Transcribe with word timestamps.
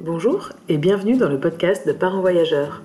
Bonjour 0.00 0.50
et 0.68 0.78
bienvenue 0.78 1.16
dans 1.16 1.28
le 1.28 1.40
podcast 1.40 1.84
de 1.84 1.92
Parents 1.92 2.20
Voyageurs. 2.20 2.84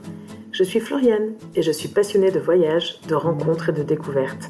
Je 0.52 0.64
suis 0.64 0.80
Floriane 0.80 1.34
et 1.54 1.62
je 1.62 1.72
suis 1.72 1.88
passionnée 1.88 2.32
de 2.32 2.40
voyages, 2.40 3.00
de 3.08 3.14
rencontres 3.14 3.70
et 3.70 3.72
de 3.72 3.84
découvertes. 3.84 4.50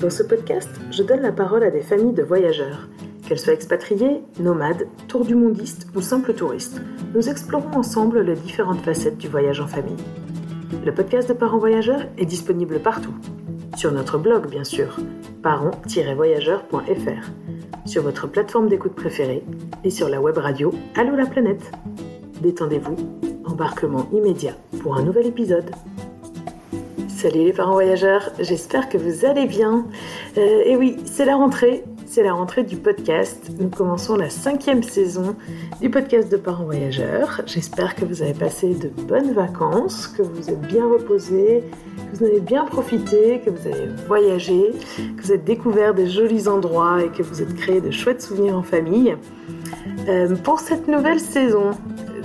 Dans 0.00 0.10
ce 0.10 0.24
podcast, 0.24 0.68
je 0.90 1.04
donne 1.04 1.20
la 1.20 1.30
parole 1.30 1.62
à 1.62 1.70
des 1.70 1.82
familles 1.82 2.12
de 2.12 2.24
voyageurs. 2.24 2.88
Qu'elles 3.24 3.38
soient 3.38 3.52
expatriées, 3.52 4.22
nomades, 4.40 4.88
tour 5.06 5.24
du 5.24 5.36
mondistes 5.36 5.86
ou 5.94 6.00
simples 6.00 6.34
touristes, 6.34 6.82
nous 7.14 7.28
explorons 7.28 7.78
ensemble 7.78 8.22
les 8.22 8.34
différentes 8.34 8.80
facettes 8.80 9.18
du 9.18 9.28
voyage 9.28 9.60
en 9.60 9.68
famille. 9.68 10.02
Le 10.84 10.92
podcast 10.92 11.28
de 11.28 11.34
Parents 11.34 11.58
Voyageurs 11.58 12.08
est 12.18 12.26
disponible 12.26 12.80
partout. 12.80 13.14
Sur 13.76 13.92
notre 13.92 14.18
blog, 14.18 14.50
bien 14.50 14.64
sûr, 14.64 14.96
parents-voyageurs.fr 15.44 17.49
sur 17.90 18.04
votre 18.04 18.28
plateforme 18.28 18.68
d'écoute 18.68 18.94
préférée 18.94 19.42
et 19.82 19.90
sur 19.90 20.08
la 20.08 20.20
web 20.20 20.38
radio 20.38 20.72
Allô 20.94 21.16
la 21.16 21.26
planète. 21.26 21.72
Détendez-vous, 22.40 22.94
embarquement 23.44 24.06
immédiat 24.12 24.54
pour 24.80 24.96
un 24.96 25.02
nouvel 25.02 25.26
épisode. 25.26 25.72
Salut 27.08 27.46
les 27.46 27.52
parents 27.52 27.72
voyageurs, 27.72 28.30
j'espère 28.38 28.88
que 28.88 28.96
vous 28.96 29.24
allez 29.24 29.46
bien. 29.46 29.84
Euh, 30.38 30.62
et 30.64 30.76
oui, 30.76 30.98
c'est 31.04 31.24
la 31.24 31.34
rentrée, 31.34 31.82
c'est 32.10 32.24
la 32.24 32.32
rentrée 32.32 32.64
du 32.64 32.76
podcast. 32.76 33.52
Nous 33.60 33.68
commençons 33.68 34.16
la 34.16 34.30
cinquième 34.30 34.82
saison 34.82 35.36
du 35.80 35.90
podcast 35.90 36.28
de 36.30 36.36
parents 36.36 36.64
voyageurs. 36.64 37.40
J'espère 37.46 37.94
que 37.94 38.04
vous 38.04 38.20
avez 38.20 38.34
passé 38.34 38.74
de 38.74 38.88
bonnes 38.88 39.32
vacances, 39.32 40.08
que 40.08 40.22
vous 40.22 40.50
êtes 40.50 40.60
bien 40.62 40.88
reposés, 40.88 41.62
que 42.10 42.16
vous 42.16 42.24
avez 42.24 42.40
bien 42.40 42.64
profité, 42.64 43.40
que 43.44 43.50
vous 43.50 43.64
avez 43.64 43.86
voyagé, 44.08 44.72
que 45.16 45.22
vous 45.22 45.30
avez 45.30 45.38
découvert 45.38 45.94
des 45.94 46.08
jolis 46.08 46.48
endroits 46.48 47.04
et 47.04 47.10
que 47.10 47.22
vous 47.22 47.42
êtes 47.42 47.54
créé 47.54 47.80
de 47.80 47.92
chouettes 47.92 48.22
souvenirs 48.22 48.56
en 48.56 48.64
famille. 48.64 49.16
Euh, 50.08 50.34
pour 50.34 50.58
cette 50.58 50.88
nouvelle 50.88 51.20
saison, 51.20 51.70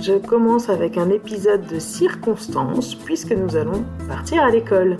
je 0.00 0.14
commence 0.14 0.68
avec 0.68 0.98
un 0.98 1.10
épisode 1.10 1.64
de 1.68 1.78
circonstances 1.78 2.96
puisque 2.96 3.30
nous 3.30 3.54
allons 3.54 3.84
partir 4.08 4.42
à 4.42 4.50
l'école. 4.50 4.98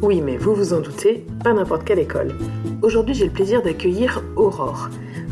Oui, 0.00 0.20
mais 0.20 0.36
vous 0.36 0.54
vous 0.54 0.74
en 0.74 0.80
doutez, 0.80 1.26
pas 1.42 1.52
n'importe 1.52 1.84
quelle 1.84 1.98
école. 1.98 2.32
Aujourd'hui, 2.82 3.14
j'ai 3.14 3.24
le 3.24 3.32
plaisir 3.32 3.62
d'accueillir 3.62 4.22
Aurore. 4.36 4.90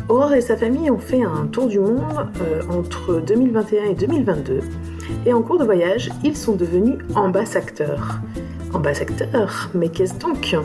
Aurore 0.09 0.33
et 0.33 0.41
sa 0.41 0.57
famille 0.57 0.91
ont 0.91 0.99
fait 0.99 1.23
un 1.23 1.47
tour 1.47 1.67
du 1.67 1.79
monde 1.79 2.27
euh, 2.41 2.61
entre 2.69 3.21
2021 3.21 3.83
et 3.85 3.93
2022. 3.93 4.59
Et 5.25 5.31
en 5.31 5.41
cours 5.41 5.57
de 5.57 5.63
voyage, 5.63 6.09
ils 6.25 6.35
sont 6.35 6.55
devenus 6.55 6.97
ambassadeurs. 7.15 8.19
Ambassadeurs 8.73 9.69
Mais 9.73 9.87
qu'est-ce 9.87 10.17
donc? 10.19 10.57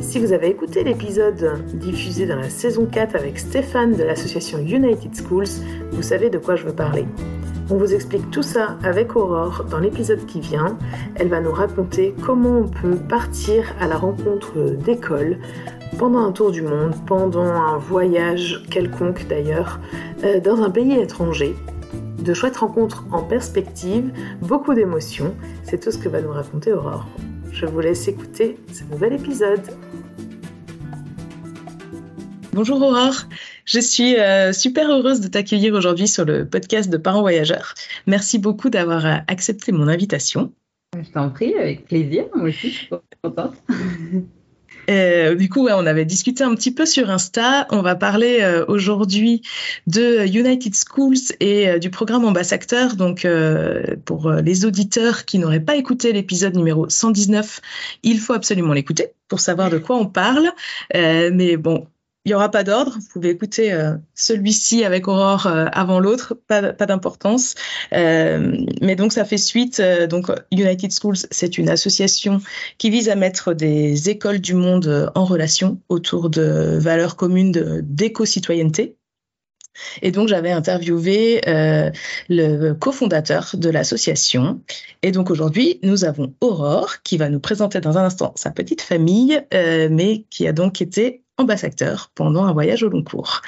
Si 0.00 0.20
vous 0.20 0.32
avez 0.32 0.48
écouté 0.48 0.84
l'épisode 0.84 1.64
diffusé 1.74 2.26
dans 2.26 2.36
la 2.36 2.50
saison 2.50 2.86
4 2.86 3.16
avec 3.16 3.36
Stéphane 3.40 3.96
de 3.96 4.04
l'association 4.04 4.58
United 4.60 5.12
Schools, 5.16 5.48
vous 5.90 6.02
savez 6.02 6.30
de 6.30 6.38
quoi 6.38 6.54
je 6.54 6.66
veux 6.66 6.72
parler. 6.72 7.04
On 7.72 7.76
vous 7.76 7.94
explique 7.94 8.32
tout 8.32 8.42
ça 8.42 8.76
avec 8.82 9.14
Aurore 9.14 9.64
dans 9.70 9.78
l'épisode 9.78 10.26
qui 10.26 10.40
vient. 10.40 10.76
Elle 11.14 11.28
va 11.28 11.40
nous 11.40 11.52
raconter 11.52 12.16
comment 12.26 12.58
on 12.58 12.68
peut 12.68 12.96
partir 12.96 13.72
à 13.78 13.86
la 13.86 13.96
rencontre 13.96 14.58
d'écoles 14.58 15.38
pendant 15.96 16.18
un 16.18 16.32
tour 16.32 16.50
du 16.50 16.62
monde, 16.62 16.96
pendant 17.06 17.44
un 17.44 17.78
voyage 17.78 18.64
quelconque 18.70 19.28
d'ailleurs, 19.28 19.78
euh, 20.24 20.40
dans 20.40 20.62
un 20.62 20.70
pays 20.70 20.98
étranger. 20.98 21.54
De 22.18 22.34
chouettes 22.34 22.56
rencontres 22.56 23.04
en 23.12 23.22
perspective, 23.22 24.10
beaucoup 24.42 24.74
d'émotions, 24.74 25.32
c'est 25.62 25.78
tout 25.78 25.92
ce 25.92 25.98
que 25.98 26.08
va 26.08 26.20
nous 26.20 26.32
raconter 26.32 26.72
Aurore. 26.72 27.06
Je 27.52 27.66
vous 27.66 27.80
laisse 27.80 28.08
écouter 28.08 28.58
ce 28.72 28.82
nouvel 28.90 29.12
épisode. 29.12 29.62
Bonjour 32.52 32.82
Aurore, 32.82 33.26
je 33.64 33.78
suis 33.80 34.16
euh, 34.16 34.52
super 34.52 34.90
heureuse 34.90 35.20
de 35.20 35.28
t'accueillir 35.28 35.74
aujourd'hui 35.74 36.08
sur 36.08 36.24
le 36.24 36.48
podcast 36.48 36.90
de 36.90 36.96
Parents 36.96 37.20
Voyageurs. 37.20 37.74
Merci 38.06 38.38
beaucoup 38.38 38.70
d'avoir 38.70 39.06
euh, 39.06 39.16
accepté 39.28 39.70
mon 39.72 39.86
invitation. 39.86 40.52
Je 40.96 41.10
t'en 41.10 41.30
prie, 41.30 41.54
avec 41.54 41.86
plaisir, 41.86 42.24
moi 42.34 42.48
aussi 42.48 42.70
je 42.70 42.76
suis 42.76 42.88
contente. 43.22 43.54
Euh, 44.88 45.34
du 45.34 45.48
coup, 45.48 45.68
on 45.68 45.86
avait 45.86 46.04
discuté 46.04 46.42
un 46.42 46.54
petit 46.54 46.72
peu 46.72 46.86
sur 46.86 47.10
Insta. 47.10 47.66
On 47.70 47.82
va 47.82 47.94
parler 47.94 48.38
euh, 48.40 48.64
aujourd'hui 48.66 49.42
de 49.86 50.26
United 50.26 50.74
Schools 50.74 51.34
et 51.38 51.68
euh, 51.68 51.78
du 51.78 51.90
programme 51.90 52.24
Ambassadeur. 52.24 52.96
Donc, 52.96 53.26
pour 54.04 54.32
les 54.32 54.64
auditeurs 54.64 55.24
qui 55.24 55.38
n'auraient 55.38 55.60
pas 55.60 55.76
écouté 55.76 56.12
l'épisode 56.12 56.56
numéro 56.56 56.88
119, 56.88 57.60
il 58.02 58.18
faut 58.18 58.32
absolument 58.32 58.72
l'écouter 58.72 59.12
pour 59.28 59.40
savoir 59.40 59.70
de 59.70 59.78
quoi 59.78 59.96
on 59.96 60.06
parle. 60.06 60.50
mais 60.92 61.56
bon, 61.56 61.86
il 62.24 62.30
n'y 62.30 62.34
aura 62.34 62.50
pas 62.50 62.64
d'ordre. 62.64 62.92
Vous 62.98 63.08
pouvez 63.12 63.30
écouter 63.30 63.72
euh, 63.72 63.94
celui-ci 64.14 64.84
avec 64.84 65.08
Aurore 65.08 65.46
euh, 65.46 65.66
avant 65.72 66.00
l'autre, 66.00 66.34
pas, 66.46 66.72
pas 66.72 66.86
d'importance. 66.86 67.54
Euh, 67.94 68.56
mais 68.82 68.94
donc 68.94 69.12
ça 69.12 69.24
fait 69.24 69.38
suite. 69.38 69.80
donc 70.08 70.30
United 70.50 70.92
Schools, 70.92 71.16
c'est 71.30 71.58
une 71.58 71.68
association 71.68 72.40
qui 72.78 72.90
vise 72.90 73.08
à 73.08 73.14
mettre 73.14 73.54
des 73.54 74.10
écoles 74.10 74.40
du 74.40 74.54
monde 74.54 75.10
en 75.14 75.24
relation 75.24 75.80
autour 75.88 76.30
de 76.30 76.78
valeurs 76.78 77.16
communes 77.16 77.80
d'éco-citoyenneté. 77.82 78.96
Et 80.02 80.10
donc, 80.10 80.28
j'avais 80.28 80.50
interviewé 80.50 81.40
euh, 81.48 81.90
le 82.28 82.72
cofondateur 82.72 83.50
de 83.54 83.68
l'association. 83.70 84.60
Et 85.02 85.12
donc, 85.12 85.30
aujourd'hui, 85.30 85.78
nous 85.82 86.04
avons 86.04 86.34
Aurore 86.40 87.02
qui 87.02 87.16
va 87.16 87.28
nous 87.28 87.40
présenter 87.40 87.80
dans 87.80 87.98
un 87.98 88.04
instant 88.04 88.32
sa 88.36 88.50
petite 88.50 88.82
famille, 88.82 89.40
euh, 89.54 89.88
mais 89.90 90.24
qui 90.30 90.46
a 90.46 90.52
donc 90.52 90.80
été 90.82 91.22
ambassadeur 91.40 92.10
pendant 92.14 92.44
un 92.44 92.52
voyage 92.52 92.82
au 92.82 92.88
long 92.88 93.02
cours. 93.02 93.42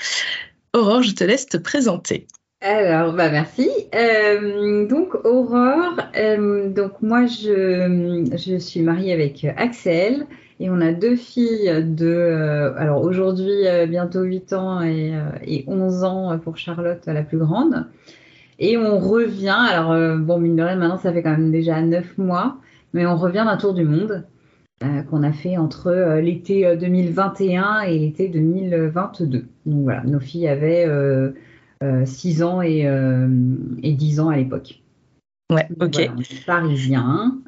Aurore, 0.74 1.02
je 1.02 1.14
te 1.14 1.24
laisse 1.24 1.46
te 1.46 1.56
présenter. 1.56 2.26
Alors, 2.62 3.12
bah 3.12 3.28
merci. 3.28 3.68
Euh, 3.92 4.86
donc, 4.86 5.16
Aurore, 5.24 5.96
euh, 6.16 6.68
donc 6.68 7.02
moi, 7.02 7.26
je, 7.26 8.24
je, 8.36 8.56
suis 8.56 8.82
mariée 8.82 9.12
avec 9.12 9.44
Axel 9.56 10.26
et 10.60 10.70
on 10.70 10.80
a 10.80 10.92
deux 10.92 11.16
filles 11.16 11.84
de, 11.84 12.06
euh, 12.06 12.72
alors 12.76 13.02
aujourd'hui, 13.02 13.64
bientôt 13.88 14.22
8 14.22 14.52
ans 14.52 14.80
et, 14.80 15.12
et, 15.44 15.64
11 15.66 16.04
ans 16.04 16.38
pour 16.38 16.56
Charlotte, 16.56 17.04
la 17.06 17.22
plus 17.24 17.38
grande. 17.38 17.86
Et 18.60 18.78
on 18.78 19.00
revient, 19.00 19.56
alors 19.68 20.18
bon, 20.18 20.38
mine 20.38 20.54
de 20.54 20.62
rien, 20.62 20.76
maintenant 20.76 20.98
ça 20.98 21.12
fait 21.12 21.22
quand 21.22 21.32
même 21.32 21.50
déjà 21.50 21.82
9 21.82 22.16
mois, 22.16 22.58
mais 22.92 23.06
on 23.06 23.16
revient 23.16 23.44
d'un 23.44 23.56
tour 23.56 23.74
du 23.74 23.82
monde. 23.82 24.24
Euh, 24.82 25.02
qu'on 25.02 25.22
a 25.22 25.32
fait 25.32 25.56
entre 25.56 25.88
euh, 25.88 26.20
l'été 26.20 26.76
2021 26.76 27.62
euh, 27.62 27.82
et 27.82 27.98
l'été 27.98 28.28
2022. 28.28 29.46
Donc 29.66 29.82
voilà, 29.84 30.02
nos 30.04 30.20
filles 30.20 30.48
avaient 30.48 30.88
6 32.04 32.42
ans 32.42 32.62
et, 32.62 32.84
10 33.82 34.20
ans 34.20 34.28
à 34.28 34.36
l'époque. 34.36 34.80
Ouais, 35.52 35.68
ok. 35.80 36.10
parisiens. 36.46 37.38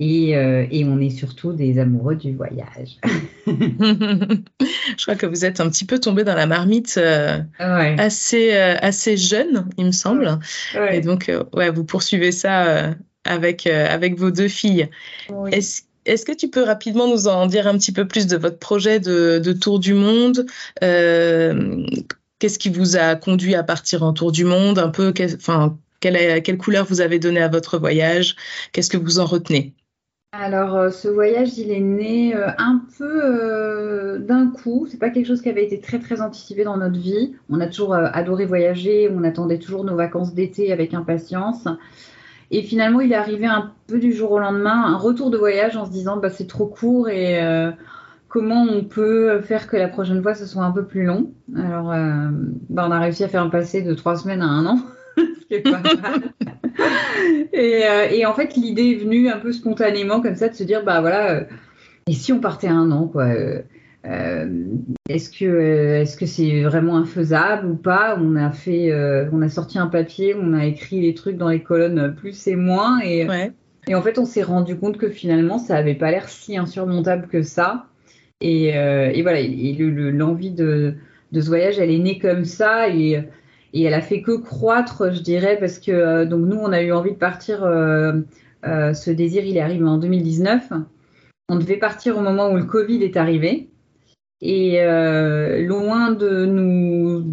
Et, 0.00 0.34
on 0.84 1.00
est 1.00 1.10
surtout 1.10 1.52
des 1.52 1.78
amoureux 1.78 2.16
du 2.16 2.34
voyage. 2.34 2.98
Je 3.46 5.02
crois 5.02 5.16
que 5.16 5.26
vous 5.26 5.44
êtes 5.44 5.60
un 5.60 5.68
petit 5.68 5.84
peu 5.84 5.98
tombé 5.98 6.24
dans 6.24 6.34
la 6.34 6.46
marmite 6.46 6.98
assez, 7.58 8.52
assez 8.56 9.16
jeune, 9.16 9.68
il 9.76 9.86
me 9.86 9.92
semble. 9.92 10.38
Et 10.90 11.00
donc, 11.00 11.30
ouais, 11.52 11.70
vous 11.70 11.84
poursuivez 11.84 12.32
ça 12.32 12.94
avec, 13.24 13.66
euh, 13.66 13.86
avec 13.88 14.18
vos 14.18 14.30
deux 14.30 14.48
filles. 14.48 14.88
Est-ce 15.52 15.82
est-ce 16.06 16.24
que 16.24 16.32
tu 16.32 16.48
peux 16.48 16.62
rapidement 16.62 17.06
nous 17.06 17.28
en 17.28 17.44
dire 17.44 17.66
un 17.66 17.76
petit 17.76 17.92
peu 17.92 18.08
plus 18.08 18.26
de 18.26 18.38
votre 18.38 18.58
projet 18.58 18.98
de, 18.98 19.38
de 19.44 19.52
tour 19.52 19.78
du 19.78 19.92
monde 19.92 20.46
euh, 20.82 21.84
Qu'est-ce 22.38 22.58
qui 22.58 22.70
vous 22.70 22.96
a 22.96 23.14
conduit 23.14 23.54
à 23.54 23.62
partir 23.62 24.02
en 24.02 24.14
tour 24.14 24.32
du 24.32 24.46
monde 24.46 24.78
Un 24.78 24.88
peu, 24.88 25.12
enfin, 25.34 25.76
quelle, 26.00 26.42
quelle 26.42 26.56
couleur 26.56 26.86
vous 26.86 27.02
avez 27.02 27.18
donné 27.18 27.42
à 27.42 27.48
votre 27.48 27.78
voyage 27.78 28.36
Qu'est-ce 28.72 28.88
que 28.88 28.96
vous 28.96 29.18
en 29.18 29.26
retenez? 29.26 29.74
Alors, 30.32 30.76
euh, 30.76 30.88
ce 30.88 31.08
voyage, 31.08 31.58
il 31.58 31.70
est 31.72 31.80
né 31.80 32.32
un 32.34 32.80
peu 32.96 34.18
d'un 34.18 34.46
coup. 34.46 34.86
C'est 34.90 34.98
pas 34.98 35.10
quelque 35.10 35.26
chose 35.26 35.42
qui 35.42 35.50
avait 35.50 35.66
été 35.66 35.78
très 35.78 35.98
très 35.98 36.22
anticipé 36.22 36.64
dans 36.64 36.78
notre 36.78 36.98
vie. 36.98 37.34
On 37.50 37.60
a 37.60 37.66
toujours 37.66 37.92
adoré 37.92 38.46
voyager. 38.46 39.10
On 39.14 39.24
attendait 39.24 39.58
toujours 39.58 39.84
nos 39.84 39.96
vacances 39.96 40.32
d'été 40.32 40.72
avec 40.72 40.94
impatience. 40.94 41.68
Et 42.50 42.62
finalement, 42.62 43.00
il 43.00 43.12
est 43.12 43.16
arrivé 43.16 43.46
un 43.46 43.72
peu 43.86 43.98
du 43.98 44.12
jour 44.12 44.32
au 44.32 44.38
lendemain, 44.38 44.84
un 44.86 44.96
retour 44.96 45.30
de 45.30 45.36
voyage 45.36 45.76
en 45.76 45.84
se 45.84 45.90
disant 45.90 46.16
bah, 46.16 46.30
c'est 46.30 46.46
trop 46.46 46.66
court 46.66 47.08
et 47.08 47.42
euh, 47.42 47.70
comment 48.28 48.62
on 48.62 48.84
peut 48.84 49.40
faire 49.40 49.66
que 49.66 49.76
la 49.76 49.88
prochaine 49.88 50.22
fois 50.22 50.34
ce 50.34 50.46
soit 50.46 50.64
un 50.64 50.70
peu 50.70 50.84
plus 50.84 51.04
long? 51.04 51.32
Alors, 51.56 51.92
euh, 51.92 52.28
bah, 52.70 52.86
on 52.88 52.90
a 52.90 53.00
réussi 53.00 53.24
à 53.24 53.28
faire 53.28 53.42
un 53.42 53.50
passé 53.50 53.82
de 53.82 53.92
trois 53.92 54.16
semaines 54.16 54.40
à 54.40 54.46
un 54.46 54.64
an, 54.64 54.78
ce 55.16 55.46
qui 55.46 55.54
est 55.54 55.60
pas 55.60 55.80
mal. 55.80 56.32
et, 57.52 57.86
euh, 57.86 58.08
et, 58.10 58.24
en 58.24 58.32
fait, 58.32 58.56
l'idée 58.56 58.92
est 58.92 59.04
venue 59.04 59.28
un 59.28 59.38
peu 59.38 59.52
spontanément 59.52 60.20
comme 60.20 60.36
ça 60.36 60.48
de 60.48 60.54
se 60.54 60.64
dire 60.64 60.84
bah 60.84 61.00
voilà, 61.02 61.42
et 62.06 62.14
si 62.14 62.32
on 62.32 62.40
partait 62.40 62.68
un 62.68 62.90
an 62.90 63.06
quoi 63.06 63.24
euh, 63.24 63.60
est-ce 65.08 65.30
que 65.30 65.44
euh, 65.44 66.00
est-ce 66.00 66.16
que 66.16 66.26
c'est 66.26 66.62
vraiment 66.62 66.96
infaisable 66.96 67.66
ou 67.66 67.76
pas? 67.76 68.18
On 68.20 68.36
a 68.36 68.50
fait, 68.50 68.90
euh, 68.90 69.28
on 69.32 69.42
a 69.42 69.48
sorti 69.48 69.78
un 69.78 69.86
papier, 69.86 70.34
on 70.34 70.52
a 70.54 70.66
écrit 70.66 71.00
les 71.00 71.14
trucs 71.14 71.36
dans 71.36 71.48
les 71.48 71.62
colonnes 71.62 72.14
plus 72.14 72.46
et 72.46 72.56
moins, 72.56 73.00
et, 73.02 73.26
et 73.86 73.94
en 73.94 74.02
fait 74.02 74.18
on 74.18 74.24
s'est 74.24 74.42
rendu 74.42 74.76
compte 74.76 74.96
que 74.98 75.08
finalement 75.10 75.58
ça 75.58 75.76
avait 75.76 75.94
pas 75.94 76.10
l'air 76.10 76.28
si 76.28 76.56
insurmontable 76.56 77.28
que 77.28 77.42
ça. 77.42 77.86
Et, 78.40 78.68
et 78.68 79.22
voilà, 79.22 79.40
et 79.40 79.76
l'envie 79.78 80.52
de, 80.52 80.94
de 81.32 81.40
ce 81.40 81.48
voyage, 81.48 81.80
elle 81.80 81.90
est 81.90 81.98
née 81.98 82.20
comme 82.20 82.44
ça, 82.44 82.88
et, 82.88 83.24
et 83.72 83.82
elle 83.82 83.94
a 83.94 84.00
fait 84.00 84.22
que 84.22 84.36
croître, 84.36 85.12
je 85.12 85.20
dirais, 85.20 85.56
parce 85.58 85.80
que 85.80 86.24
donc 86.24 86.46
nous, 86.46 86.56
on 86.56 86.70
a 86.70 86.80
eu 86.80 86.92
envie 86.92 87.10
de 87.10 87.16
partir. 87.16 87.62
ce 88.62 89.10
désir, 89.10 89.44
il 89.44 89.56
est 89.56 89.60
arrivé 89.60 89.84
en 89.84 89.98
2019. 89.98 90.72
On 91.48 91.56
devait 91.56 91.78
partir 91.78 92.16
au 92.16 92.20
moment 92.20 92.52
où 92.52 92.56
le 92.56 92.64
Covid 92.64 93.02
est 93.02 93.16
arrivé. 93.16 93.68
Et 94.40 94.78
loin 95.66 96.12
de 96.12 96.44
nous 96.46 97.24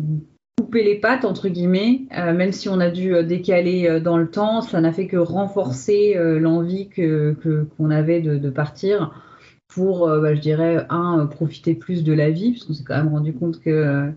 couper 0.65 0.83
les 0.83 0.95
pattes, 0.95 1.25
entre 1.25 1.47
guillemets, 1.49 2.01
euh, 2.17 2.33
même 2.33 2.51
si 2.51 2.69
on 2.69 2.79
a 2.79 2.89
dû 2.89 3.13
euh, 3.13 3.23
décaler 3.23 3.87
euh, 3.87 3.99
dans 3.99 4.17
le 4.17 4.29
temps, 4.29 4.61
ça 4.61 4.81
n'a 4.81 4.91
fait 4.91 5.07
que 5.07 5.17
renforcer 5.17 6.15
l'envie 6.39 6.89
que, 6.89 7.35
qu'on 7.77 7.91
avait 7.91 8.21
de, 8.21 8.49
partir 8.49 9.21
pour, 9.67 10.07
bah, 10.07 10.33
je 10.33 10.41
dirais, 10.41 10.85
un, 10.89 11.25
profiter 11.25 11.75
plus 11.75 12.03
de 12.03 12.13
la 12.13 12.29
vie, 12.29 12.51
puisqu'on 12.51 12.73
s'est 12.73 12.83
quand 12.83 12.97
même 12.97 13.13
rendu 13.13 13.33
compte 13.33 13.59
que 13.59 14.11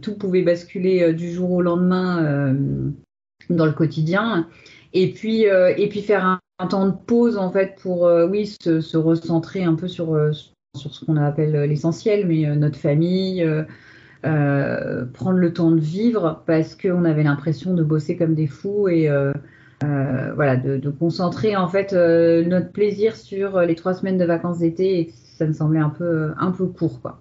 tout 0.00 0.16
pouvait 0.16 0.42
basculer 0.42 1.12
du 1.14 1.30
jour 1.32 1.50
au 1.52 1.62
lendemain 1.62 2.54
dans 3.50 3.66
le 3.66 3.72
quotidien. 3.72 4.48
Et 4.92 5.12
puis, 5.12 5.42
et 5.42 5.88
puis 5.88 6.02
faire 6.02 6.40
un, 6.58 6.66
temps 6.66 6.86
de 6.86 6.94
pause, 7.06 7.36
en 7.36 7.50
fait, 7.50 7.76
pour, 7.80 8.10
oui, 8.30 8.46
se, 8.46 8.96
recentrer 8.96 9.64
un 9.64 9.74
peu 9.74 9.88
sur, 9.88 10.16
sur 10.76 10.94
ce 10.94 11.04
qu'on 11.04 11.16
appelle 11.16 11.52
l'essentiel, 11.68 12.26
mais 12.26 12.54
notre 12.56 12.78
famille 12.78 13.44
euh, 14.26 15.04
prendre 15.04 15.38
le 15.38 15.52
temps 15.52 15.70
de 15.70 15.78
vivre 15.78 16.42
parce 16.46 16.74
qu'on 16.74 17.04
avait 17.04 17.22
l'impression 17.22 17.74
de 17.74 17.84
bosser 17.84 18.16
comme 18.16 18.34
des 18.34 18.48
fous 18.48 18.88
et 18.88 19.08
euh, 19.08 19.32
euh, 19.84 20.32
voilà, 20.34 20.56
de, 20.56 20.90
concentrer 20.90 21.54
en 21.54 21.68
fait 21.68 21.92
notre 21.92 22.72
plaisir 22.72 23.14
sur 23.14 23.60
les 23.60 23.76
trois 23.76 23.94
semaines 23.94 24.18
de 24.18 24.24
vacances 24.24 24.58
d'été 24.58 25.00
et 25.00 25.12
ça 25.12 25.46
me 25.46 25.52
semblait 25.52 25.80
un 25.80 25.90
peu, 25.90 26.32
un 26.38 26.50
peu 26.50 26.66
court 26.66 27.00
quoi. 27.02 27.20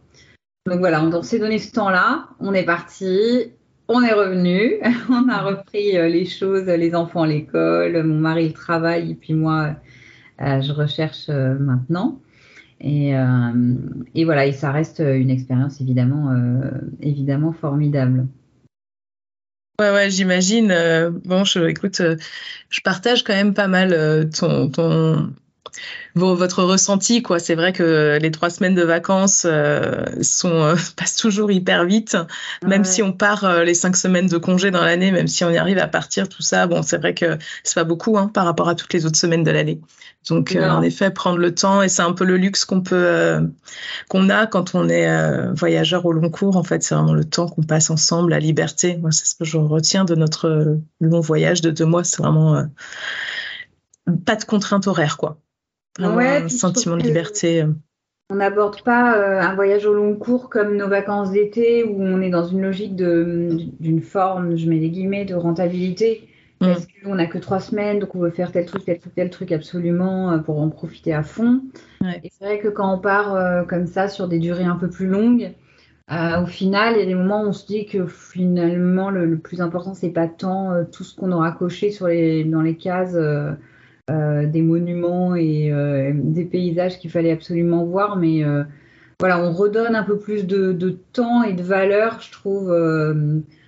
Donc 0.66 0.80
voilà, 0.80 1.04
on, 1.04 1.22
s'est 1.22 1.38
donné 1.38 1.60
ce 1.60 1.74
temps-là, 1.74 2.30
on 2.40 2.54
est 2.56 2.66
parti, 2.66 3.52
on 3.88 4.02
est 4.02 4.14
revenu, 4.14 4.80
on 5.10 5.30
a 5.30 5.42
repris 5.42 5.92
les 5.92 6.26
choses, 6.26 6.66
les 6.66 6.96
enfants 6.96 7.24
à 7.24 7.28
l'école, 7.28 8.02
mon 8.04 8.20
mari 8.20 8.48
le 8.48 8.54
travail 8.54 9.12
et 9.12 9.16
puis 9.16 9.36
moi 9.36 9.76
je 10.40 10.72
recherche 10.72 11.28
maintenant. 11.28 12.20
Euh, 12.84 13.76
et, 14.14 14.26
voilà, 14.26 14.46
et 14.46 14.52
ça 14.52 14.72
reste 14.72 15.00
une 15.00 15.30
expérience 15.30 15.80
évidemment, 15.82 16.32
euh, 16.32 16.72
évidemment 17.00 17.54
formidable. 17.54 18.28
Ouais, 19.80 19.92
ouais, 19.92 20.10
j'imagine. 20.10 20.72
Euh, 20.72 21.12
bon, 21.12 21.44
je, 21.44 21.60
écoute, 21.68 22.02
je 22.70 22.82
partage 22.82 23.24
quand 23.24 23.34
même 23.34 23.54
pas 23.54 23.68
mal 23.68 24.30
ton, 24.30 24.70
ton, 24.70 25.34
votre 26.16 26.64
ressenti, 26.64 27.22
quoi. 27.22 27.40
C'est 27.40 27.56
vrai 27.56 27.74
que 27.74 28.18
les 28.22 28.32
trois 28.32 28.50
semaines 28.50 28.76
de 28.76 28.84
vacances 28.84 29.46
sont 30.22 30.76
passent 30.96 31.16
toujours 31.16 31.52
hyper 31.52 31.86
vite, 31.86 32.18
même 32.66 32.84
si 32.84 33.04
on 33.04 33.12
part 33.12 33.64
les 33.64 33.74
cinq 33.74 33.96
semaines 33.96 34.28
de 34.28 34.38
congé 34.38 34.72
dans 34.72 34.84
l'année, 34.84 35.12
même 35.12 35.28
si 35.28 35.44
on 35.44 35.50
y 35.50 35.58
arrive 35.58 35.80
à 35.80 35.88
partir, 35.88 36.30
tout 36.30 36.42
ça. 36.42 36.68
Bon, 36.68 36.82
c'est 36.84 36.98
vrai 36.98 37.14
que 37.14 37.38
c'est 37.64 37.76
pas 37.76 37.84
beaucoup 37.84 38.18
hein, 38.18 38.30
par 38.34 38.46
rapport 38.46 38.70
à 38.70 38.76
toutes 38.76 38.94
les 38.94 39.06
autres 39.06 39.18
semaines 39.18 39.44
de 39.44 39.52
l'année. 39.52 39.82
Donc, 40.30 40.56
euh, 40.56 40.70
en 40.70 40.82
effet, 40.82 41.12
prendre 41.12 41.38
le 41.38 41.54
temps, 41.54 41.82
et 41.84 41.90
c'est 41.90 42.02
un 42.02 42.14
peu 42.14 42.26
le 42.26 42.38
luxe 42.38 42.66
qu'on 42.66 42.82
peut, 42.82 42.96
euh, 42.96 43.42
qu'on 44.10 44.30
a 44.30 44.48
quand 44.48 44.74
on 44.74 44.90
est 44.90 45.08
euh, 45.08 45.54
voyageur 45.54 46.06
au 46.06 46.14
long 46.14 46.30
cours. 46.30 46.58
En 46.58 46.64
fait, 46.64 46.82
c'est 46.82 46.96
vraiment 46.96 47.14
le 47.14 47.26
temps 47.26 47.48
qu'on 47.48 47.62
passe 47.62 47.90
ensemble, 47.92 48.32
la 48.32 48.40
liberté. 48.40 48.98
Moi, 48.98 49.12
c'est 49.12 49.26
ce 49.26 49.36
que 49.36 49.46
je 49.46 49.58
retiens 49.58 50.04
de 50.04 50.16
notre 50.16 50.80
long 51.00 51.20
voyage 51.20 51.62
de 51.62 51.70
deux 51.70 51.86
mois. 51.86 52.04
C'est 52.04 52.22
vraiment 52.24 52.66
pas 54.26 54.36
de 54.36 54.44
contrainte 54.46 54.88
horaire, 54.88 55.18
quoi. 55.18 55.38
Un 56.00 56.50
sentiment 56.50 56.98
de 56.98 57.04
liberté. 57.04 57.66
On 58.30 58.36
n'aborde 58.36 58.82
pas 58.82 59.42
un 59.42 59.54
voyage 59.56 59.86
au 59.86 59.94
long 59.94 60.16
cours 60.16 60.50
comme 60.50 60.76
nos 60.76 60.88
vacances 60.88 61.32
d'été 61.32 61.84
où 61.84 62.02
on 62.02 62.22
est 62.22 62.32
dans 62.32 62.46
une 62.46 62.62
logique 62.62 62.96
d'une 62.96 64.02
forme, 64.02 64.58
je 64.58 64.68
mets 64.68 64.80
des 64.80 64.90
guillemets, 64.90 65.26
de 65.26 65.36
rentabilité. 65.36 66.28
Mm. 66.62 66.68
Parce 66.68 66.88
qu'on 66.88 67.16
n'a 67.16 67.26
que 67.28 67.38
trois 67.38 67.60
semaines, 67.60 68.00
donc 68.00 68.16
on 68.16 68.20
veut 68.20 68.30
faire 68.30 68.52
tel 68.52 68.66
truc, 68.66 68.86
tel 68.86 69.00
truc, 69.00 69.14
tel 69.16 69.30
truc 69.30 69.52
absolument 69.52 70.32
euh, 70.32 70.38
pour 70.38 70.60
en 70.60 70.70
profiter 70.70 71.14
à 71.14 71.24
fond. 71.24 71.62
Et 72.24 72.32
c'est 72.32 72.46
vrai 72.46 72.60
que 72.60 72.68
quand 72.68 72.94
on 72.94 73.00
part 73.00 73.36
euh, 73.36 73.64
comme 73.64 73.88
ça 73.88 74.08
sur 74.08 74.28
des 74.28 74.40
durées 74.40 74.64
un 74.64 74.76
peu 74.76 74.90
plus 74.90 75.08
longues, 75.08 75.52
euh, 76.12 76.44
au 76.44 76.46
final, 76.46 76.94
il 76.96 77.00
y 77.00 77.04
a 77.04 77.06
des 77.06 77.16
moments 77.16 77.44
où 77.44 77.48
on 77.48 77.54
se 77.54 77.66
dit 77.66 77.88
que 77.88 78.06
finalement, 78.06 79.10
le, 79.10 79.38
plus 79.38 79.60
important, 79.60 79.94
c'est 79.94 80.10
pas 80.10 80.28
tant 80.28 80.86
tout 80.92 81.04
ce 81.04 81.16
qu'on 81.16 81.32
aura 81.32 81.52
coché 81.52 81.90
sur 81.90 82.08
les, 82.08 82.44
dans 82.44 82.62
les 82.62 82.78
cases 82.78 83.18
des 84.10 84.62
monuments 84.62 85.36
et 85.36 85.72
des 86.14 86.46
paysages 86.46 87.00
qu'il 87.00 87.10
fallait 87.10 87.32
absolument 87.32 87.86
voir, 87.86 88.18
mais 88.18 88.44
voilà, 89.20 89.44
on 89.44 89.52
redonne 89.52 89.96
un 89.96 90.04
peu 90.04 90.20
plus 90.20 90.46
de, 90.46 90.74
de, 90.74 90.90
temps 91.12 91.44
et 91.44 91.54
de 91.54 91.64
valeur, 91.64 92.20
je 92.22 92.32
trouve 92.32 92.72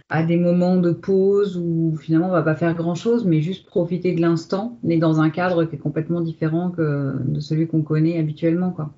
à 0.09 0.23
des 0.23 0.37
moments 0.37 0.77
de 0.77 0.91
pause 0.91 1.57
où 1.57 1.97
finalement 1.99 2.29
on 2.29 2.31
va 2.31 2.43
pas 2.43 2.55
faire 2.55 2.73
grand 2.73 2.95
chose, 2.95 3.25
mais 3.25 3.41
juste 3.41 3.65
profiter 3.65 4.13
de 4.13 4.21
l'instant, 4.21 4.77
mais 4.83 4.97
dans 4.97 5.19
un 5.19 5.29
cadre 5.29 5.65
qui 5.65 5.75
est 5.75 5.79
complètement 5.79 6.21
différent 6.21 6.71
que 6.71 7.13
de 7.19 7.39
celui 7.39 7.67
qu'on 7.67 7.81
connaît 7.81 8.17
habituellement, 8.17 8.71
quoi. 8.71 8.93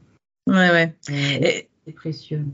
Ouais, 0.47 0.69
ouais. 0.69 0.95
C'est 1.85 1.93
précieux. 1.93 2.45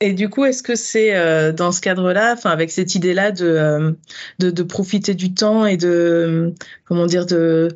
Et 0.00 0.12
du 0.12 0.28
coup, 0.28 0.44
est-ce 0.44 0.62
que 0.62 0.76
c'est 0.76 1.16
euh, 1.16 1.52
dans 1.52 1.72
ce 1.72 1.80
cadre-là, 1.80 2.34
enfin 2.34 2.50
avec 2.50 2.70
cette 2.70 2.94
idée-là 2.94 3.32
de, 3.32 3.46
euh, 3.46 3.92
de, 4.38 4.50
de 4.50 4.62
profiter 4.62 5.14
du 5.14 5.34
temps 5.34 5.66
et 5.66 5.76
de 5.76 6.54
comment 6.84 7.06
dire 7.06 7.26
de 7.26 7.68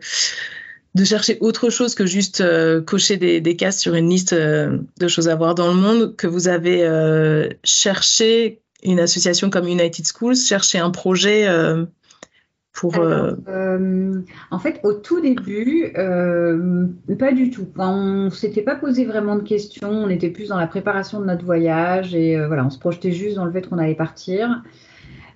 de 0.94 1.04
chercher 1.04 1.38
autre 1.40 1.70
chose 1.70 1.94
que 1.94 2.04
juste 2.04 2.42
euh, 2.42 2.82
cocher 2.82 3.16
des, 3.16 3.40
des, 3.40 3.56
cases 3.56 3.80
sur 3.80 3.94
une 3.94 4.10
liste 4.10 4.34
de 4.34 5.08
choses 5.08 5.28
à 5.28 5.34
voir 5.34 5.54
dans 5.54 5.68
le 5.68 5.74
monde, 5.74 6.14
que 6.16 6.26
vous 6.26 6.48
avez 6.48 6.86
cherché 7.64 8.62
une 8.82 9.00
association 9.00 9.50
comme 9.50 9.66
United 9.66 10.04
Schools 10.06 10.36
chercher 10.36 10.78
un 10.78 10.90
projet 10.90 11.46
euh, 11.46 11.84
pour. 12.72 12.96
Euh, 12.98 13.32
euh, 13.48 14.20
en 14.50 14.58
fait, 14.58 14.80
au 14.82 14.92
tout 14.92 15.20
début, 15.20 15.92
pas 15.94 17.32
du 17.32 17.50
tout. 17.50 17.66
on 17.76 18.24
ne 18.24 18.30
s'était 18.30 18.62
pas 18.62 18.76
posé 18.76 19.04
vraiment 19.04 19.36
de 19.36 19.42
questions. 19.42 19.90
On 19.90 20.08
était 20.08 20.30
plus 20.30 20.48
dans 20.48 20.58
la 20.58 20.66
préparation 20.66 21.20
de 21.20 21.26
notre 21.26 21.44
voyage 21.44 22.14
et 22.14 22.44
voilà, 22.46 22.64
on 22.64 22.70
se 22.70 22.78
projetait 22.78 23.12
juste 23.12 23.36
dans 23.36 23.44
le 23.44 23.52
fait 23.52 23.68
qu'on 23.68 23.78
allait 23.78 23.94
partir. 23.94 24.62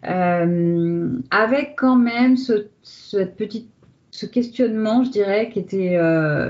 avec 0.03 1.75
quand 1.77 1.97
même 1.97 2.37
ce, 2.37 2.67
cette 2.83 3.37
petite, 3.37 3.71
ce 4.11 4.27
questionnement, 4.27 5.05
je 5.05 5.11
dirais, 5.11 5.51
qui 5.51 5.59
était, 5.59 5.99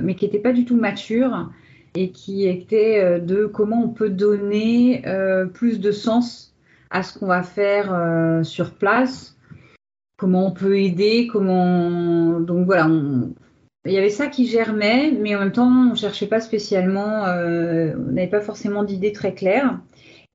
mais 0.03 0.15
qui 0.15 0.25
n'était 0.25 0.39
pas 0.39 0.53
du 0.53 0.65
tout 0.65 0.77
mature 0.77 1.51
et 1.95 2.11
qui 2.11 2.47
était 2.47 3.21
de 3.21 3.47
comment 3.47 3.83
on 3.83 3.89
peut 3.89 4.11
donner 4.11 5.03
plus 5.53 5.81
de 5.81 5.91
sens 5.91 6.47
à 6.91 7.03
ce 7.03 7.19
qu'on 7.19 7.27
va 7.27 7.43
faire 7.43 7.93
euh, 7.93 8.43
sur 8.43 8.75
place, 8.75 9.36
comment 10.17 10.47
on 10.47 10.51
peut 10.51 10.79
aider, 10.79 11.29
comment. 11.31 12.41
Donc 12.41 12.67
voilà, 12.67 12.89
il 12.89 13.93
y 13.93 13.99
avait 13.99 14.11
ça 14.11 14.27
qui 14.27 14.47
germait, 14.47 15.13
mais 15.13 15.37
en 15.37 15.41
même 15.41 15.53
temps, 15.53 15.69
on 15.69 15.91
ne 15.91 15.97
cherchait 15.97 16.27
pas 16.27 16.41
spécialement, 16.41 17.27
euh, 17.27 17.95
on 17.97 18.13
n'avait 18.13 18.27
pas 18.27 18.41
forcément 18.41 18.83
d'idées 18.83 19.13
très 19.13 19.35
claires. 19.35 19.79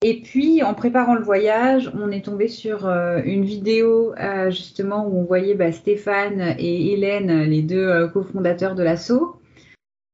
Et 0.03 0.21
puis, 0.21 0.63
en 0.63 0.73
préparant 0.73 1.13
le 1.13 1.23
voyage, 1.23 1.91
on 1.93 2.09
est 2.09 2.25
tombé 2.25 2.47
sur 2.47 2.87
euh, 2.87 3.21
une 3.23 3.43
vidéo 3.43 4.15
justement 4.49 5.07
où 5.07 5.19
on 5.19 5.23
voyait 5.23 5.53
bah, 5.53 5.71
Stéphane 5.71 6.55
et 6.57 6.93
Hélène, 6.93 7.43
les 7.43 7.61
deux 7.61 8.07
cofondateurs 8.07 8.73
de 8.73 8.81
l'assaut, 8.81 9.35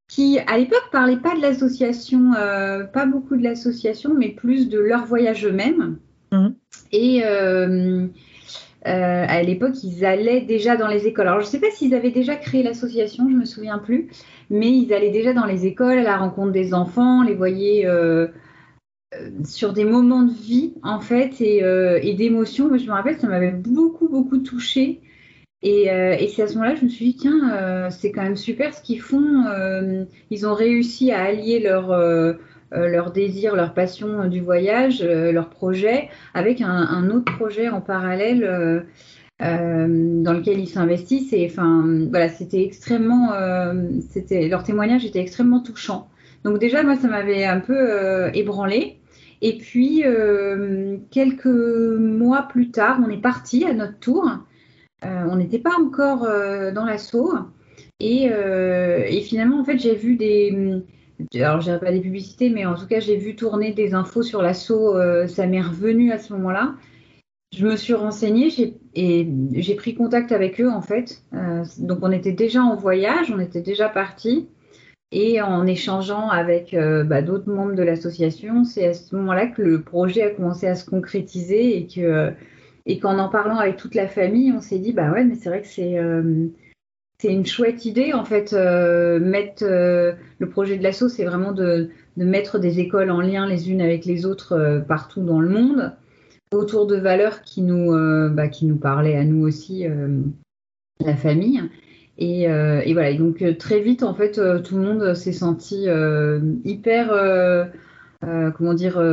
qui 0.09 0.39
à 0.39 0.57
l'époque 0.57 0.89
parlaient 0.91 1.17
pas 1.17 1.35
de 1.35 1.41
l'association, 1.41 2.31
pas 2.91 3.05
beaucoup 3.05 3.37
de 3.37 3.43
l'association, 3.43 4.13
mais 4.13 4.29
plus 4.29 4.67
de 4.67 4.79
leur 4.79 5.05
voyage 5.05 5.45
eux-mêmes. 5.45 5.99
Mhm. 6.33 6.55
Et 6.91 7.23
euh, 8.87 9.07
euh, 9.07 9.25
à 9.27 9.43
l'époque, 9.43 9.83
ils 9.83 10.05
allaient 10.05 10.41
déjà 10.41 10.77
dans 10.77 10.87
les 10.87 11.07
écoles. 11.07 11.27
Alors, 11.27 11.41
je 11.41 11.45
ne 11.45 11.51
sais 11.51 11.59
pas 11.59 11.71
s'ils 11.71 11.93
avaient 11.93 12.11
déjà 12.11 12.35
créé 12.35 12.63
l'association, 12.63 13.27
je 13.29 13.33
ne 13.33 13.39
me 13.39 13.45
souviens 13.45 13.77
plus, 13.77 14.07
mais 14.49 14.71
ils 14.71 14.93
allaient 14.93 15.11
déjà 15.11 15.33
dans 15.33 15.45
les 15.45 15.65
écoles 15.65 15.99
à 15.99 16.03
la 16.03 16.17
rencontre 16.17 16.51
des 16.51 16.73
enfants, 16.73 17.23
les 17.23 17.35
voyaient 17.35 17.85
euh, 17.85 18.27
sur 19.43 19.73
des 19.73 19.85
moments 19.85 20.23
de 20.23 20.33
vie, 20.33 20.73
en 20.83 20.99
fait, 20.99 21.41
et, 21.41 21.59
et 21.59 22.13
d'émotion. 22.13 22.75
Je 22.77 22.85
me 22.85 22.91
rappelle, 22.91 23.19
ça 23.19 23.27
m'avait 23.27 23.51
beaucoup, 23.51 24.09
beaucoup 24.09 24.37
touchée. 24.37 25.01
Et, 25.63 25.85
et 25.85 26.27
c'est 26.27 26.43
à 26.43 26.47
ce 26.47 26.53
moment-là 26.55 26.75
je 26.75 26.85
me 26.85 26.89
suis 26.89 27.05
dit, 27.05 27.15
tiens, 27.15 27.89
c'est 27.89 28.11
quand 28.11 28.21
même 28.21 28.35
super 28.35 28.73
ce 28.73 28.81
qu'ils 28.81 29.01
font. 29.01 29.45
ils 30.29 30.45
ont 30.45 30.53
réussi 30.53 31.11
à 31.11 31.23
allier 31.23 31.59
leur 31.59 31.91
euh, 31.91 32.33
leur 32.71 33.11
désir, 33.11 33.55
leur 33.55 33.73
passion 33.73 34.21
euh, 34.21 34.27
du 34.27 34.41
voyage, 34.41 35.01
euh, 35.01 35.31
leur 35.31 35.49
projet, 35.49 36.09
avec 36.33 36.61
un, 36.61 37.09
autre 37.09 37.33
projet 37.35 37.69
en 37.69 37.81
parallèle 37.81 38.85
dans 39.39 40.33
lequel 40.33 40.59
ils 40.59 40.67
s'investissent. 40.67 41.33
Et 41.33 41.47
enfin, 41.49 41.85
voilà, 42.09 42.29
c'était 42.29 42.63
extrêmement, 42.63 43.33
c'était 44.09 44.47
leur 44.47 44.63
témoignage 44.63 45.05
était 45.05 45.19
extrêmement 45.19 45.61
touchant. 45.61 46.09
Donc 46.43 46.59
déjà, 46.59 46.83
moi, 46.83 46.95
ça 46.95 47.07
m'avait 47.07 47.45
un 47.45 47.59
peu 47.59 48.29
ébranlé. 48.33 48.97
Et 49.41 49.57
puis, 49.57 50.03
quelques 51.11 51.45
mois 51.45 52.47
plus 52.49 52.71
tard, 52.71 52.99
on 53.05 53.09
est 53.09 53.21
parti 53.21 53.65
à 53.65 53.73
notre 53.73 53.99
tour. 53.99 54.27
on 55.03 55.35
n'était 55.35 55.59
pas 55.59 55.75
encore 55.79 56.27
dans 56.73 56.85
l'assaut. 56.85 57.33
Et, 57.99 58.25
et, 58.25 59.21
finalement, 59.21 59.59
en 59.59 59.63
fait, 59.63 59.77
j'ai 59.77 59.95
vu 59.95 60.15
des, 60.15 60.81
alors 61.35 61.61
je 61.61 61.75
pas 61.77 61.91
des 61.91 62.01
publicités, 62.01 62.49
mais 62.49 62.65
en 62.65 62.75
tout 62.75 62.87
cas 62.87 62.99
j'ai 62.99 63.17
vu 63.17 63.35
tourner 63.35 63.73
des 63.73 63.93
infos 63.93 64.23
sur 64.23 64.41
l'assaut, 64.41 64.95
euh, 64.95 65.27
ça 65.27 65.47
m'est 65.47 65.61
revenu 65.61 66.11
à 66.11 66.19
ce 66.19 66.33
moment-là. 66.33 66.75
je 67.55 67.65
me 67.65 67.75
suis 67.75 67.93
renseignée 67.93 68.49
et 68.93 69.27
j'ai 69.53 69.75
pris 69.75 69.95
contact 69.95 70.31
avec 70.31 70.61
eux 70.61 70.69
en 70.69 70.81
fait. 70.81 71.23
donc 71.79 71.99
on 72.01 72.11
était 72.11 72.33
déjà 72.33 72.61
en 72.61 72.75
voyage, 72.75 73.31
on 73.31 73.39
était 73.39 73.61
déjà 73.61 73.89
partis. 73.89 74.47
Et 75.13 75.41
en 75.41 75.65
échangeant 75.65 76.29
avec 76.29 76.75
bah, 76.75 77.21
d'autres 77.21 77.49
membres 77.49 77.75
de 77.75 77.83
l'association, 77.83 78.65
c'est 78.65 78.87
à 78.87 78.93
ce 78.93 79.15
moment-là 79.15 79.47
que 79.47 79.61
le 79.61 79.81
projet 79.81 80.23
a 80.23 80.29
commencé 80.31 80.67
à 80.67 80.75
se 80.75 80.85
concrétiser 80.85 81.77
et 81.77 81.87
que 81.87 82.33
et 82.85 82.99
qu'en 82.99 83.17
en 83.19 83.29
parlant 83.29 83.57
avec 83.57 83.77
toute 83.77 83.95
la 83.95 84.07
famille, 84.07 84.51
on 84.51 84.61
s'est 84.61 84.79
dit 84.79 84.93
bah 84.93 85.11
ouais, 85.11 85.23
mais 85.23 85.35
c'est 85.35 85.49
vrai 85.49 85.61
que 85.61 85.67
c'est 85.67 85.97
c'est 87.19 87.33
une 87.33 87.45
chouette 87.45 87.85
idée 87.85 88.13
en 88.13 88.25
fait. 88.25 88.53
Euh, 88.53 89.19
mettre 89.19 89.63
euh, 89.63 90.13
le 90.39 90.49
projet 90.49 90.77
de 90.77 90.83
l'assaut, 90.83 91.09
c'est 91.09 91.25
vraiment 91.25 91.51
de, 91.51 91.89
mettre 92.15 92.59
des 92.59 92.79
écoles 92.79 93.09
en 93.09 93.21
lien 93.21 93.47
les 93.47 93.71
unes 93.71 93.81
avec 93.81 94.05
les 94.05 94.25
autres 94.25 94.53
euh, 94.53 94.79
partout 94.79 95.21
dans 95.21 95.39
le 95.39 95.49
monde, 95.49 95.93
autour 96.53 96.85
de 96.85 96.95
valeurs 96.95 97.41
qui 97.41 97.61
nous, 97.61 97.91
bah, 98.31 98.47
qui 98.47 98.65
nous 98.65 98.77
parlaient 98.77 99.17
à 99.17 99.25
nous 99.25 99.45
aussi, 99.45 99.85
la 101.03 101.15
famille. 101.15 101.61
Et, 102.17 102.43
et, 102.43 102.93
voilà. 102.93 103.13
donc 103.15 103.43
très 103.57 103.81
vite 103.81 104.01
en 104.01 104.13
fait, 104.13 104.39
tout 104.63 104.77
le 104.77 104.81
monde 104.81 105.13
s'est 105.13 105.33
senti 105.33 105.87
hyper, 106.63 107.69
comment 108.21 108.73
dire, 108.73 109.03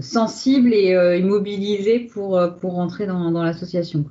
sensible 0.00 0.72
et 0.72 1.18
immobilisé 1.18 2.00
pour 2.00 2.40
pour 2.58 2.72
rentrer 2.72 3.06
dans, 3.06 3.42
l'association. 3.42 4.06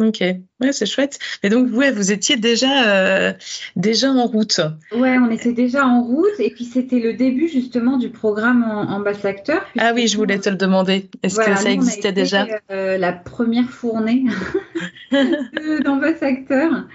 Ok, 0.00 0.20
ouais, 0.20 0.72
c'est 0.72 0.86
chouette. 0.86 1.18
Mais 1.42 1.50
donc, 1.50 1.68
ouais, 1.74 1.90
vous 1.90 2.10
étiez 2.10 2.38
déjà, 2.38 2.88
euh, 2.88 3.32
déjà 3.76 4.10
en 4.10 4.24
route. 4.24 4.60
Ouais, 4.92 5.18
on 5.18 5.30
était 5.30 5.52
déjà 5.52 5.86
en 5.86 6.02
route. 6.02 6.38
Et 6.38 6.50
puis, 6.50 6.64
c'était 6.64 7.00
le 7.00 7.12
début 7.12 7.48
justement 7.48 7.98
du 7.98 8.08
programme 8.08 8.62
en, 8.64 9.04
acteur. 9.04 9.62
Ah 9.78 9.92
oui, 9.94 10.08
je 10.08 10.16
voulais 10.16 10.38
te 10.38 10.48
le 10.48 10.56
demander. 10.56 11.10
Est-ce 11.22 11.38
que 11.38 11.54
ça 11.54 11.70
existait 11.70 12.12
déjà 12.12 12.46
euh, 12.70 12.96
La 12.96 13.12
première 13.12 13.68
fournée 13.68 14.24
d'ambassadeurs. 15.84 16.86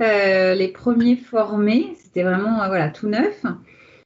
Euh, 0.00 0.54
les 0.54 0.68
premiers 0.68 1.16
formés, 1.16 1.94
c'était 2.02 2.22
vraiment 2.22 2.66
voilà, 2.68 2.88
tout 2.88 3.08
neuf. 3.08 3.42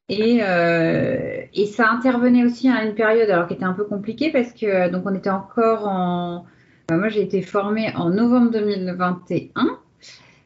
Et, 0.09 0.41
et 0.41 1.67
ça 1.67 1.88
intervenait 1.91 2.45
aussi 2.45 2.69
à 2.69 2.85
une 2.85 2.95
période 2.95 3.31
alors 3.31 3.47
qui 3.47 3.55
était 3.55 3.64
un 3.64 3.73
peu 3.75 3.85
compliquée 3.85 4.31
parce 4.33 4.53
que 4.53 4.91
donc 4.91 5.05
on 5.07 5.14
était 5.14 5.31
encore 5.31 5.87
en 5.87 6.47
moi, 6.91 7.09
j'ai 7.09 7.23
été 7.23 7.41
formée 7.41 7.91
en 7.97 8.11
novembre 8.11 8.50
2021. 8.50 9.79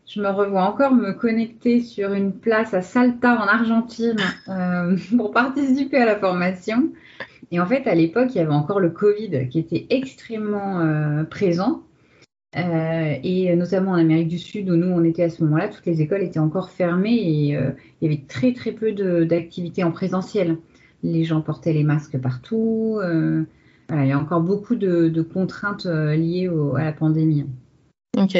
Je 0.07 0.23
me 0.23 0.28
revois 0.28 0.62
encore 0.62 0.95
me 0.95 1.12
connecter 1.12 1.80
sur 1.80 2.12
une 2.12 2.33
place 2.33 2.73
à 2.75 2.80
Salta 2.80 3.35
en 3.35 3.47
Argentine 3.47 4.16
euh, 4.49 4.97
pour 5.16 5.33
participer 5.33 5.99
à 5.99 6.07
la 6.07 6.16
formation. 6.16 6.92
Et 7.50 7.61
en 7.61 7.66
fait, 7.66 7.87
à 7.87 7.95
l'époque, 7.95 8.28
il 8.35 8.38
y 8.38 8.40
avait 8.40 8.52
encore 8.52 8.78
le 8.78 8.90
Covid 8.90 9.49
qui 9.49 9.59
était 9.59 9.87
extrêmement 9.90 10.80
euh, 10.80 11.25
présent. 11.25 11.83
Euh, 12.57 13.14
et 13.23 13.54
notamment 13.57 13.90
en 13.90 13.97
Amérique 13.97 14.28
du 14.28 14.38
Sud, 14.38 14.71
où 14.71 14.76
nous, 14.76 14.88
on 14.88 15.04
était 15.04 15.25
à 15.25 15.30
ce 15.30 15.42
moment-là, 15.45 15.68
toutes 15.68 15.85
les 15.87 16.00
écoles 16.00 16.23
étaient 16.23 16.38
encore 16.38 16.71
fermées 16.71 17.14
et 17.14 17.49
il 17.50 17.75
y 18.00 18.07
avait 18.07 18.25
très, 18.26 18.54
très 18.54 18.73
peu 18.73 18.92
d'activités 19.26 19.85
en 19.85 19.90
présentiel. 19.90 20.57
Les 21.02 21.25
gens 21.25 21.42
portaient 21.42 21.75
les 21.75 21.85
masques 21.85 22.18
partout 22.18 23.00
il 23.90 24.07
y 24.07 24.12
a 24.12 24.18
encore 24.18 24.40
beaucoup 24.40 24.75
de, 24.75 25.23
contraintes 25.23 25.87
euh, 25.87 26.14
liées 26.14 26.50
à 26.76 26.85
la 26.85 26.92
pandémie. 26.92 27.47
Ok. 28.16 28.37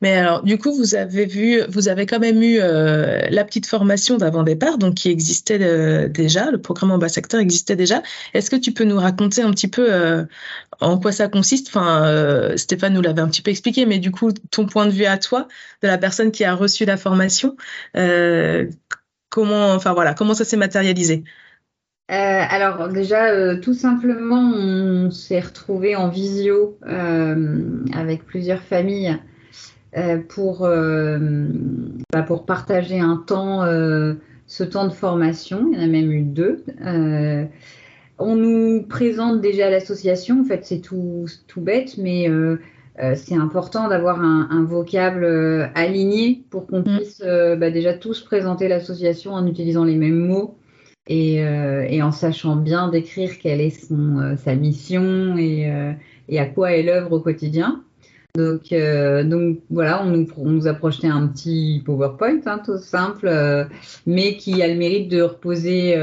Mais 0.00 0.16
alors, 0.16 0.42
du 0.42 0.56
coup, 0.56 0.74
vous 0.74 0.94
avez 0.94 1.26
vu, 1.26 1.60
vous 1.68 1.88
avez 1.88 2.06
quand 2.06 2.20
même 2.20 2.42
eu 2.42 2.58
euh, 2.60 3.26
la 3.28 3.44
petite 3.44 3.66
formation 3.66 4.16
d'avant-départ, 4.16 4.78
donc 4.78 4.94
qui 4.94 5.10
existait 5.10 5.58
euh, 5.60 6.08
déjà, 6.08 6.50
le 6.50 6.60
programme 6.60 6.92
ambassadeur 6.92 7.40
existait 7.40 7.76
déjà. 7.76 8.02
Est-ce 8.32 8.50
que 8.50 8.56
tu 8.56 8.72
peux 8.72 8.84
nous 8.84 8.98
raconter 8.98 9.42
un 9.42 9.50
petit 9.50 9.68
peu 9.68 10.26
en 10.80 10.98
quoi 10.98 11.12
ça 11.12 11.28
consiste? 11.28 11.68
Enfin, 11.68 12.54
Stéphane 12.56 12.94
nous 12.94 13.02
l'avait 13.02 13.20
un 13.20 13.28
petit 13.28 13.42
peu 13.42 13.50
expliqué, 13.50 13.84
mais 13.84 13.98
du 13.98 14.10
coup, 14.10 14.32
ton 14.50 14.66
point 14.66 14.86
de 14.86 14.92
vue 14.92 15.06
à 15.06 15.18
toi, 15.18 15.48
de 15.82 15.88
la 15.88 15.98
personne 15.98 16.32
qui 16.32 16.44
a 16.44 16.54
reçu 16.54 16.84
la 16.84 16.96
formation, 16.96 17.56
comment, 19.28 19.72
enfin 19.72 19.92
voilà, 19.92 20.14
comment 20.14 20.34
ça 20.34 20.44
s'est 20.44 20.56
matérialisé? 20.56 21.24
Euh, 22.10 22.42
alors 22.50 22.90
déjà, 22.90 23.30
euh, 23.30 23.58
tout 23.58 23.72
simplement, 23.72 24.52
on 24.54 25.10
s'est 25.10 25.40
retrouvé 25.40 25.96
en 25.96 26.08
visio 26.08 26.76
euh, 26.86 27.82
avec 27.94 28.24
plusieurs 28.26 28.60
familles 28.60 29.18
pour, 30.28 30.68
bah, 32.12 32.22
pour 32.24 32.46
partager 32.46 32.98
un 32.98 33.16
temps, 33.16 33.62
ce 34.46 34.64
temps 34.64 34.88
de 34.88 34.92
formation. 34.92 35.70
Il 35.72 35.78
y 35.78 35.80
en 35.80 35.84
a 35.84 35.86
même 35.86 36.10
eu 36.10 36.22
deux. 36.22 36.64
on 38.18 38.34
nous 38.36 38.82
présente 38.82 39.40
déjà 39.40 39.70
l'association. 39.70 40.40
En 40.40 40.44
fait, 40.44 40.64
c'est 40.64 40.80
tout, 40.80 41.26
tout 41.46 41.60
bête, 41.60 41.96
mais 41.96 42.28
c'est 43.14 43.36
important 43.36 43.86
d'avoir 43.86 44.20
un, 44.20 44.64
vocable 44.64 45.70
aligné 45.76 46.42
pour 46.50 46.66
qu'on 46.66 46.80
mmh. 46.80 46.96
puisse 46.96 47.22
bah, 47.22 47.70
déjà 47.70 47.94
tous 47.94 48.20
présenter 48.20 48.66
l'association 48.66 49.34
en 49.34 49.46
utilisant 49.46 49.84
les 49.84 49.94
mêmes 49.94 50.18
mots 50.18 50.58
euh, 51.10 51.86
et, 51.86 52.02
en 52.02 52.12
sachant 52.12 52.56
bien 52.56 52.88
décrire 52.88 53.38
quelle 53.38 53.60
est 53.60 53.70
son, 53.70 54.18
euh, 54.20 54.36
sa 54.36 54.54
mission 54.54 55.36
et, 55.36 55.70
euh, 55.70 55.92
et, 56.30 56.38
à 56.38 56.46
quoi 56.46 56.72
elle 56.72 56.88
œuvre 56.88 57.12
au 57.12 57.20
quotidien. 57.20 57.82
Donc, 58.36 58.70
donc 58.72 59.60
voilà, 59.70 60.04
on 60.04 60.10
nous, 60.10 60.26
on 60.36 60.50
nous, 60.50 60.66
a 60.66 60.74
projeté 60.74 61.06
un 61.06 61.28
petit 61.28 61.82
PowerPoint, 61.86 62.40
hein, 62.46 62.60
tout 62.64 62.78
simple, 62.78 63.30
mais 64.06 64.36
qui 64.36 64.60
a 64.60 64.66
le 64.66 64.74
mérite 64.74 65.08
de 65.08 65.22
reposer 65.22 65.94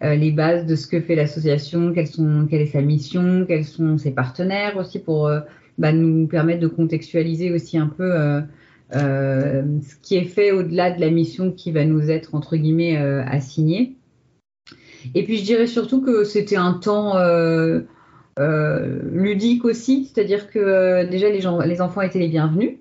les 0.00 0.30
bases 0.30 0.64
de 0.64 0.74
ce 0.74 0.86
que 0.86 1.02
fait 1.02 1.14
l'association, 1.14 1.92
quelles 1.92 2.06
sont, 2.06 2.46
quelle 2.48 2.62
est 2.62 2.72
sa 2.72 2.80
mission, 2.80 3.44
quels 3.46 3.66
sont 3.66 3.98
ses 3.98 4.12
partenaires 4.12 4.78
aussi 4.78 5.00
pour 5.00 5.30
bah, 5.76 5.92
nous 5.92 6.26
permettre 6.26 6.60
de 6.60 6.66
contextualiser 6.66 7.52
aussi 7.52 7.76
un 7.76 7.88
peu 7.88 8.10
ce 8.94 9.96
qui 10.00 10.16
est 10.16 10.24
fait 10.24 10.52
au-delà 10.52 10.92
de 10.92 11.00
la 11.02 11.10
mission 11.10 11.52
qui 11.52 11.72
va 11.72 11.84
nous 11.84 12.10
être 12.10 12.34
entre 12.34 12.56
guillemets 12.56 12.96
assignée. 12.96 13.95
Et 15.14 15.24
puis 15.24 15.38
je 15.38 15.44
dirais 15.44 15.66
surtout 15.66 16.00
que 16.00 16.24
c'était 16.24 16.56
un 16.56 16.74
temps 16.74 17.16
euh, 17.16 17.80
euh, 18.38 19.00
ludique 19.12 19.64
aussi, 19.64 20.10
c'est-à-dire 20.12 20.50
que 20.50 20.58
euh, 20.58 21.06
déjà 21.06 21.30
les, 21.30 21.40
gens, 21.40 21.60
les 21.60 21.80
enfants 21.80 22.02
étaient 22.02 22.18
les 22.18 22.28
bienvenus. 22.28 22.76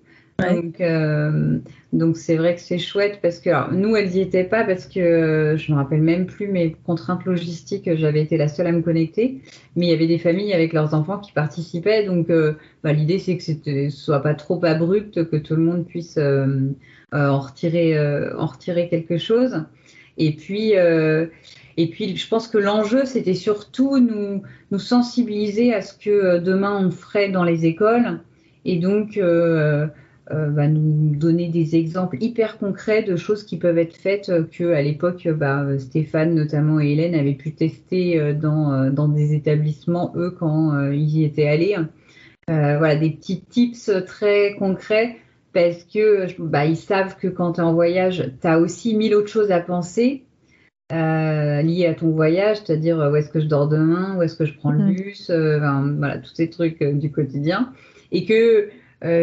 Donc, 1.93 2.17
c'est 2.17 2.35
vrai 2.35 2.55
que 2.55 2.61
c'est 2.61 2.77
chouette 2.77 3.19
parce 3.21 3.39
que 3.39 3.73
nous, 3.73 3.95
elles 3.95 4.09
n'y 4.09 4.19
étaient 4.19 4.43
pas 4.43 4.65
parce 4.65 4.85
que 4.85 5.55
je 5.57 5.71
ne 5.71 5.77
me 5.77 5.81
rappelle 5.81 6.01
même 6.01 6.25
plus 6.25 6.49
mes 6.49 6.75
contraintes 6.85 7.23
logistiques. 7.23 7.89
J'avais 7.95 8.21
été 8.21 8.35
la 8.35 8.49
seule 8.49 8.67
à 8.67 8.73
me 8.73 8.81
connecter, 8.81 9.39
mais 9.77 9.85
il 9.85 9.89
y 9.89 9.93
avait 9.93 10.07
des 10.07 10.17
familles 10.17 10.51
avec 10.51 10.73
leurs 10.73 10.93
enfants 10.93 11.19
qui 11.19 11.31
participaient. 11.31 12.05
Donc 12.05 12.27
bah, 12.83 12.91
l'idée 12.91 13.17
c'est 13.17 13.37
que 13.37 13.43
ce 13.43 13.89
soit 13.89 14.19
pas 14.19 14.33
trop 14.33 14.59
abrupt, 14.65 15.23
que 15.23 15.37
tout 15.37 15.55
le 15.55 15.61
monde 15.61 15.85
puisse 15.85 16.19
en 17.13 17.39
retirer, 17.39 17.97
en 18.37 18.45
retirer 18.45 18.89
quelque 18.89 19.17
chose. 19.17 19.63
Et 20.17 20.33
puis 20.33 20.73
et 21.77 21.89
puis, 21.89 22.15
je 22.15 22.27
pense 22.27 22.47
que 22.47 22.57
l'enjeu, 22.57 23.05
c'était 23.05 23.33
surtout 23.33 23.99
nous, 23.99 24.43
nous 24.71 24.79
sensibiliser 24.79 25.73
à 25.73 25.81
ce 25.81 25.93
que 25.93 26.09
euh, 26.09 26.39
demain 26.39 26.85
on 26.85 26.91
ferait 26.91 27.29
dans 27.29 27.43
les 27.43 27.65
écoles 27.65 28.21
et 28.63 28.77
donc 28.77 29.17
euh, 29.17 29.85
euh, 30.31 30.49
bah, 30.49 30.67
nous 30.69 31.15
donner 31.15 31.49
des 31.49 31.75
exemples 31.75 32.17
hyper 32.21 32.57
concrets 32.57 33.03
de 33.03 33.17
choses 33.17 33.43
qui 33.43 33.57
peuvent 33.57 33.77
être 33.77 33.97
faites 33.97 34.31
que 34.51 34.71
à 34.71 34.81
l'époque, 34.81 35.27
bah, 35.27 35.65
Stéphane 35.77 36.33
notamment 36.33 36.79
et 36.79 36.93
Hélène 36.93 37.13
avaient 37.13 37.33
pu 37.33 37.51
tester 37.51 38.33
dans, 38.33 38.89
dans 38.89 39.09
des 39.09 39.33
établissements, 39.33 40.13
eux, 40.15 40.31
quand 40.31 40.89
ils 40.91 41.17
y 41.17 41.25
étaient 41.25 41.47
allés. 41.47 41.75
voilà, 42.47 42.95
des 42.95 43.11
petits 43.11 43.41
tips 43.41 43.91
très 44.07 44.55
concrets 44.55 45.17
parce 45.53 45.83
que 45.83 46.27
bah, 46.41 46.65
ils 46.65 46.77
savent 46.77 47.17
que 47.17 47.27
quand 47.27 47.53
tu 47.53 47.61
es 47.61 47.63
en 47.63 47.73
voyage, 47.73 48.31
tu 48.41 48.47
as 48.47 48.59
aussi 48.59 48.95
mille 48.95 49.13
autres 49.13 49.29
choses 49.29 49.51
à 49.51 49.59
penser 49.59 50.24
euh, 50.91 51.63
lié 51.63 51.87
à 51.87 51.95
ton 51.95 52.11
voyage, 52.11 52.57
c'est-à-dire 52.57 52.99
euh, 52.99 53.11
où 53.11 53.15
est-ce 53.15 53.31
que 53.31 53.39
je 53.39 53.47
dors 53.47 53.67
demain, 53.67 54.15
où 54.15 54.21
est-ce 54.21 54.35
que 54.35 54.45
je 54.45 54.53
prends 54.53 54.71
le 54.71 54.83
mhm. 54.83 54.95
bus, 54.95 55.31
euh, 55.31 55.57
voilà, 55.97 56.19
tous 56.19 56.35
ces 56.35 56.49
trucs 56.49 56.83
du 56.83 57.11
quotidien. 57.11 57.73
Et 58.11 58.25
que 58.25 58.69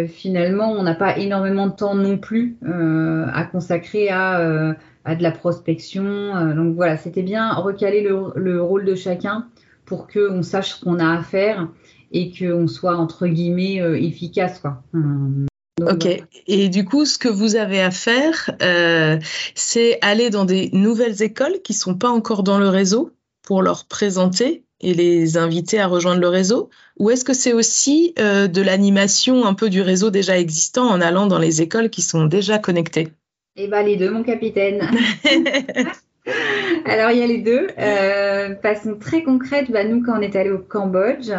finalement, 0.07 0.71
on 0.71 0.85
n'a 0.85 0.95
pas 0.95 1.19
énormément 1.19 1.66
de 1.66 1.73
temps 1.73 1.97
non 1.97 2.16
plus 2.16 2.57
à 2.64 3.45
consacrer 3.45 4.11
à, 4.11 4.76
à, 5.04 5.16
de 5.16 5.23
la 5.23 5.33
prospection. 5.33 6.54
donc 6.54 6.76
voilà, 6.76 6.97
c'était 6.97 7.23
bien 7.23 7.52
recaler 7.52 8.02
le, 8.02 8.62
rôle 8.62 8.85
de 8.85 8.95
chacun 8.95 9.47
pour 9.85 10.07
qu'on 10.07 10.42
sache 10.42 10.75
ce 10.75 10.85
qu'on 10.85 11.00
a 11.00 11.19
à 11.19 11.23
faire 11.23 11.69
et 12.12 12.31
qu'on 12.31 12.69
soit 12.69 12.97
entre 12.97 13.26
guillemets 13.26 13.76
efficace. 14.00 14.61
Quoi. 14.61 14.83
Hum 14.95 15.47
ok. 15.81 16.23
Et 16.47 16.69
du 16.69 16.85
coup, 16.85 17.05
ce 17.05 17.19
que 17.19 17.29
vous 17.29 17.57
avez 17.57 17.81
à 17.81 17.91
faire, 17.91 18.50
euh, 18.62 19.19
c'est 19.55 19.99
aller 20.02 20.31
dans 20.31 20.45
des 20.45 20.71
nouvelles 20.73 21.23
écoles 21.23 21.61
qui 21.62 21.75
sont 21.75 21.95
pas 21.95 22.11
encore 22.11 22.43
dans 22.43 22.59
le 22.59 22.69
réseau 22.69 23.12
pour 23.43 23.62
leur 23.62 23.87
présenter 23.87 24.64
et 24.81 24.95
les 24.95 25.37
inviter 25.37 25.79
à 25.79 25.87
rejoindre 25.87 26.21
le 26.21 26.29
réseau 26.29 26.69
Ou 26.99 27.11
est-ce 27.11 27.25
que 27.25 27.35
c'est 27.35 27.52
aussi 27.52 28.14
euh, 28.19 28.49
de 28.49 28.61
l'animation 28.61 29.47
un 29.47 29.55
peu 29.55 29.71
du 29.71 29.81
réseau 29.81 30.11
déjà 30.11 30.38
existant 30.38 30.88
en 30.88 31.00
allant 31.00 31.26
dans 31.26 31.38
les 31.38 31.62
écoles 31.62 31.88
qui 31.88 32.02
sont 32.02 32.25
déjà 32.25 32.59
connectées? 32.59 33.09
Eh 33.57 33.69
bien, 33.69 33.83
les 33.83 33.97
deux, 33.97 34.11
mon 34.11 34.25
capitaine. 34.25 34.91
Alors, 36.85 37.11
il 37.11 37.19
y 37.19 37.23
a 37.23 37.26
les 37.26 37.43
deux. 37.43 37.69
Euh, 37.79 38.57
façon 38.57 38.97
très 38.99 39.23
concrète, 39.23 39.71
bah, 39.71 39.85
nous, 39.85 40.02
quand 40.02 40.19
on 40.19 40.23
est 40.23 40.35
allé 40.37 40.50
au 40.50 40.59
Cambodge, 40.59 41.31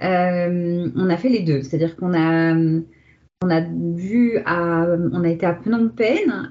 on 0.00 1.10
a 1.10 1.16
fait 1.16 1.28
les 1.28 1.40
deux. 1.40 1.62
C'est-à-dire 1.62 1.96
qu'on 1.96 2.12
a, 2.12 2.54
on 3.42 3.50
a 3.50 3.60
vu, 3.60 4.38
à, 4.46 4.86
on 5.12 5.24
a 5.24 5.28
été 5.28 5.46
à 5.46 5.54
Phnom 5.54 5.88
Penh, 5.88 6.50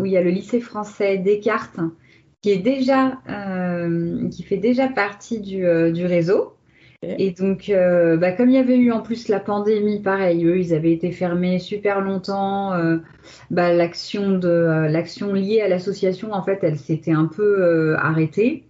où 0.00 0.06
il 0.06 0.12
y 0.12 0.16
a 0.16 0.22
le 0.22 0.30
lycée 0.30 0.60
français 0.60 1.18
Descartes, 1.18 1.80
qui 2.42 2.50
est 2.50 2.58
déjà, 2.58 3.18
qui 4.30 4.42
fait 4.42 4.58
déjà 4.58 4.88
partie 4.88 5.40
du, 5.40 5.64
du 5.92 6.06
réseau. 6.06 6.58
Et 7.02 7.30
donc, 7.30 7.68
euh, 7.68 8.16
bah, 8.16 8.32
comme 8.32 8.48
il 8.48 8.56
y 8.56 8.58
avait 8.58 8.76
eu 8.76 8.90
en 8.90 9.02
plus 9.02 9.28
la 9.28 9.38
pandémie, 9.38 10.00
pareil, 10.00 10.44
eux, 10.44 10.58
ils 10.58 10.74
avaient 10.74 10.92
été 10.92 11.12
fermés 11.12 11.60
super 11.60 12.00
longtemps. 12.00 12.72
Euh, 12.72 12.98
bah, 13.50 13.72
l'action 13.72 14.36
de 14.36 14.48
euh, 14.48 14.88
l'action 14.88 15.32
liée 15.32 15.60
à 15.60 15.68
l'association, 15.68 16.32
en 16.32 16.42
fait, 16.42 16.58
elle 16.62 16.76
s'était 16.76 17.12
un 17.12 17.26
peu 17.26 17.96
arrêtée. 17.98 18.64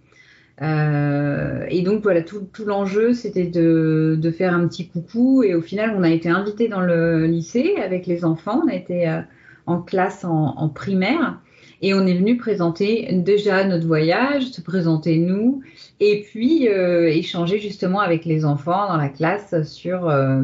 Et 0.61 1.81
donc 1.83 2.03
voilà, 2.03 2.21
tout, 2.21 2.47
l'enjeu, 2.65 3.13
c'était 3.13 3.45
de, 3.45 4.33
faire 4.37 4.53
un 4.53 4.67
petit 4.67 4.87
coucou. 4.87 5.43
Et 5.43 5.55
au 5.55 5.61
final, 5.61 5.95
on 5.97 6.03
a 6.03 6.09
été 6.09 6.29
invités 6.29 6.67
dans 6.67 6.81
le 6.81 7.25
lycée 7.25 7.75
avec 7.83 8.07
les 8.07 8.25
enfants. 8.25 8.61
On 8.65 8.69
a 8.69 8.75
été 8.75 9.21
en 9.69 9.81
classe 9.81 10.25
en, 10.25 10.69
primaire. 10.69 11.39
Et 11.81 11.93
on 11.93 12.05
est 12.05 12.15
venu 12.15 12.35
présenter 12.35 13.07
déjà 13.13 13.63
notre 13.63 13.87
voyage, 13.87 14.47
se 14.47 14.59
présenter 14.59 15.17
nous, 15.17 15.61
et 16.01 16.25
puis 16.29 16.67
euh, 16.67 17.07
échanger 17.07 17.59
justement 17.59 18.01
avec 18.01 18.25
les 18.25 18.43
enfants 18.43 18.89
dans 18.89 18.97
la 18.97 19.07
classe 19.07 19.63
sur 19.63 20.09
euh, 20.09 20.41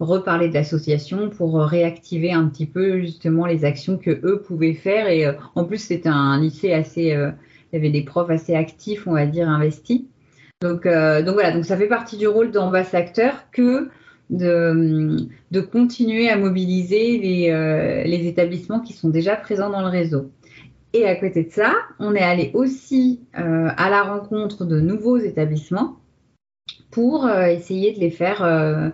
reparler 0.00 0.48
de 0.48 0.54
l'association 0.54 1.28
pour 1.28 1.60
réactiver 1.60 2.32
un 2.32 2.46
petit 2.46 2.64
peu 2.64 3.00
justement 3.00 3.44
les 3.44 3.66
actions 3.66 3.98
que 3.98 4.18
eux 4.24 4.40
pouvaient 4.40 4.72
faire. 4.72 5.08
Et 5.08 5.26
euh, 5.26 5.32
en 5.56 5.64
plus, 5.64 5.78
c'était 5.78 6.08
un 6.08 6.40
lycée 6.40 6.72
assez, 6.72 7.14
il 7.72 7.76
y 7.76 7.78
avait 7.78 7.90
des 7.90 8.02
profs 8.02 8.30
assez 8.30 8.54
actifs, 8.54 9.06
on 9.06 9.12
va 9.12 9.26
dire, 9.26 9.48
investis. 9.48 10.02
Donc, 10.60 10.84
donc 10.84 11.34
voilà, 11.34 11.52
donc 11.52 11.64
ça 11.64 11.76
fait 11.76 11.86
partie 11.86 12.16
du 12.16 12.26
rôle 12.26 12.50
d'ambassadeur 12.50 13.50
que 13.52 13.88
de, 14.30 15.60
continuer 15.70 16.28
à 16.28 16.36
mobiliser 16.36 17.18
les, 17.18 18.04
les 18.04 18.26
établissements 18.26 18.80
qui 18.80 18.92
sont 18.92 19.08
déjà 19.08 19.36
présents 19.36 19.70
dans 19.70 19.82
le 19.82 19.88
réseau. 19.88 20.32
Et 20.94 21.06
à 21.06 21.16
côté 21.16 21.44
de 21.44 21.50
ça, 21.50 21.74
on 21.98 22.14
est 22.14 22.22
allé 22.22 22.50
aussi 22.54 23.20
euh, 23.38 23.68
à 23.76 23.90
la 23.90 24.02
rencontre 24.02 24.64
de 24.64 24.80
nouveaux 24.80 25.18
établissements 25.18 25.98
pour 26.90 27.26
euh, 27.26 27.46
essayer 27.46 27.92
de 27.92 28.00
les 28.00 28.10
faire 28.10 28.42
euh, 28.42 28.88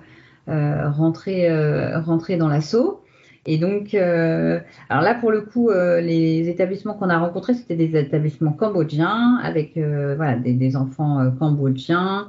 rentrer 0.49 2.37
dans 2.37 2.49
l'assaut. 2.49 3.04
Et 3.47 3.59
donc, 3.59 3.95
alors 3.95 5.03
là, 5.03 5.15
pour 5.15 5.31
le 5.31 5.43
coup, 5.43 5.71
les 5.71 6.49
établissements 6.49 6.95
qu'on 6.95 7.11
a 7.11 7.19
rencontrés, 7.19 7.55
c'était 7.55 7.77
des 7.77 7.99
établissements 7.99 8.53
cambodgiens 8.53 9.39
avec 9.43 9.77
voilà, 9.77 10.37
des, 10.37 10.55
des 10.55 10.77
enfants 10.77 11.31
cambodgiens 11.39 12.29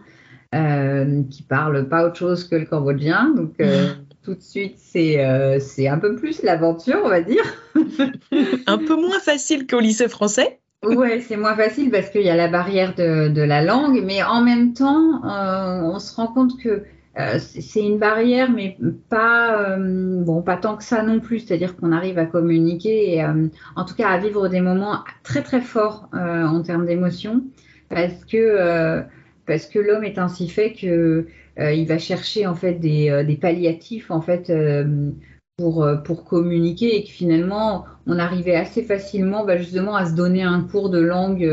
qui 0.52 1.44
parlent 1.44 1.88
pas 1.88 2.06
autre 2.06 2.18
chose 2.18 2.44
que 2.44 2.56
le 2.56 2.66
cambodgien. 2.66 3.34
Donc, 3.36 3.56
tout 4.26 4.34
de 4.34 4.42
suite, 4.42 4.80
euh, 4.96 5.60
c'est 5.60 5.88
un 5.88 6.00
peu 6.00 6.16
plus 6.16 6.42
l'aventure, 6.42 7.00
on 7.04 7.10
va 7.10 7.22
dire. 7.22 7.44
un 8.68 8.78
peu 8.80 8.96
moins 8.96 9.20
facile 9.20 9.68
qu'au 9.68 9.80
lycée 9.80 10.08
français. 10.08 10.60
Oui, 10.84 11.22
c'est 11.22 11.38
moins 11.38 11.56
facile 11.56 11.92
parce 11.92 12.10
qu'il 12.10 12.24
y 12.24 12.30
a 12.30 12.36
la 12.36 12.48
barrière 12.48 12.96
de, 12.96 13.28
de, 13.28 13.42
la 13.42 13.64
langue, 13.64 14.02
mais 14.04 14.24
en 14.24 14.42
même 14.42 14.74
temps, 14.74 15.24
euh, 15.26 15.82
on 15.84 16.00
se 16.00 16.16
rend 16.16 16.28
compte 16.28 16.60
que 16.60 16.84
euh, 17.18 17.40
c'est 17.40 17.82
une 17.82 17.98
barrière, 17.98 18.52
mais 18.52 18.78
pas 19.10 19.78
bon, 19.78 20.42
pas 20.42 20.58
tant 20.58 20.76
que 20.76 20.84
ça 20.84 21.04
non 21.04 21.20
plus. 21.20 21.40
C'est-à-dire 21.40 21.76
qu'on 21.76 21.92
arrive 21.92 22.18
à 22.18 22.26
communiquer 22.26 23.16
et 23.16 23.26
en 23.26 23.86
tout 23.86 23.96
cas 23.96 24.10
à 24.10 24.18
vivre 24.18 24.48
des 24.50 24.62
moments 24.62 25.04
très 25.24 25.42
très 25.42 25.62
forts 25.62 26.10
en 26.14 26.62
termes 26.62 26.86
d'émotion, 26.86 27.44
parce 27.90 28.26
que 28.26 29.06
parce 29.46 29.68
que 29.68 29.80
l'homme 29.80 30.04
est 30.04 30.18
ainsi 30.18 30.50
fait 30.50 30.74
que 30.74 31.28
euh, 31.60 31.72
il 31.74 31.88
va 31.88 31.98
chercher 31.98 32.48
en 32.48 32.56
fait 32.56 32.74
des, 32.74 33.10
euh, 33.10 33.24
des 33.24 33.38
palliatifs 33.38 34.12
en 34.12 34.22
fait 34.22 34.50
euh, 34.50 35.12
pour, 35.58 35.88
pour 36.04 36.26
communiquer 36.26 36.98
et 36.98 37.04
que 37.04 37.10
finalement 37.10 37.86
on 38.08 38.20
arrivait 38.20 38.56
assez 38.56 38.84
facilement 38.84 39.46
bah, 39.46 39.58
justement 39.58 39.96
à 39.96 40.06
se 40.06 40.14
donner 40.14 40.44
un 40.44 40.62
cours 40.62 40.90
de 40.90 41.00
langue. 41.00 41.50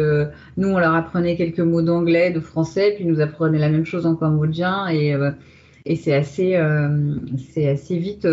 nous 0.57 0.69
on 0.69 0.79
leur 0.79 0.95
apprenait 0.95 1.37
quelques 1.37 1.61
mots 1.61 1.83
d'anglais, 1.83 2.33
de 2.33 2.41
français, 2.41 2.95
puis 2.97 3.05
nous 3.05 3.21
apprenait 3.21 3.61
la 3.61 3.69
même 3.69 3.87
chose 3.87 4.07
en 4.07 4.17
cambodgien 4.17 4.89
et, 4.89 5.15
et 5.85 5.97
c'est 5.97 6.14
assez, 6.14 6.61
c'est 7.53 7.68
assez 7.68 7.99
vite 7.99 8.27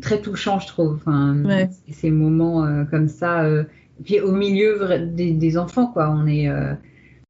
très 0.00 0.20
touchant 0.20 0.58
je 0.58 0.66
trouve. 0.66 0.94
Enfin, 0.94 1.68
Ces 1.90 2.10
moments 2.10 2.84
comme 2.90 3.08
ça. 3.08 3.44
puis 4.04 4.20
au 4.20 4.32
milieu 4.32 4.98
des, 5.06 5.32
des, 5.32 5.58
enfants 5.58 5.86
quoi, 5.86 6.10
on 6.10 6.26
est 6.26 6.48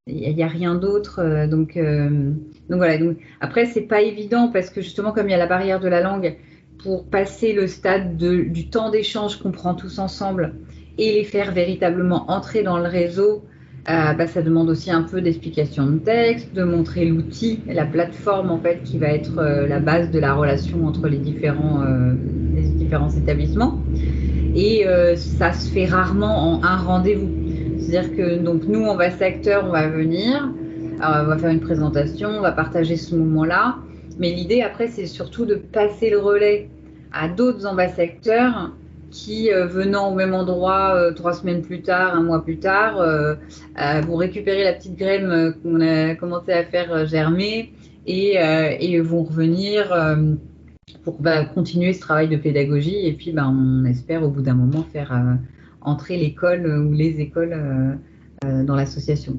il 0.06 0.34
n'y 0.34 0.42
a, 0.42 0.48
rien 0.48 0.74
d'autre. 0.74 1.46
donc, 1.46 1.76
donc 1.76 2.78
voilà. 2.78 2.98
Donc, 2.98 3.18
après, 3.40 3.66
c'est 3.66 3.82
pas 3.82 4.00
évident 4.00 4.48
parce 4.48 4.70
que 4.70 4.80
justement, 4.80 5.12
comme 5.12 5.28
il 5.28 5.32
y 5.32 5.34
a 5.34 5.38
la 5.38 5.46
barrière 5.46 5.78
de 5.78 5.88
la 5.88 6.00
langue, 6.00 6.36
pour 6.82 7.06
passer 7.08 7.52
le 7.52 7.66
stade 7.66 8.16
du 8.16 8.70
temps 8.70 8.90
d'échange 8.90 9.38
qu'on 9.38 9.50
prend 9.50 9.74
tous 9.74 9.98
ensemble 9.98 10.54
et 10.98 11.12
les 11.12 11.24
faire 11.24 11.52
véritablement 11.52 12.30
entrer 12.30 12.62
dans 12.62 12.78
le 12.78 12.88
réseau, 12.88 13.44
euh, 13.88 14.12
bah, 14.12 14.26
ça 14.26 14.42
demande 14.42 14.68
aussi 14.68 14.90
un 14.90 15.02
peu 15.02 15.22
d'explication 15.22 15.86
de 15.86 15.98
texte, 15.98 16.52
de 16.54 16.64
montrer 16.64 17.06
l'outil, 17.06 17.60
la 17.66 17.86
plateforme 17.86 18.50
en 18.50 18.58
fait 18.58 18.82
qui 18.84 18.98
va 18.98 19.08
être 19.08 19.38
euh, 19.38 19.66
la 19.66 19.80
base 19.80 20.10
de 20.10 20.18
la 20.18 20.34
relation 20.34 20.86
entre 20.86 21.08
les 21.08 21.16
différents, 21.16 21.82
euh, 21.82 22.14
établissements. 23.16 23.80
Et 24.54 24.84
ça 25.14 25.52
se 25.52 25.70
fait 25.70 25.86
rarement 25.86 26.54
en 26.54 26.64
un 26.64 26.76
rendez-vous. 26.76 27.30
C'est-à-dire 27.78 28.16
que 28.16 28.38
donc 28.42 28.64
nous, 28.66 28.80
on 28.80 28.96
va 28.96 29.10
secteur, 29.10 29.64
on 29.64 29.70
va 29.70 29.86
venir, 29.86 30.50
on 31.00 31.24
va 31.24 31.38
faire 31.38 31.50
une 31.50 31.60
présentation, 31.60 32.30
on 32.30 32.40
va 32.40 32.50
partager 32.50 32.96
ce 32.96 33.14
moment-là. 33.14 33.76
Mais 34.18 34.32
l'idée 34.32 34.62
après, 34.62 34.88
c'est 34.88 35.06
surtout 35.06 35.44
de 35.44 35.54
passer 35.54 36.10
le 36.10 36.18
relais 36.18 36.68
à 37.12 37.28
d'autres 37.28 37.64
ambassadeurs 37.64 38.72
qui, 39.10 39.52
euh, 39.52 39.66
venant 39.66 40.12
au 40.12 40.14
même 40.14 40.34
endroit 40.34 40.94
euh, 40.94 41.12
trois 41.12 41.32
semaines 41.32 41.62
plus 41.62 41.82
tard, 41.82 42.14
un 42.14 42.22
mois 42.22 42.42
plus 42.44 42.58
tard, 42.58 43.00
euh, 43.00 43.34
vont 44.06 44.16
récupérer 44.16 44.64
la 44.64 44.72
petite 44.72 44.96
graine 44.96 45.54
qu'on 45.62 45.80
a 45.80 46.14
commencé 46.14 46.52
à 46.52 46.64
faire 46.64 47.06
germer 47.06 47.72
et, 48.06 49.00
vont 49.00 49.24
revenir 49.24 49.94
pour 51.04 51.20
bah, 51.20 51.44
continuer 51.44 51.92
ce 51.92 52.00
travail 52.00 52.28
de 52.28 52.36
pédagogie. 52.36 53.06
Et 53.06 53.12
puis, 53.12 53.32
bah, 53.32 53.48
on 53.48 53.84
espère 53.84 54.22
au 54.22 54.28
bout 54.28 54.42
d'un 54.42 54.54
moment 54.54 54.84
faire 54.92 55.12
entrer 55.80 56.16
l'école 56.16 56.66
ou 56.66 56.92
les 56.92 57.20
écoles 57.20 57.98
dans 58.42 58.74
l'association. 58.74 59.38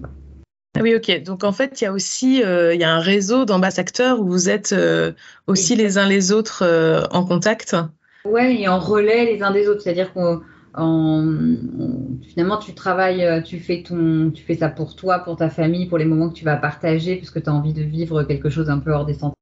Ah 0.74 0.80
oui, 0.82 0.96
ok. 0.96 1.24
Donc 1.24 1.44
en 1.44 1.52
fait, 1.52 1.82
il 1.82 1.84
y 1.84 1.88
a 1.88 1.92
aussi 1.92 2.44
euh, 2.44 2.74
il 2.74 2.80
y 2.80 2.86
a 2.86 2.92
un 2.92 3.00
réseau 3.00 3.44
d'ambassadeurs 3.44 4.22
où 4.22 4.28
vous 4.28 4.50
êtes 4.50 4.72
euh, 4.72 5.12
aussi 5.46 5.76
les 5.76 5.98
uns 5.98 6.08
les 6.08 6.32
autres 6.32 6.64
euh, 6.64 7.04
en 7.12 7.26
contact. 7.26 7.76
Ouais, 8.26 8.56
et 8.62 8.68
en 8.68 8.80
relais 8.80 9.26
les 9.26 9.42
uns 9.44 9.52
des 9.52 9.68
autres. 9.68 9.82
C'est-à-dire 9.82 10.14
qu'on 10.14 10.42
finalement 12.24 12.58
tu 12.58 12.74
travailles, 12.74 13.44
tu 13.44 13.60
fais 13.60 13.84
ton, 13.84 14.32
tu 14.32 14.44
fais 14.44 14.56
ça 14.56 14.70
pour 14.70 14.96
toi, 14.96 15.20
pour 15.20 15.36
ta 15.36 15.50
famille, 15.50 15.88
pour 15.88 15.98
les 15.98 16.06
moments 16.06 16.30
que 16.30 16.36
tu 16.36 16.46
vas 16.46 16.58
partager, 16.58 17.18
puisque 17.18 17.44
tu 17.44 17.50
as 17.50 17.54
envie 17.54 17.74
de 17.74 17.84
vivre 17.84 18.24
quelque 18.24 18.50
chose 18.50 18.70
un 18.70 18.80
peu 18.80 18.92
hors 18.92 19.06
des 19.06 19.16
sentiers 19.16 19.36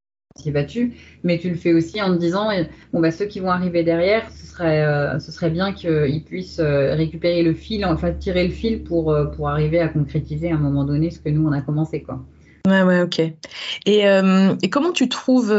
battu, 0.48 0.94
mais 1.22 1.38
tu 1.38 1.50
le 1.50 1.56
fais 1.56 1.74
aussi 1.74 2.00
en 2.00 2.14
te 2.14 2.18
disant 2.20 2.48
bon 2.92 3.00
bah 3.00 3.10
ceux 3.10 3.26
qui 3.26 3.40
vont 3.40 3.50
arriver 3.50 3.82
derrière, 3.82 4.30
ce 4.30 4.46
serait 4.46 4.82
euh, 4.84 5.18
ce 5.18 5.32
serait 5.32 5.50
bien 5.50 5.72
qu'ils 5.74 6.24
puissent 6.24 6.60
euh, 6.60 6.94
récupérer 6.94 7.42
le 7.42 7.52
fil, 7.52 7.84
enfin 7.84 8.12
tirer 8.12 8.46
le 8.46 8.54
fil 8.54 8.82
pour 8.84 9.12
euh, 9.12 9.26
pour 9.26 9.48
arriver 9.48 9.80
à 9.80 9.88
concrétiser 9.88 10.50
à 10.50 10.54
un 10.54 10.58
moment 10.58 10.84
donné 10.84 11.10
ce 11.10 11.20
que 11.20 11.28
nous 11.28 11.46
on 11.46 11.52
a 11.52 11.60
commencé 11.60 12.02
quoi. 12.02 12.24
Ouais, 12.66 12.82
ouais, 12.82 13.02
ok. 13.02 13.20
Et, 13.86 14.04
et 14.62 14.70
comment 14.70 14.92
tu 14.92 15.08
trouves 15.08 15.52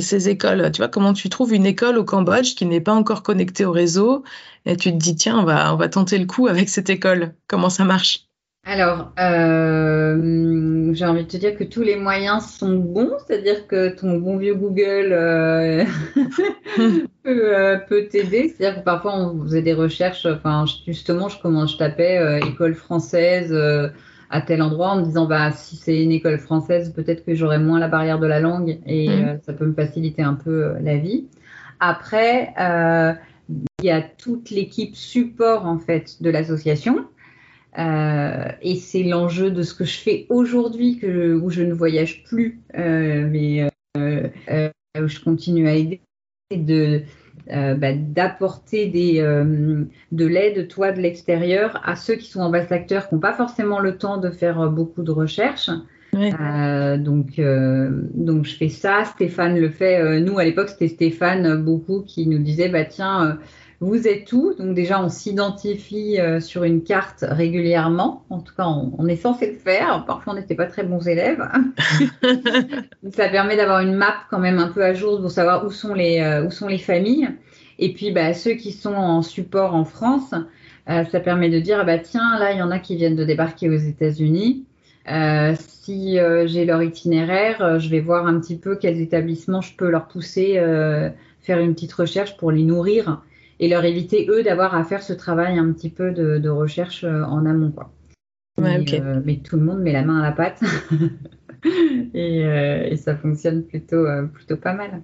ces 0.00 0.28
écoles? 0.28 0.70
Tu 0.72 0.78
vois, 0.78 0.88
comment 0.88 1.12
tu 1.12 1.28
trouves 1.28 1.54
une 1.54 1.66
école 1.66 1.98
au 1.98 2.04
Cambodge 2.04 2.54
qui 2.54 2.66
n'est 2.66 2.80
pas 2.80 2.94
encore 2.94 3.22
connectée 3.22 3.64
au 3.64 3.72
réseau? 3.72 4.24
Et 4.66 4.76
tu 4.76 4.90
te 4.90 4.96
dis, 4.96 5.16
tiens, 5.16 5.38
on 5.38 5.44
va, 5.44 5.72
on 5.72 5.76
va 5.76 5.88
tenter 5.88 6.18
le 6.18 6.26
coup 6.26 6.46
avec 6.46 6.68
cette 6.68 6.90
école. 6.90 7.34
Comment 7.46 7.70
ça 7.70 7.84
marche? 7.84 8.28
Alors, 8.70 9.12
euh, 9.18 10.92
j'ai 10.92 11.06
envie 11.06 11.24
de 11.24 11.28
te 11.28 11.38
dire 11.38 11.56
que 11.56 11.64
tous 11.64 11.80
les 11.80 11.96
moyens 11.96 12.44
sont 12.44 12.74
bons, 12.74 13.12
c'est-à-dire 13.26 13.66
que 13.66 13.88
ton 13.96 14.18
bon 14.18 14.36
vieux 14.36 14.54
Google 14.54 15.08
euh, 15.12 15.84
euh, 17.26 17.78
peut, 17.78 18.08
t'aider. 18.10 18.54
C'est-à-dire 18.54 18.80
que 18.80 18.84
parfois 18.84 19.16
on 19.16 19.42
faisait 19.42 19.62
des 19.62 19.72
recherches, 19.72 20.26
enfin 20.26 20.66
justement, 20.86 21.30
je, 21.30 21.40
comment, 21.40 21.66
je 21.66 21.78
tapais 21.78 22.40
école 22.46 22.74
française 22.74 23.54
à 24.30 24.40
tel 24.40 24.62
endroit 24.62 24.90
en 24.90 24.96
me 25.00 25.04
disant 25.04 25.26
bah 25.26 25.52
si 25.52 25.76
c'est 25.76 26.02
une 26.02 26.12
école 26.12 26.38
française, 26.38 26.92
peut-être 26.92 27.24
que 27.24 27.34
j'aurai 27.34 27.58
moins 27.58 27.78
la 27.78 27.88
barrière 27.88 28.18
de 28.18 28.26
la 28.26 28.40
langue 28.40 28.78
et 28.86 29.08
mmh. 29.08 29.40
ça 29.42 29.52
peut 29.52 29.66
me 29.66 29.74
faciliter 29.74 30.22
un 30.22 30.34
peu 30.34 30.74
la 30.80 30.96
vie. 30.96 31.26
Après, 31.80 32.52
il 33.80 33.86
y 33.86 33.90
a 33.90 34.02
toute 34.02 34.50
l'équipe 34.50 34.96
support 34.96 35.66
en 35.66 35.78
fait 35.78 36.22
de 36.22 36.30
l'association. 36.30 37.06
Euh, 37.78 38.48
et 38.62 38.76
c'est 38.76 39.04
l'enjeu 39.04 39.50
de 39.50 39.62
ce 39.62 39.74
que 39.74 39.84
je 39.84 39.98
fais 39.98 40.26
aujourd'hui, 40.30 40.98
que 40.98 41.34
où 41.34 41.50
je 41.50 41.62
ne 41.62 41.72
voyage 41.72 42.24
plus, 42.24 42.60
euh, 42.76 43.28
mais 43.30 43.68
euh, 43.96 44.28
où 44.98 45.06
je 45.06 45.20
continue 45.20 45.68
à 45.68 45.74
aider, 45.74 46.00
de 46.50 47.02
bah, 47.50 47.92
d'apporter 47.94 48.86
des 48.86 49.20
de 49.20 50.26
l'aide, 50.26 50.68
toi, 50.68 50.92
de 50.92 51.00
l'extérieur, 51.00 51.80
à 51.84 51.96
ceux 51.96 52.14
qui 52.14 52.30
sont 52.30 52.40
ambassadeurs, 52.40 53.08
qui 53.08 53.14
n'ont 53.14 53.20
pas 53.20 53.32
forcément 53.32 53.80
le 53.80 53.96
temps 53.96 54.18
de 54.18 54.30
faire 54.30 54.68
beaucoup 54.70 55.02
de 55.02 55.10
recherches. 55.10 55.70
donc, 56.12 57.40
donc 58.14 58.44
je 58.44 58.56
fais 58.56 58.68
ça. 58.68 59.04
Stéphane 59.04 59.58
le 59.58 59.70
fait. 59.70 60.20
nous 60.20 60.38
à 60.38 60.44
l'époque 60.44 60.68
c'était 60.68 60.88
Stéphane 60.88 61.62
beaucoup 61.62 62.02
qui 62.02 62.26
nous 62.26 62.38
disait 62.38 62.68
bah 62.68 62.84
tiens 62.84 63.38
vous 63.80 64.08
êtes 64.08 64.32
où? 64.32 64.54
Donc 64.54 64.74
déjà, 64.74 65.00
on 65.02 65.08
s'identifie 65.08 66.18
euh, 66.18 66.40
sur 66.40 66.64
une 66.64 66.82
carte 66.82 67.24
régulièrement. 67.28 68.24
En 68.28 68.40
tout 68.40 68.52
cas, 68.54 68.66
on, 68.66 69.06
est 69.06 69.16
censé 69.16 69.52
le 69.52 69.56
faire. 69.56 70.04
Parfois, 70.04 70.32
on 70.32 70.36
n'était 70.36 70.56
pas 70.56 70.66
très 70.66 70.82
bons 70.82 71.06
élèves. 71.06 71.46
ça 73.12 73.28
permet 73.28 73.56
d'avoir 73.56 73.80
une 73.80 73.94
map 73.94 74.14
quand 74.30 74.40
même 74.40 74.58
un 74.58 74.68
peu 74.68 74.84
à 74.84 74.94
jour 74.94 75.20
pour 75.20 75.30
savoir 75.30 75.64
où 75.64 75.70
sont 75.70 75.94
les, 75.94 76.20
euh, 76.20 76.44
où 76.44 76.50
sont 76.50 76.66
les 76.66 76.78
familles. 76.78 77.28
Et 77.78 77.92
puis, 77.92 78.10
bah, 78.10 78.34
ceux 78.34 78.54
qui 78.54 78.72
sont 78.72 78.94
en 78.94 79.22
support 79.22 79.76
en 79.76 79.84
France, 79.84 80.34
euh, 80.90 81.04
ça 81.04 81.20
permet 81.20 81.48
de 81.48 81.60
dire, 81.60 81.86
bah, 81.86 81.98
tiens, 81.98 82.36
là, 82.40 82.50
il 82.50 82.58
y 82.58 82.62
en 82.62 82.72
a 82.72 82.80
qui 82.80 82.96
viennent 82.96 83.16
de 83.16 83.24
débarquer 83.24 83.68
aux 83.68 83.76
États-Unis. 83.76 84.64
si 85.54 86.18
j'ai 86.46 86.64
leur 86.64 86.82
itinéraire, 86.82 87.78
je 87.78 87.88
vais 87.88 88.00
voir 88.00 88.26
un 88.26 88.40
petit 88.40 88.56
peu 88.56 88.74
quels 88.74 89.00
établissements 89.00 89.60
je 89.60 89.76
peux 89.76 89.88
leur 89.88 90.08
pousser, 90.08 90.54
faire 91.40 91.60
une 91.60 91.74
petite 91.74 91.92
recherche 91.92 92.36
pour 92.36 92.50
les 92.50 92.64
nourrir 92.64 93.22
et 93.60 93.68
leur 93.68 93.84
éviter, 93.84 94.26
eux, 94.28 94.42
d'avoir 94.42 94.74
à 94.74 94.84
faire 94.84 95.02
ce 95.02 95.12
travail 95.12 95.58
un 95.58 95.72
petit 95.72 95.90
peu 95.90 96.12
de, 96.12 96.48
recherche 96.48 97.04
euh, 97.04 97.24
en 97.24 97.46
amont. 97.46 97.70
Quoi. 97.70 97.92
Euh, 98.60 99.20
mais, 99.24 99.36
tout 99.36 99.56
le 99.56 99.62
monde 99.62 99.80
met 99.80 99.92
la 99.92 100.02
main 100.02 100.18
à 100.18 100.22
la 100.22 100.32
pâte 100.32 100.62
euh, 101.66 102.88
et, 102.90 102.96
ça 102.96 103.16
fonctionne 103.16 103.62
plutôt, 103.64 104.04
plutôt 104.32 104.56
pas 104.56 104.72
mal. 104.72 105.02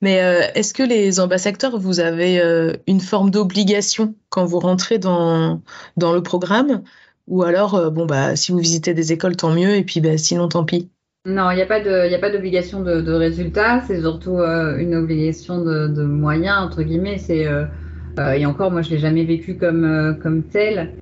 Mais 0.00 0.16
est-ce 0.54 0.74
que 0.74 0.82
les 0.82 1.20
ambassadeurs, 1.20 1.78
vous 1.78 2.00
avez 2.00 2.42
une 2.88 3.00
forme 3.00 3.30
d'obligation 3.30 4.16
quand 4.30 4.44
vous 4.44 4.58
rentrez 4.58 4.98
dans, 4.98 5.62
dans 5.96 6.12
le 6.12 6.22
programme? 6.22 6.82
Ou 7.28 7.44
alors, 7.44 7.92
bon, 7.92 8.06
bah, 8.06 8.34
si 8.34 8.50
vous 8.50 8.58
visitez 8.58 8.94
des 8.94 9.12
écoles, 9.12 9.36
tant 9.36 9.54
mieux, 9.54 9.76
et 9.76 9.84
puis 9.84 10.00
bah, 10.00 10.18
sinon, 10.18 10.48
tant 10.48 10.64
pis 10.64 10.90
non, 11.24 11.52
il 11.52 11.54
n'y 11.54 11.62
a 11.62 11.66
pas 11.66 12.30
d'obligation 12.30 12.82
de, 12.82 13.00
de, 13.00 13.12
résultat, 13.12 13.80
c'est 13.86 14.00
surtout 14.00 14.38
euh, 14.38 14.76
une 14.78 14.96
obligation 14.96 15.62
de, 15.62 16.02
moyens, 16.02 16.58
entre 16.58 16.82
guillemets. 16.82 17.18
C'est, 17.18 17.46
euh, 17.46 17.64
euh, 18.18 18.32
et 18.32 18.44
encore, 18.44 18.72
moi, 18.72 18.82
je 18.82 18.88
ne 18.88 18.94
l'ai 18.94 18.98
jamais 18.98 19.22
vécu 19.22 19.56
comme, 19.56 20.18
comme 20.20 20.42
tel. 20.42 20.94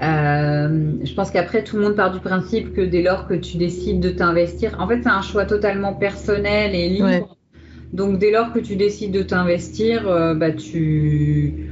je 0.00 1.14
pense 1.14 1.30
qu'après, 1.30 1.62
tout 1.62 1.76
le 1.76 1.82
monde 1.82 1.94
part 1.94 2.10
du 2.12 2.18
principe 2.18 2.74
que 2.74 2.80
dès 2.80 3.02
lors 3.02 3.28
que 3.28 3.34
tu 3.34 3.56
décides 3.56 4.00
de 4.00 4.10
t'investir, 4.10 4.74
en 4.80 4.88
fait, 4.88 5.00
c'est 5.00 5.08
un 5.10 5.22
choix 5.22 5.44
totalement 5.44 5.94
personnel 5.94 6.74
et 6.74 6.88
libre. 6.88 7.36
Donc, 7.92 8.18
dès 8.18 8.32
lors 8.32 8.52
que 8.52 8.58
tu 8.58 8.74
décides 8.74 9.12
de 9.12 9.22
t'investir, 9.22 10.02
bah, 10.34 10.50
tu 10.50 11.70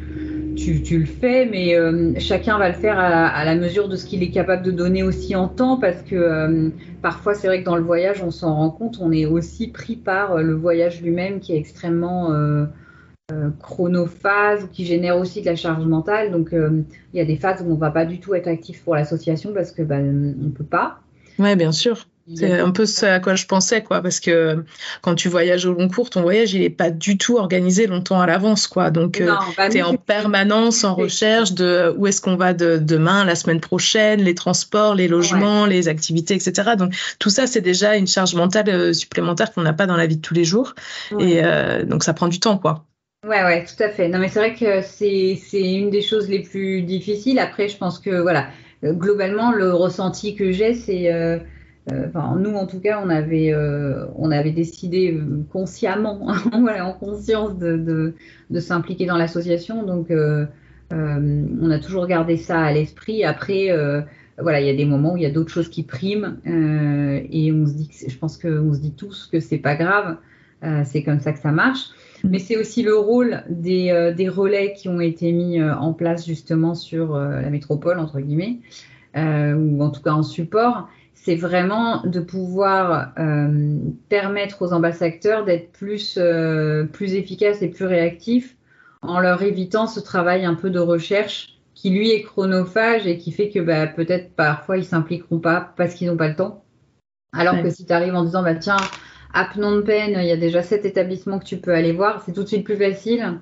tu, 0.56 0.98
le 0.98 1.06
fais, 1.06 1.46
mais 1.46 1.76
euh, 1.76 2.12
chacun 2.18 2.58
va 2.58 2.68
le 2.68 2.74
faire 2.74 2.98
à, 2.98 3.44
la 3.44 3.54
mesure 3.54 3.88
de 3.88 3.96
ce 3.96 4.06
qu'il 4.06 4.22
est 4.22 4.30
capable 4.30 4.62
de 4.62 4.70
donner 4.70 5.02
aussi 5.02 5.36
en 5.36 5.48
temps, 5.48 5.76
parce 5.76 6.02
que 6.02 6.16
euh, 6.16 6.70
parfois 7.02 7.34
c'est 7.34 7.46
vrai 7.46 7.60
que 7.60 7.64
dans 7.64 7.76
le 7.76 7.82
voyage, 7.82 8.22
on 8.22 8.30
s'en 8.30 8.54
rend 8.54 8.70
compte, 8.70 8.98
on 9.00 9.12
est 9.12 9.26
aussi 9.26 9.68
pris 9.68 9.96
par 9.96 10.32
euh, 10.32 10.42
le 10.42 10.54
voyage 10.54 11.00
lui-même 11.02 11.40
qui 11.40 11.52
est 11.52 11.58
extrêmement 11.58 12.32
chronophase 13.60 14.64
ou 14.64 14.68
qui 14.68 14.84
génère 14.84 15.16
aussi 15.16 15.40
de 15.40 15.46
la 15.46 15.56
charge 15.56 15.84
mentale. 15.84 16.30
Donc 16.30 16.50
il 16.52 16.84
y 17.14 17.20
a 17.20 17.24
des 17.24 17.36
phases 17.36 17.62
où 17.62 17.70
on 17.70 17.74
ne 17.74 17.80
va 17.80 17.90
pas 17.90 18.04
du 18.04 18.20
tout 18.20 18.34
être 18.34 18.48
actif 18.48 18.82
pour 18.82 18.94
l'association 18.94 19.52
parce 19.52 19.72
que 19.72 19.82
ben, 19.82 20.36
on 20.40 20.44
ne 20.44 20.50
peut 20.50 20.64
pas. 20.64 21.00
Oui, 21.38 21.54
bien 21.56 21.72
sûr. 21.72 22.06
C'est 22.34 22.58
un 22.58 22.72
peu 22.72 22.86
ce 22.86 23.06
à 23.06 23.20
quoi 23.20 23.36
je 23.36 23.46
pensais, 23.46 23.84
quoi, 23.84 24.02
parce 24.02 24.18
que 24.18 24.64
quand 25.00 25.14
tu 25.14 25.28
voyages 25.28 25.64
au 25.64 25.74
long 25.74 25.88
cours, 25.88 26.10
ton 26.10 26.22
voyage, 26.22 26.54
il 26.54 26.62
n'est 26.62 26.70
pas 26.70 26.90
du 26.90 27.18
tout 27.18 27.36
organisé 27.36 27.86
longtemps 27.86 28.20
à 28.20 28.26
l'avance, 28.26 28.66
quoi. 28.66 28.90
Donc, 28.90 29.20
euh, 29.20 29.32
bah, 29.56 29.68
tu 29.68 29.78
es 29.78 29.82
en 29.82 29.94
permanence 29.94 30.82
en 30.82 30.94
recherche 30.94 31.52
de 31.52 31.94
où 31.96 32.08
est-ce 32.08 32.20
qu'on 32.20 32.34
va 32.34 32.52
de, 32.52 32.78
demain, 32.78 33.24
la 33.24 33.36
semaine 33.36 33.60
prochaine, 33.60 34.22
les 34.22 34.34
transports, 34.34 34.96
les 34.96 35.06
logements, 35.06 35.66
les 35.66 35.86
activités, 35.86 36.34
etc. 36.34 36.72
Donc, 36.76 36.94
tout 37.20 37.30
ça, 37.30 37.46
c'est 37.46 37.60
déjà 37.60 37.96
une 37.96 38.08
charge 38.08 38.34
mentale 38.34 38.70
euh, 38.70 38.92
supplémentaire 38.92 39.52
qu'on 39.52 39.62
n'a 39.62 39.72
pas 39.72 39.86
dans 39.86 39.96
la 39.96 40.06
vie 40.06 40.16
de 40.16 40.22
tous 40.22 40.34
les 40.34 40.44
jours. 40.44 40.74
Et 41.20 41.44
euh, 41.44 41.84
donc, 41.84 42.02
ça 42.02 42.12
prend 42.12 42.26
du 42.26 42.40
temps, 42.40 42.58
quoi. 42.58 42.84
Ouais, 43.24 43.42
ouais, 43.44 43.64
tout 43.64 43.80
à 43.82 43.88
fait. 43.88 44.08
Non, 44.08 44.18
mais 44.18 44.28
c'est 44.28 44.40
vrai 44.40 44.54
que 44.54 44.82
c'est 44.82 45.38
une 45.52 45.90
des 45.90 46.02
choses 46.02 46.28
les 46.28 46.40
plus 46.40 46.82
difficiles. 46.82 47.38
Après, 47.38 47.68
je 47.68 47.76
pense 47.76 48.00
que, 48.00 48.20
voilà, 48.20 48.48
globalement, 48.82 49.52
le 49.52 49.72
ressenti 49.72 50.34
que 50.34 50.50
j'ai, 50.50 50.74
c'est 50.74 51.12
euh, 51.12 51.38
nous, 51.86 52.54
en 52.54 52.66
tout 52.66 52.80
cas, 52.80 53.00
on 53.04 53.10
avait, 53.10 53.52
euh, 53.52 54.06
on 54.16 54.30
avait 54.30 54.50
décidé 54.50 55.12
euh, 55.12 55.44
consciemment, 55.52 56.26
en 56.52 56.92
conscience 56.92 57.56
de, 57.58 58.14
s'impliquer 58.58 59.06
dans 59.06 59.16
l'association. 59.16 59.84
Donc, 59.84 60.10
on 60.90 61.70
a 61.70 61.78
toujours 61.78 62.06
gardé 62.06 62.36
ça 62.36 62.60
à 62.60 62.72
l'esprit. 62.72 63.24
Après, 63.24 63.68
voilà, 64.38 64.60
il 64.60 64.66
y 64.66 64.70
a 64.70 64.74
des 64.74 64.84
moments 64.84 65.14
où 65.14 65.16
il 65.16 65.22
y 65.22 65.26
a 65.26 65.30
d'autres 65.30 65.52
choses 65.52 65.68
qui 65.68 65.82
priment 65.82 66.38
et 66.44 67.52
on 67.52 67.66
se 67.66 67.72
dit, 67.72 67.90
je 68.08 68.16
pense 68.18 68.36
qu'on 68.36 68.72
se 68.74 68.80
dit 68.80 68.92
tous 68.92 69.28
que 69.30 69.40
c'est 69.40 69.58
pas 69.58 69.76
grave. 69.76 70.16
c'est 70.84 71.02
comme 71.02 71.20
ça 71.20 71.32
que 71.32 71.38
ça 71.38 71.52
marche. 71.52 71.90
Mais 72.24 72.38
c'est 72.38 72.56
aussi 72.56 72.82
le 72.82 72.96
rôle 72.96 73.44
des, 73.48 74.12
des, 74.16 74.28
relais 74.28 74.72
qui 74.72 74.88
ont 74.88 75.00
été 75.00 75.30
mis 75.32 75.62
en 75.62 75.92
place 75.92 76.26
justement 76.26 76.74
sur 76.74 77.16
la 77.16 77.50
métropole, 77.50 77.98
entre 77.98 78.20
guillemets, 78.20 78.58
ou 79.14 79.82
en 79.82 79.90
tout 79.90 80.02
cas 80.02 80.12
en 80.12 80.22
support, 80.22 80.88
c'est 81.16 81.34
vraiment 81.34 82.02
de 82.02 82.20
pouvoir 82.20 83.12
euh, 83.18 83.78
permettre 84.08 84.62
aux 84.62 84.72
ambassadeurs 84.72 85.44
d'être 85.44 85.72
plus, 85.72 86.18
euh, 86.18 86.84
plus 86.84 87.14
efficaces 87.14 87.62
et 87.62 87.68
plus 87.68 87.86
réactifs 87.86 88.56
en 89.02 89.18
leur 89.18 89.42
évitant 89.42 89.86
ce 89.86 89.98
travail 89.98 90.44
un 90.44 90.54
peu 90.54 90.70
de 90.70 90.78
recherche 90.78 91.58
qui 91.74 91.90
lui 91.90 92.10
est 92.10 92.22
chronophage 92.22 93.06
et 93.06 93.18
qui 93.18 93.32
fait 93.32 93.48
que 93.48 93.58
bah, 93.58 93.86
peut-être 93.86 94.36
parfois 94.36 94.76
ils 94.78 94.84
s'impliqueront 94.84 95.40
pas 95.40 95.72
parce 95.76 95.94
qu'ils 95.94 96.08
n'ont 96.08 96.16
pas 96.16 96.28
le 96.28 96.36
temps. 96.36 96.62
Alors 97.32 97.60
que 97.60 97.70
si 97.70 97.84
tu 97.84 97.92
arrives 97.92 98.14
en 98.14 98.24
disant 98.24 98.42
bah 98.42 98.54
tiens 98.54 98.76
à 99.34 99.46
Phnom 99.46 99.82
Penh 99.82 100.16
il 100.20 100.26
y 100.26 100.30
a 100.30 100.36
déjà 100.36 100.62
sept 100.62 100.84
établissements 100.84 101.38
que 101.38 101.44
tu 101.44 101.56
peux 101.56 101.74
aller 101.74 101.92
voir, 101.92 102.22
c'est 102.24 102.32
tout 102.32 102.42
de 102.42 102.48
suite 102.48 102.64
plus 102.64 102.76
facile. 102.76 103.40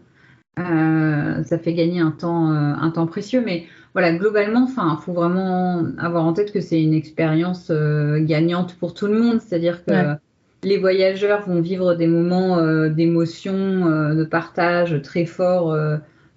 Euh, 0.59 1.43
ça 1.43 1.59
fait 1.59 1.75
gagner 1.75 2.01
un 2.01 2.13
temps, 2.13 2.49
un 2.51 2.91
temps 2.91 3.07
précieux, 3.07 3.43
mais 3.45 3.67
voilà, 3.95 4.13
globalement, 4.13 4.65
enfin, 4.65 4.99
faut 5.01 5.13
vraiment 5.13 5.87
avoir 5.99 6.25
en 6.25 6.33
tête 6.33 6.53
que 6.53 6.61
c'est 6.61 6.83
une 6.83 6.95
expérience 6.95 7.69
euh, 7.71 8.19
gagnante 8.21 8.75
pour 8.75 8.93
tout 8.93 9.07
le 9.07 9.17
monde. 9.17 9.41
C'est-à-dire 9.41 9.85
que 9.85 10.17
les 10.65 10.79
voyageurs 10.79 11.47
vont 11.47 11.61
vivre 11.61 11.95
des 11.95 12.09
moments 12.09 12.59
euh, 12.59 12.89
d'émotion, 12.89 13.55
euh, 13.55 14.15
de 14.17 14.25
partage 14.25 15.01
très 15.03 15.27
forts 15.27 15.77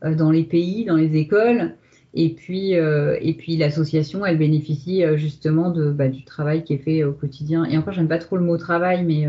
dans 0.04 0.30
les 0.30 0.44
pays, 0.44 0.86
dans 0.86 0.98
les 0.98 1.16
écoles. 1.16 1.74
Et 2.14 2.30
puis, 2.30 2.72
et 2.72 3.34
puis 3.38 3.58
l'association, 3.58 4.26
elle 4.26 4.38
bénéficie 4.38 5.04
justement 5.16 5.72
de, 5.72 5.92
bah, 5.92 6.08
du 6.08 6.24
travail 6.24 6.64
qui 6.64 6.74
est 6.74 6.78
fait 6.78 7.04
au 7.04 7.12
quotidien. 7.12 7.66
Et 7.66 7.78
encore, 7.78 7.94
j'aime 7.94 8.08
pas 8.08 8.18
trop 8.18 8.38
le 8.38 8.44
mot 8.44 8.58
travail, 8.58 9.04
mais 9.04 9.28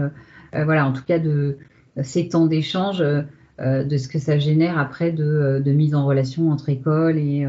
voilà, 0.52 0.86
en 0.86 0.92
tout 0.92 1.04
cas 1.04 1.18
de 1.18 1.56
ces 2.02 2.28
temps 2.28 2.46
d'échange. 2.46 2.98
de 2.98 3.96
ce 3.96 4.08
que 4.08 4.18
ça 4.18 4.38
génère 4.38 4.78
après 4.78 5.12
de, 5.12 5.60
de, 5.62 5.72
mise 5.72 5.94
en 5.94 6.06
relation 6.06 6.50
entre 6.50 6.68
écoles 6.68 7.18
et, 7.18 7.44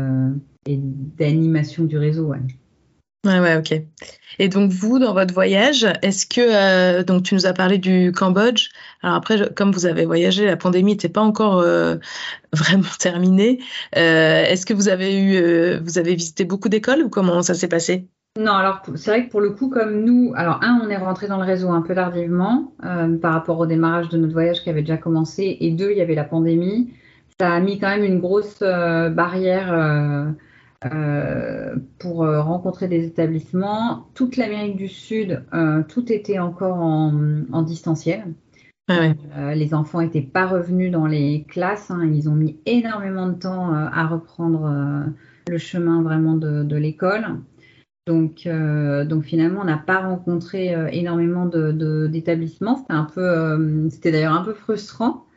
et 0.66 0.78
d'animation 0.78 1.86
du 1.86 1.98
réseau. 1.98 2.28
Ouais. 2.28 2.40
Ouais, 3.26 3.40
ouais, 3.42 3.58
ok. 3.58 3.74
Et 4.40 4.48
donc 4.48 4.72
vous, 4.72 4.98
dans 4.98 5.14
votre 5.14 5.34
voyage, 5.34 5.86
est-ce 6.02 6.26
que 6.26 6.40
euh, 6.40 7.04
donc 7.04 7.24
tu 7.24 7.36
nous 7.36 7.46
as 7.46 7.52
parlé 7.52 7.78
du 7.78 8.14
Cambodge. 8.14 8.70
Alors 9.02 9.18
après, 9.18 9.54
comme 9.54 9.72
vous 9.74 9.86
avez 9.86 10.06
voyagé, 10.06 10.46
la 10.46 10.56
pandémie 10.56 10.94
n'était 10.94 11.10
pas 11.10 11.20
encore 11.20 11.60
euh, 11.60 11.98
vraiment 12.54 12.88
terminée. 12.98 13.60
Euh, 13.98 14.44
est-ce 14.46 14.66
que 14.66 14.74
vous 14.74 14.88
avez 14.88 15.22
eu, 15.22 15.80
vous 15.80 15.98
avez 15.98 16.16
visité 16.16 16.46
beaucoup 16.46 16.70
d'écoles 16.70 17.04
ou 17.04 17.10
comment 17.10 17.42
ça 17.42 17.56
s'est 17.56 17.68
passé? 17.68 18.08
Non, 18.40 18.54
alors 18.54 18.84
c'est 18.96 19.12
vrai 19.12 19.26
que 19.26 19.32
pour 19.32 19.42
le 19.42 19.50
coup, 19.50 19.70
comme 19.70 20.06
nous, 20.06 20.32
alors 20.38 20.60
un, 20.64 20.80
on 20.82 20.90
est 20.90 20.96
rentré 20.96 21.28
dans 21.28 21.40
le 21.40 21.46
réseau 21.46 21.72
un 21.72 21.82
peu 21.82 21.96
tardivement 21.96 22.74
par 23.22 23.34
rapport 23.34 23.60
au 23.60 23.66
démarrage 23.66 24.08
de 24.08 24.18
notre 24.18 24.32
voyage 24.32 24.62
qui 24.64 24.70
avait 24.70 24.82
déjà 24.82 24.98
commencé, 24.98 25.58
et 25.60 25.72
deux, 25.72 25.92
il 25.92 25.98
y 25.98 26.02
avait 26.02 26.16
la 26.16 26.24
pandémie. 26.24 26.94
Ça 27.38 27.52
a 27.52 27.60
mis 27.60 27.80
quand 27.80 27.90
même 27.90 28.06
une 28.06 28.20
grosse 28.20 28.60
barrière 28.60 30.36
euh, 30.86 31.76
pour 31.98 32.24
euh, 32.24 32.42
rencontrer 32.42 32.88
des 32.88 33.06
établissements. 33.06 34.08
Toute 34.14 34.38
l'Amérique 34.38 34.78
du 34.78 34.88
Sud, 34.88 35.44
euh, 35.54 35.84
tout 35.84 36.10
était 36.10 36.40
encore 36.40 36.78
en, 36.78 37.62
distanciel. 37.64 38.34
Ah 38.88 39.14
les 39.54 39.74
enfants 39.76 40.02
n'étaient 40.02 40.22
pas 40.22 40.48
revenus 40.48 40.92
dans 40.92 41.06
les 41.06 41.44
classes. 41.48 41.92
Hein. 41.92 42.10
ils 42.12 42.28
ont 42.30 42.34
mis 42.34 42.58
énormément 42.66 43.28
de 43.28 43.34
temps 43.34 43.72
à 43.72 44.08
reprendre 44.08 45.06
le 45.48 45.58
chemin 45.60 46.02
vraiment 46.02 46.34
de, 46.34 46.76
l'école. 46.76 47.40
Donc, 48.08 48.48
donc 48.48 49.24
finalement, 49.26 49.62
on 49.62 49.66
n'a 49.66 49.78
pas 49.78 50.00
rencontré 50.00 50.76
énormément 50.92 51.46
d'établissements. 51.46 52.78
c'était 52.78 52.94
un 52.94 53.04
peu, 53.04 53.90
c'était 53.92 54.12
d'ailleurs 54.12 54.34
un 54.34 54.44
peu 54.44 54.54
frustrant 54.54 55.28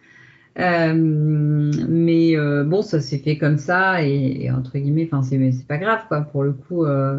euh, 0.59 0.93
mais 0.95 2.37
euh, 2.37 2.65
bon, 2.65 2.83
ça 2.83 3.01
s'est 3.01 3.19
fait 3.19 3.38
comme 3.38 3.59
ça 3.59 4.03
et, 4.05 4.51
entre 4.51 4.79
guillemets, 4.79 5.09
enfin 5.11 5.23
c'est 5.23 5.67
pas 5.67 5.79
grave 5.79 6.05
quoi. 6.09 6.21
Pour 6.23 6.43
le 6.43 6.53
coup, 6.53 6.85
euh, 6.85 7.19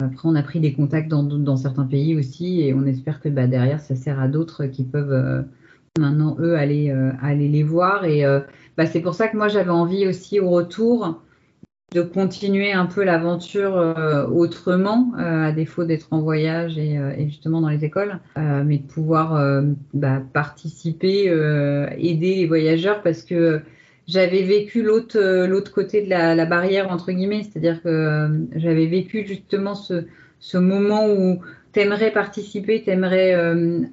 après 0.00 0.28
on 0.28 0.34
a 0.34 0.42
pris 0.42 0.60
des 0.60 0.72
contacts 0.74 1.08
dans, 1.08 1.22
dans, 1.22 1.56
certains 1.56 1.86
pays 1.86 2.16
aussi 2.16 2.60
et 2.62 2.74
on 2.74 2.84
espère 2.84 3.20
que 3.20 3.28
bah, 3.28 3.46
derrière 3.46 3.80
ça 3.80 3.96
sert 3.96 4.20
à 4.20 4.28
d'autres 4.28 4.66
qui 4.66 4.84
peuvent 4.84 5.46
maintenant 5.98 6.36
eux 6.40 6.56
aller 6.56 6.90
aller 7.22 7.48
les 7.48 7.64
voir 7.64 8.04
et 8.04 8.22
bah, 8.76 8.86
c'est 8.86 9.00
pour 9.00 9.14
ça 9.14 9.28
que 9.28 9.36
moi 9.36 9.48
j'avais 9.48 9.70
envie 9.70 10.06
aussi 10.06 10.40
au 10.40 10.50
retour 10.50 11.22
de 11.92 12.02
continuer 12.02 12.72
un 12.72 12.84
peu 12.84 13.02
l'aventure 13.02 13.76
euh, 13.76 14.26
autrement, 14.26 15.12
euh, 15.18 15.46
à 15.46 15.52
défaut 15.52 15.84
d'être 15.84 16.08
en 16.10 16.20
voyage 16.20 16.76
et, 16.76 16.98
euh, 16.98 17.12
justement 17.24 17.62
dans 17.62 17.70
les 17.70 17.84
écoles, 17.84 18.20
mais 18.36 18.78
de 18.78 18.86
pouvoir 18.86 19.62
bah, 19.94 20.22
participer, 20.32 21.26
aider 21.98 22.34
les 22.36 22.46
voyageurs 22.46 23.02
parce 23.02 23.22
que 23.22 23.60
j'avais 24.06 24.42
vécu 24.42 24.82
l'autre 24.82 25.18
l'autre 25.46 25.72
côté 25.72 26.02
de 26.02 26.08
la, 26.08 26.46
barrière 26.46 26.90
entre 26.90 27.12
guillemets, 27.12 27.42
c'est-à-dire 27.42 27.82
que 27.82 28.28
j'avais 28.56 28.86
vécu 28.86 29.26
justement 29.26 29.74
ce, 29.74 30.04
ce 30.40 30.58
moment 30.58 31.08
où 31.08 31.40
tu 31.72 31.80
aimerais 31.80 32.10
participer, 32.10 32.82
tu 32.82 32.90
aimerais 32.90 33.34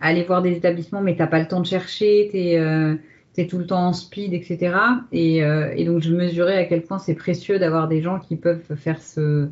aller 0.01 0.23
voir 0.23 0.41
des 0.41 0.51
établissements, 0.51 1.01
mais 1.01 1.15
t'as 1.15 1.27
pas 1.27 1.39
le 1.39 1.47
temps 1.47 1.61
de 1.61 1.65
chercher, 1.65 2.29
tu 2.31 2.99
tout 3.43 3.57
le 3.57 3.65
temps 3.65 3.87
en 3.87 3.93
speed, 3.93 4.33
etc. 4.33 4.73
Euh, 5.13 5.73
et, 5.75 5.85
donc, 5.85 6.01
je 6.01 6.13
mesurais 6.13 6.57
à 6.57 6.65
quel 6.65 6.81
point 6.81 6.99
c'est 6.99 7.13
précieux 7.15 7.59
d'avoir 7.59 7.87
des 7.87 8.01
gens 8.01 8.19
qui 8.19 8.35
peuvent 8.35 8.75
faire 8.75 9.01
ce, 9.01 9.49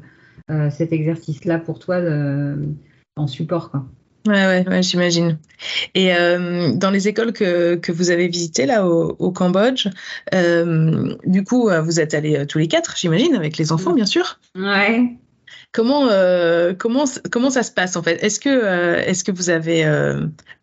euh, 0.50 0.70
cet 0.70 0.94
exercice-là 0.94 1.60
pour 1.60 1.80
toi 1.80 1.96
euh, 1.96 2.56
en 3.16 3.28
support. 3.28 3.72
Quoi. 3.72 3.86
Ouais, 4.26 4.66
ouais, 4.68 4.84
j'imagine. 4.84 5.38
Et 5.96 6.14
dans 6.76 6.90
les 6.92 7.10
écoles 7.10 7.34
que, 7.34 7.76
que, 7.76 7.92
vous 7.92 8.10
avez 8.10 8.30
visitées 8.30 8.66
là 8.66 8.88
au, 8.88 9.32
Cambodge, 9.32 9.90
du 11.26 11.44
coup, 11.44 11.70
vous 11.70 12.00
êtes 12.00 12.14
allés 12.14 12.48
tous 12.48 12.58
les 12.58 12.70
quatre, 12.70 12.96
j'imagine, 12.96 13.36
avec 13.36 13.58
les 13.58 13.74
enfants, 13.74 13.92
bien 13.92 14.06
sûr. 14.06 14.40
Ouais. 14.56 15.18
Comment, 15.74 16.08
comment, 16.78 17.04
comment 17.32 17.50
ça 17.50 17.64
se 17.64 17.72
passe 17.74 17.98
en 17.98 18.04
fait? 18.04 18.24
Est-ce 18.24 18.40
que, 18.40 19.00
est-ce 19.00 19.26
que 19.26 19.34
vous 19.34 19.50
avez 19.50 19.86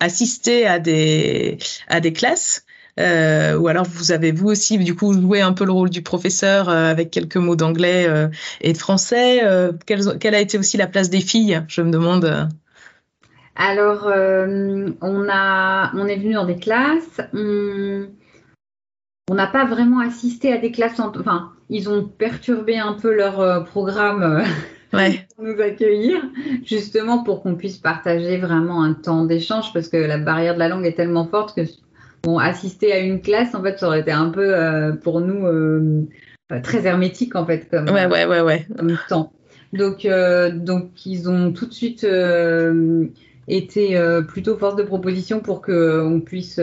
assisté 0.00 0.66
à 0.66 0.78
des, 0.78 1.58
à 1.86 2.00
des 2.00 2.14
classes? 2.14 2.64
Euh, 2.98 3.56
ou 3.56 3.68
alors 3.68 3.84
vous 3.84 4.12
avez 4.12 4.32
vous 4.32 4.48
aussi 4.48 4.78
du 4.78 4.94
coup 4.94 5.12
joué 5.12 5.40
un 5.40 5.52
peu 5.52 5.64
le 5.64 5.72
rôle 5.72 5.90
du 5.90 6.02
professeur 6.02 6.68
euh, 6.68 6.90
avec 6.90 7.10
quelques 7.10 7.36
mots 7.36 7.56
d'anglais 7.56 8.06
euh, 8.08 8.28
et 8.60 8.72
de 8.72 8.78
français. 8.78 9.42
Quelle, 9.86 10.34
a 10.34 10.40
été 10.40 10.58
aussi 10.58 10.76
la 10.76 10.86
place 10.86 11.10
des 11.10 11.20
filles 11.20 11.62
Je 11.68 11.82
me 11.82 11.90
demande. 11.90 12.48
Alors 13.56 14.06
on 14.06 15.28
a 15.28 15.92
on 15.94 16.06
est 16.06 16.16
venu 16.16 16.34
dans 16.34 16.46
des 16.46 16.58
classes. 16.58 17.20
On 17.32 19.34
n'a 19.34 19.46
pas 19.46 19.64
vraiment 19.64 20.00
assisté 20.00 20.52
à 20.52 20.58
des 20.58 20.72
classes. 20.72 20.98
Enfin, 20.98 21.52
ils 21.68 21.88
ont 21.88 22.04
perturbé 22.04 22.78
un 22.78 22.94
peu 22.94 23.14
leur 23.14 23.64
programme. 23.64 24.42
pour 24.90 25.44
nous 25.44 25.60
accueillir, 25.60 26.20
justement 26.64 27.22
pour 27.22 27.44
qu'on 27.44 27.54
puisse 27.54 27.78
partager 27.78 28.38
vraiment 28.38 28.82
un 28.82 28.94
temps 28.94 29.24
d'échange, 29.24 29.72
parce 29.72 29.88
que 29.88 29.96
la 29.96 30.18
barrière 30.18 30.54
de 30.54 30.58
la 30.58 30.66
langue 30.66 30.84
est 30.84 30.96
tellement 30.96 31.28
forte 31.28 31.54
que 31.54 31.64
Bon, 32.22 32.38
assister 32.38 32.92
à 32.92 32.98
une 32.98 33.20
classe, 33.22 33.54
en 33.54 33.62
fait, 33.62 33.78
ça 33.78 33.86
aurait 33.86 34.00
été 34.00 34.12
un 34.12 34.28
peu 34.28 34.54
euh, 34.54 34.92
pour 34.92 35.20
nous 35.20 35.46
euh, 35.46 36.06
très 36.62 36.86
hermétique, 36.86 37.34
en 37.34 37.46
fait, 37.46 37.68
comme, 37.70 37.88
ouais, 37.88 38.06
ouais, 38.06 38.26
ouais, 38.26 38.40
ouais. 38.42 38.66
comme 38.76 38.98
temps. 39.08 39.32
Donc, 39.72 40.04
euh, 40.04 40.50
donc, 40.50 41.06
ils 41.06 41.30
ont 41.30 41.52
tout 41.52 41.66
de 41.66 41.72
suite 41.72 42.06
été 43.48 44.20
plutôt 44.28 44.58
force 44.58 44.76
de 44.76 44.82
proposition 44.82 45.40
pour 45.40 45.62
qu'on 45.62 46.20
puisse 46.24 46.60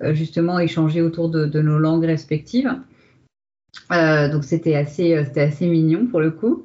justement 0.00 0.58
échanger 0.58 1.02
autour 1.02 1.28
de, 1.28 1.44
de, 1.44 1.60
nos 1.60 1.78
langues 1.78 2.04
respectives. 2.04 2.72
donc, 3.90 4.44
c'était 4.44 4.74
assez, 4.74 5.22
c'était 5.26 5.42
assez 5.42 5.66
mignon 5.66 6.06
pour 6.06 6.20
le 6.20 6.30
coup. 6.30 6.64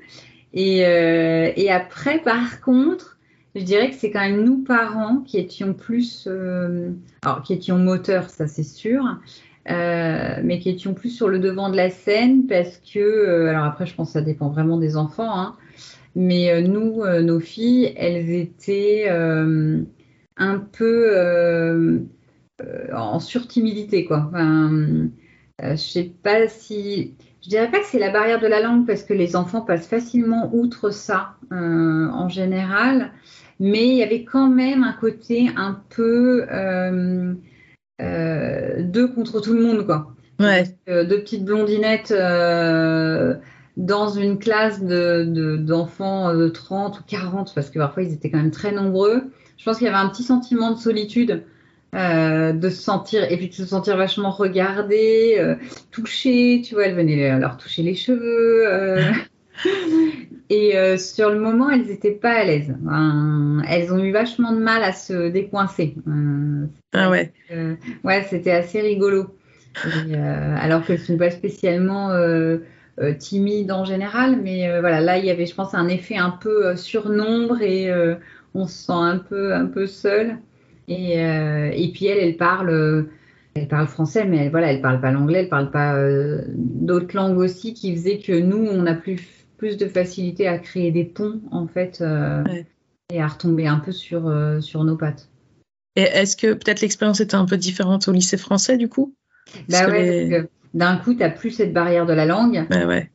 Et, 0.53 0.77
et 0.79 1.71
après, 1.71 2.19
par 2.19 2.61
contre, 2.61 3.12
je 3.55 3.63
dirais 3.63 3.89
que 3.89 3.95
c'est 3.95 4.11
quand 4.11 4.21
même 4.21 4.43
nous 4.43 4.63
parents 4.63 5.17
qui 5.19 5.37
étions 5.37 5.73
plus, 5.73 6.27
euh, 6.27 6.91
alors 7.21 7.43
qui 7.43 7.53
étions 7.53 7.77
moteurs, 7.77 8.29
ça 8.29 8.47
c'est 8.47 8.63
sûr, 8.63 9.03
euh, 9.69 10.35
mais 10.43 10.59
qui 10.59 10.69
étions 10.69 10.93
plus 10.93 11.09
sur 11.09 11.29
le 11.29 11.39
devant 11.39 11.69
de 11.69 11.77
la 11.77 11.89
scène 11.89 12.47
parce 12.47 12.77
que, 12.77 12.99
euh, 12.99 13.49
alors 13.49 13.65
après 13.65 13.85
je 13.85 13.93
pense 13.95 14.09
que 14.09 14.13
ça 14.13 14.21
dépend 14.21 14.49
vraiment 14.49 14.77
des 14.77 14.97
enfants, 14.97 15.39
hein, 15.39 15.55
mais 16.15 16.61
nous, 16.61 17.03
nos 17.05 17.39
filles, 17.39 17.93
elles 17.97 18.29
étaient 18.31 19.09
un 19.09 20.57
peu 20.57 22.05
en 22.93 23.19
surtimidité 23.19 24.05
quoi. 24.05 24.29
Enfin, 24.29 25.09
je 25.59 25.75
sais 25.75 26.11
pas 26.21 26.47
si, 26.47 27.15
je 27.41 27.49
dirais 27.49 27.71
pas 27.71 27.79
que 27.79 27.87
c'est 27.87 27.97
la 27.97 28.11
barrière 28.11 28.39
de 28.39 28.45
la 28.45 28.61
langue 28.61 28.85
parce 28.85 29.01
que 29.01 29.13
les 29.15 29.35
enfants 29.35 29.61
passent 29.61 29.87
facilement 29.87 30.51
outre 30.53 30.91
ça 30.91 31.35
en 31.49 32.29
général 32.29 33.11
mais 33.59 33.87
il 33.87 33.95
y 33.95 34.03
avait 34.03 34.23
quand 34.23 34.49
même 34.49 34.83
un 34.83 34.93
côté 34.93 35.49
un 35.55 35.81
peu 35.89 36.45
euh, 36.51 37.33
euh, 38.01 38.83
deux 38.83 39.07
contre 39.07 39.39
tout 39.41 39.53
le 39.53 39.61
monde, 39.61 39.85
quoi. 39.85 40.15
Ouais. 40.39 40.75
Euh, 40.89 41.03
deux 41.05 41.19
petites 41.21 41.45
blondinettes 41.45 42.13
dans 43.75 44.09
une 44.09 44.37
classe 44.37 44.83
d'enfants 44.83 46.33
de, 46.35 46.47
30 46.47 46.99
ou 46.99 47.03
40, 47.07 47.55
parce 47.55 47.69
que 47.69 47.79
parfois 47.79 48.03
ils 48.03 48.13
étaient 48.13 48.29
quand 48.29 48.37
même 48.37 48.51
très 48.51 48.71
nombreux. 48.71 49.23
Je 49.57 49.65
pense 49.65 49.77
qu'il 49.77 49.85
y 49.85 49.89
avait 49.89 49.97
un 49.97 50.09
petit 50.09 50.23
sentiment 50.23 50.71
de 50.71 50.77
solitude. 50.77 51.43
de 51.93 52.69
se 52.69 52.81
sentir 52.81 53.31
et 53.31 53.37
puis 53.37 53.49
de 53.49 53.53
se 53.53 53.65
sentir 53.65 53.97
vachement 53.97 54.31
regardée, 54.31 55.55
touchée, 55.91 56.61
tu 56.65 56.75
vois, 56.75 56.85
elle 56.85 56.95
venait 56.95 57.39
leur 57.39 57.57
toucher 57.57 57.83
les 57.83 57.95
cheveux. 57.95 58.65
Et 60.53 60.77
euh, 60.77 60.97
sur 60.97 61.31
le 61.31 61.39
moment, 61.39 61.71
elles 61.71 61.87
n'étaient 61.87 62.11
pas 62.11 62.33
à 62.33 62.43
l'aise. 62.43 62.75
elles 63.67 63.91
ont 63.91 63.97
eu 63.97 64.11
vachement 64.11 64.53
de 64.53 64.59
mal 64.59 64.83
à 64.83 64.91
se 64.93 65.29
décoincer. 65.29 65.95
Euh, 66.07 66.67
ah 66.93 67.09
ouais. 67.09 67.33
Euh, 67.51 67.73
ouais, 68.03 68.23
c'était 68.29 68.51
assez 68.51 68.79
rigolo. 68.79 69.35
alors 70.13 70.85
qu'elles 70.85 70.99
ne 70.99 71.05
sont 71.05 71.17
pas 71.17 71.31
spécialement 71.31 72.11
timides 73.17 73.71
en 73.71 73.83
général, 73.83 74.39
mais 74.43 74.79
voilà, 74.79 75.01
là, 75.01 75.17
il 75.17 75.25
y 75.25 75.31
avait, 75.31 75.47
je 75.47 75.55
pense, 75.55 75.73
un 75.73 75.87
effet 75.87 76.17
un 76.17 76.29
peu 76.29 76.75
surnombre 76.75 77.59
et 77.63 77.91
on 78.53 78.67
se 78.67 78.85
sent 78.85 78.93
un 78.93 79.17
peu, 79.17 79.55
un 79.55 79.65
peu 79.65 79.87
seul. 79.87 80.37
Et, 80.87 81.13
et 81.15 81.91
puis 81.95 82.05
elle, 82.05 82.19
elle 82.19 82.37
parle 82.37 83.07
elle 83.55 83.67
parle 83.67 83.87
français, 83.87 84.25
mais 84.25 84.37
elle, 84.37 84.51
voilà, 84.51 84.71
elle 84.71 84.81
parle 84.81 85.01
pas 85.01 85.11
l'anglais, 85.11 85.39
elle 85.39 85.49
parle 85.49 85.71
pas 85.71 85.95
d'autres 86.55 87.15
langues 87.15 87.39
aussi, 87.39 87.73
qui 87.73 87.95
faisaient 87.95 88.19
que 88.19 88.39
nous, 88.39 88.67
on 88.67 88.85
a 88.85 88.93
plus 88.93 89.42
plus 89.57 89.77
de 89.77 89.87
facilité 89.87 90.47
à 90.47 90.57
créer 90.57 90.91
des 90.91 91.05
ponts 91.05 91.41
en 91.51 91.67
fait 91.67 91.99
euh, 92.01 92.43
et 93.11 93.21
à 93.21 93.27
retomber 93.27 93.67
un 93.67 93.79
peu 93.79 93.91
sur, 93.91 94.27
euh, 94.27 94.61
sur 94.61 94.83
nos 94.83 94.97
pattes. 94.97 95.29
Et 95.95 96.01
est-ce 96.01 96.35
que 96.35 96.53
peut-être 96.53 96.81
l'expérience 96.81 97.19
était 97.19 97.35
un 97.35 97.45
peu 97.45 97.57
différente 97.57 98.07
au 98.07 98.11
lycée 98.11 98.37
français 98.37 98.77
du 98.77 98.89
coup? 98.89 99.13
Bah 99.69 99.87
ouais, 99.87 100.47
d'un 100.73 100.97
coup, 100.97 101.13
tu 101.13 101.19
n'as 101.19 101.29
plus 101.29 101.51
cette 101.51 101.71
barrière 101.71 102.07
de 102.07 102.13
la 102.13 102.25
langue. 102.25 102.65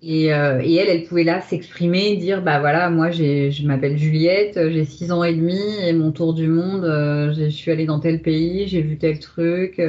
Et, 0.01 0.33
euh, 0.33 0.61
et, 0.63 0.77
elle, 0.77 0.89
elle 0.89 1.05
pouvait 1.05 1.25
là 1.25 1.41
s'exprimer, 1.41 2.17
dire 2.17 2.41
bah 2.41 2.61
voilà, 2.61 2.89
moi 2.89 3.11
je 3.11 3.67
m'appelle 3.67 3.99
Juliette, 3.99 4.61
j'ai 4.71 4.85
6 4.85 5.11
ans 5.11 5.25
et 5.25 5.35
demi 5.35 5.61
et 5.83 5.93
mon 5.93 6.13
tour 6.13 6.35
du 6.35 6.47
monde, 6.47 6.85
je 6.85 7.49
suis 7.51 7.73
allée 7.73 7.87
dans 7.87 7.99
tel 7.99 8.23
pays, 8.23 8.69
j'ai 8.69 8.83
vu 8.83 8.97
tel 8.97 9.19
truc. 9.19 9.83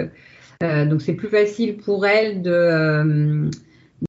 donc 0.62 1.01
c'est 1.03 1.13
plus 1.13 1.29
facile 1.29 1.77
pour 1.77 2.07
elle 2.07 2.41
de 2.41 3.51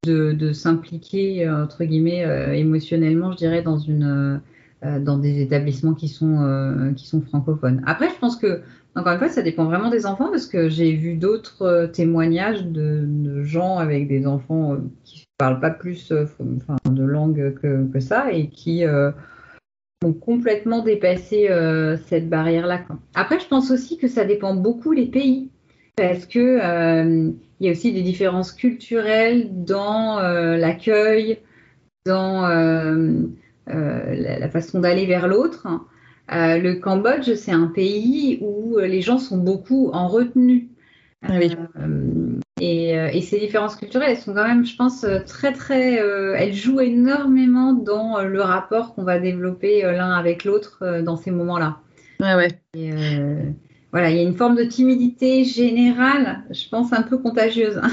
de, 0.04 0.52
s'impliquer 0.52 1.46
euh, 1.46 1.64
entre 1.64 1.84
guillemets 1.84 2.24
euh, 2.24 2.52
émotionnellement, 2.52 3.32
je 3.32 3.36
dirais, 3.36 3.62
dans 3.62 3.78
une 3.78 4.40
euh, 4.84 4.98
dans 4.98 5.18
des 5.18 5.42
établissements 5.42 5.92
qui 5.92 6.08
sont 6.08 6.94
qui 6.96 7.06
sont 7.06 7.20
francophones. 7.20 7.82
Après, 7.86 8.08
je 8.08 8.18
pense 8.18 8.36
que 8.36 8.62
encore 8.96 9.12
une 9.12 9.18
fois, 9.18 9.28
ça 9.28 9.42
dépend 9.42 9.66
vraiment 9.66 9.90
des 9.90 10.06
enfants 10.06 10.30
parce 10.30 10.46
que 10.46 10.68
j'ai 10.68 10.92
vu 10.92 11.14
d'autres 11.14 11.90
témoignages 11.92 12.64
de, 12.64 13.42
gens 13.42 13.76
avec 13.76 14.08
des 14.08 14.26
enfants 14.26 14.78
qui 15.04 15.26
parlent 15.36 15.60
pas 15.60 15.70
plus 15.70 16.10
de 16.10 17.02
langue 17.02 17.54
que, 17.60 17.86
que, 17.92 18.00
ça 18.00 18.32
et 18.32 18.48
qui 18.48 18.84
ont 20.02 20.12
complètement 20.14 20.82
dépassé 20.82 21.50
cette 22.06 22.30
barrière-là. 22.30 22.80
Après, 23.14 23.38
je 23.38 23.46
pense 23.46 23.70
aussi 23.70 23.98
que 23.98 24.08
ça 24.08 24.24
dépend 24.24 24.54
beaucoup 24.54 24.92
les 24.92 25.06
pays 25.06 25.50
parce 25.94 26.24
que 26.24 26.58
il 27.60 27.66
y 27.66 27.68
a 27.68 27.72
aussi 27.72 27.92
des 27.92 28.02
différences 28.02 28.52
culturelles 28.52 29.48
dans 29.50 30.18
euh, 30.18 30.56
l'accueil, 30.56 31.38
dans 32.06 32.46
euh, 32.46 33.22
euh, 33.68 34.38
la, 34.38 34.48
façon 34.48 34.80
d'aller 34.80 35.04
vers 35.04 35.28
l'autre. 35.28 35.68
le 36.30 36.74
Cambodge, 36.74 37.34
c'est 37.34 37.52
un 37.52 37.66
pays 37.66 38.38
où 38.40 38.78
les 38.78 39.02
gens 39.02 39.18
sont 39.18 39.36
beaucoup 39.36 39.90
en 39.92 40.08
retenue. 40.08 40.68
Ah 41.22 41.38
et, 42.62 43.20
ces 43.20 43.38
différences 43.38 43.76
culturelles, 43.76 44.12
elles 44.12 44.16
sont 44.16 44.32
quand 44.32 44.48
même, 44.48 44.64
je 44.64 44.74
pense, 44.74 45.04
très, 45.26 45.52
très. 45.52 45.96
elles 45.96 46.54
jouent 46.54 46.80
énormément 46.80 47.74
dans 47.74 48.22
le 48.22 48.40
rapport 48.40 48.94
qu'on 48.94 49.04
va 49.04 49.18
développer 49.18 49.82
l'un 49.82 50.12
avec 50.12 50.44
l'autre 50.44 51.02
dans 51.02 51.18
ces 51.18 51.30
moments-là. 51.30 51.78
Ouais, 52.20 52.34
ouais 52.34 52.48
voilà, 53.92 54.10
il 54.10 54.16
y 54.16 54.20
a 54.20 54.22
une 54.22 54.36
forme 54.36 54.56
de 54.56 54.64
timidité 54.64 55.44
générale, 55.44 56.44
je 56.50 56.68
pense 56.68 56.92
un 56.92 57.02
peu 57.02 57.18
contagieuse. 57.18 57.80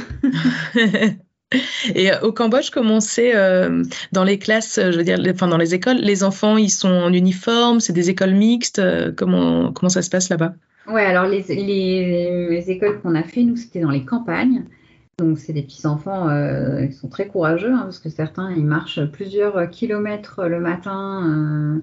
Et 1.95 2.12
euh, 2.12 2.19
au 2.21 2.33
Cambodge, 2.33 2.71
comment 2.71 2.99
c'est 2.99 3.36
euh, 3.36 3.83
dans 4.12 4.23
les 4.23 4.38
classes, 4.38 4.79
je 4.83 4.97
veux 4.97 5.03
dire, 5.03 5.17
enfin 5.29 5.47
dans 5.47 5.57
les 5.57 5.73
écoles, 5.73 5.97
les 5.97 6.23
enfants, 6.23 6.57
ils 6.57 6.69
sont 6.69 6.89
en 6.89 7.13
uniforme, 7.13 7.79
c'est 7.79 7.93
des 7.93 8.10
écoles 8.10 8.33
mixtes, 8.33 8.79
euh, 8.79 9.13
comment, 9.15 9.71
comment 9.71 9.89
ça 9.89 10.01
se 10.01 10.10
passe 10.10 10.29
là-bas? 10.29 10.55
Ouais, 10.88 11.05
alors 11.05 11.25
les, 11.25 11.43
les, 11.43 12.71
écoles 12.71 13.01
qu'on 13.01 13.15
a 13.15 13.23
fait, 13.23 13.43
nous, 13.43 13.55
c'était 13.55 13.79
dans 13.79 13.89
les 13.89 14.05
campagnes. 14.05 14.65
Donc 15.19 15.39
c'est 15.39 15.53
des 15.53 15.63
petits 15.63 15.88
enfants 15.88 16.29
euh, 16.29 16.86
qui 16.86 16.93
sont 16.93 17.10
très 17.10 17.27
courageux 17.27 17.71
hein, 17.73 17.81
parce 17.83 17.97
que 17.99 18.10
certains 18.10 18.51
ils 18.51 18.65
marchent 18.65 19.03
plusieurs 19.05 19.69
kilomètres 19.71 20.45
le 20.45 20.60
matin, 20.60 21.81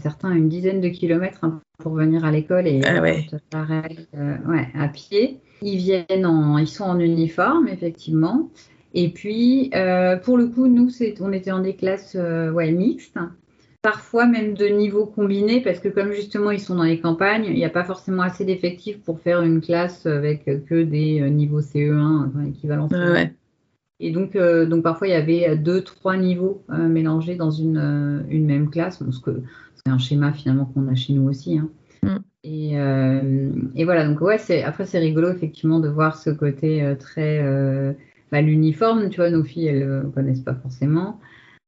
certains 0.00 0.30
une 0.30 0.48
dizaine 0.48 0.80
de 0.80 0.88
kilomètres 0.88 1.42
hein, 1.42 1.60
pour 1.82 1.92
venir 1.92 2.24
à 2.24 2.30
l'école 2.30 2.66
et 2.66 2.80
ah 2.84 3.02
ouais. 3.02 3.26
pareil 3.50 4.06
ouais, 4.14 4.68
à 4.74 4.88
pied. 4.88 5.40
Ils 5.60 5.76
viennent 5.76 6.26
en, 6.26 6.58
ils 6.58 6.68
sont 6.68 6.84
en 6.84 6.98
uniforme 6.98 7.68
effectivement. 7.68 8.50
Et 8.94 9.10
puis 9.10 9.70
pour 10.24 10.36
le 10.38 10.46
coup 10.46 10.66
nous 10.66 10.90
on 11.20 11.32
était 11.32 11.52
en 11.52 11.60
des 11.60 11.74
classes 11.74 12.16
ouais, 12.16 12.72
mixtes 12.72 13.18
parfois 13.82 14.26
même 14.26 14.54
de 14.54 14.66
niveau 14.66 15.06
combiné, 15.06 15.60
parce 15.60 15.80
que 15.80 15.88
comme 15.88 16.12
justement 16.12 16.52
ils 16.52 16.60
sont 16.60 16.76
dans 16.76 16.84
les 16.84 17.00
campagnes, 17.00 17.46
il 17.46 17.54
n'y 17.54 17.64
a 17.64 17.70
pas 17.70 17.84
forcément 17.84 18.22
assez 18.22 18.44
d'effectifs 18.44 19.02
pour 19.02 19.20
faire 19.20 19.42
une 19.42 19.60
classe 19.60 20.06
avec 20.06 20.44
que 20.66 20.82
des 20.82 21.20
euh, 21.20 21.28
niveaux 21.28 21.60
CE1, 21.60 22.28
enfin, 22.28 22.44
équivalent 22.46 22.86
CE1. 22.86 23.30
Et 24.04 24.10
donc, 24.10 24.34
euh, 24.34 24.66
donc 24.66 24.82
parfois 24.82 25.08
il 25.08 25.10
y 25.10 25.14
avait 25.14 25.56
deux, 25.56 25.82
trois 25.82 26.16
niveaux 26.16 26.62
euh, 26.70 26.88
mélangés 26.88 27.34
dans 27.34 27.50
une, 27.50 28.24
une 28.30 28.46
même 28.46 28.70
classe, 28.70 29.02
ce 29.10 29.20
que 29.20 29.42
c'est 29.84 29.92
un 29.92 29.98
schéma 29.98 30.32
finalement 30.32 30.66
qu'on 30.66 30.88
a 30.88 30.94
chez 30.94 31.12
nous 31.12 31.28
aussi. 31.28 31.58
Hein. 31.58 31.70
Mm. 32.02 32.18
Et, 32.44 32.72
et, 32.72 33.84
voilà, 33.84 34.06
donc 34.08 34.20
ouais, 34.20 34.38
c'est 34.38 34.64
après 34.64 34.84
c'est 34.84 34.98
rigolo 34.98 35.30
effectivement 35.30 35.78
de 35.78 35.88
voir 35.88 36.16
ce 36.16 36.30
côté 36.30 36.94
très 36.98 37.40
bah, 38.32 38.40
l'uniforme, 38.40 39.10
tu 39.10 39.18
vois, 39.18 39.30
nos 39.30 39.44
filles 39.44 39.68
elles 39.68 39.86
ne 39.86 40.10
connaissent 40.10 40.40
pas 40.40 40.54
forcément. 40.54 41.20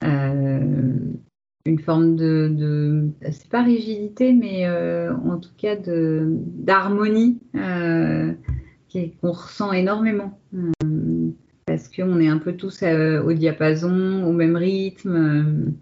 Euh, 0.02 0.96
une 1.66 1.78
forme 1.78 2.16
de, 2.16 2.48
de 2.52 3.10
c'est 3.30 3.48
pas 3.48 3.62
rigidité, 3.62 4.34
mais 4.34 4.66
euh, 4.66 5.14
en 5.14 5.38
tout 5.38 5.54
cas 5.56 5.76
de 5.76 6.26
d'harmonie 6.28 7.40
euh, 7.56 8.32
qu'on 8.92 9.32
ressent 9.32 9.72
énormément. 9.72 10.38
Euh, 10.54 11.30
parce 11.66 11.88
qu'on 11.88 12.20
est 12.20 12.28
un 12.28 12.38
peu 12.38 12.52
tous 12.52 12.82
au 12.82 13.32
diapason, 13.32 14.24
au 14.24 14.32
même 14.32 14.56
rythme. 14.56 15.72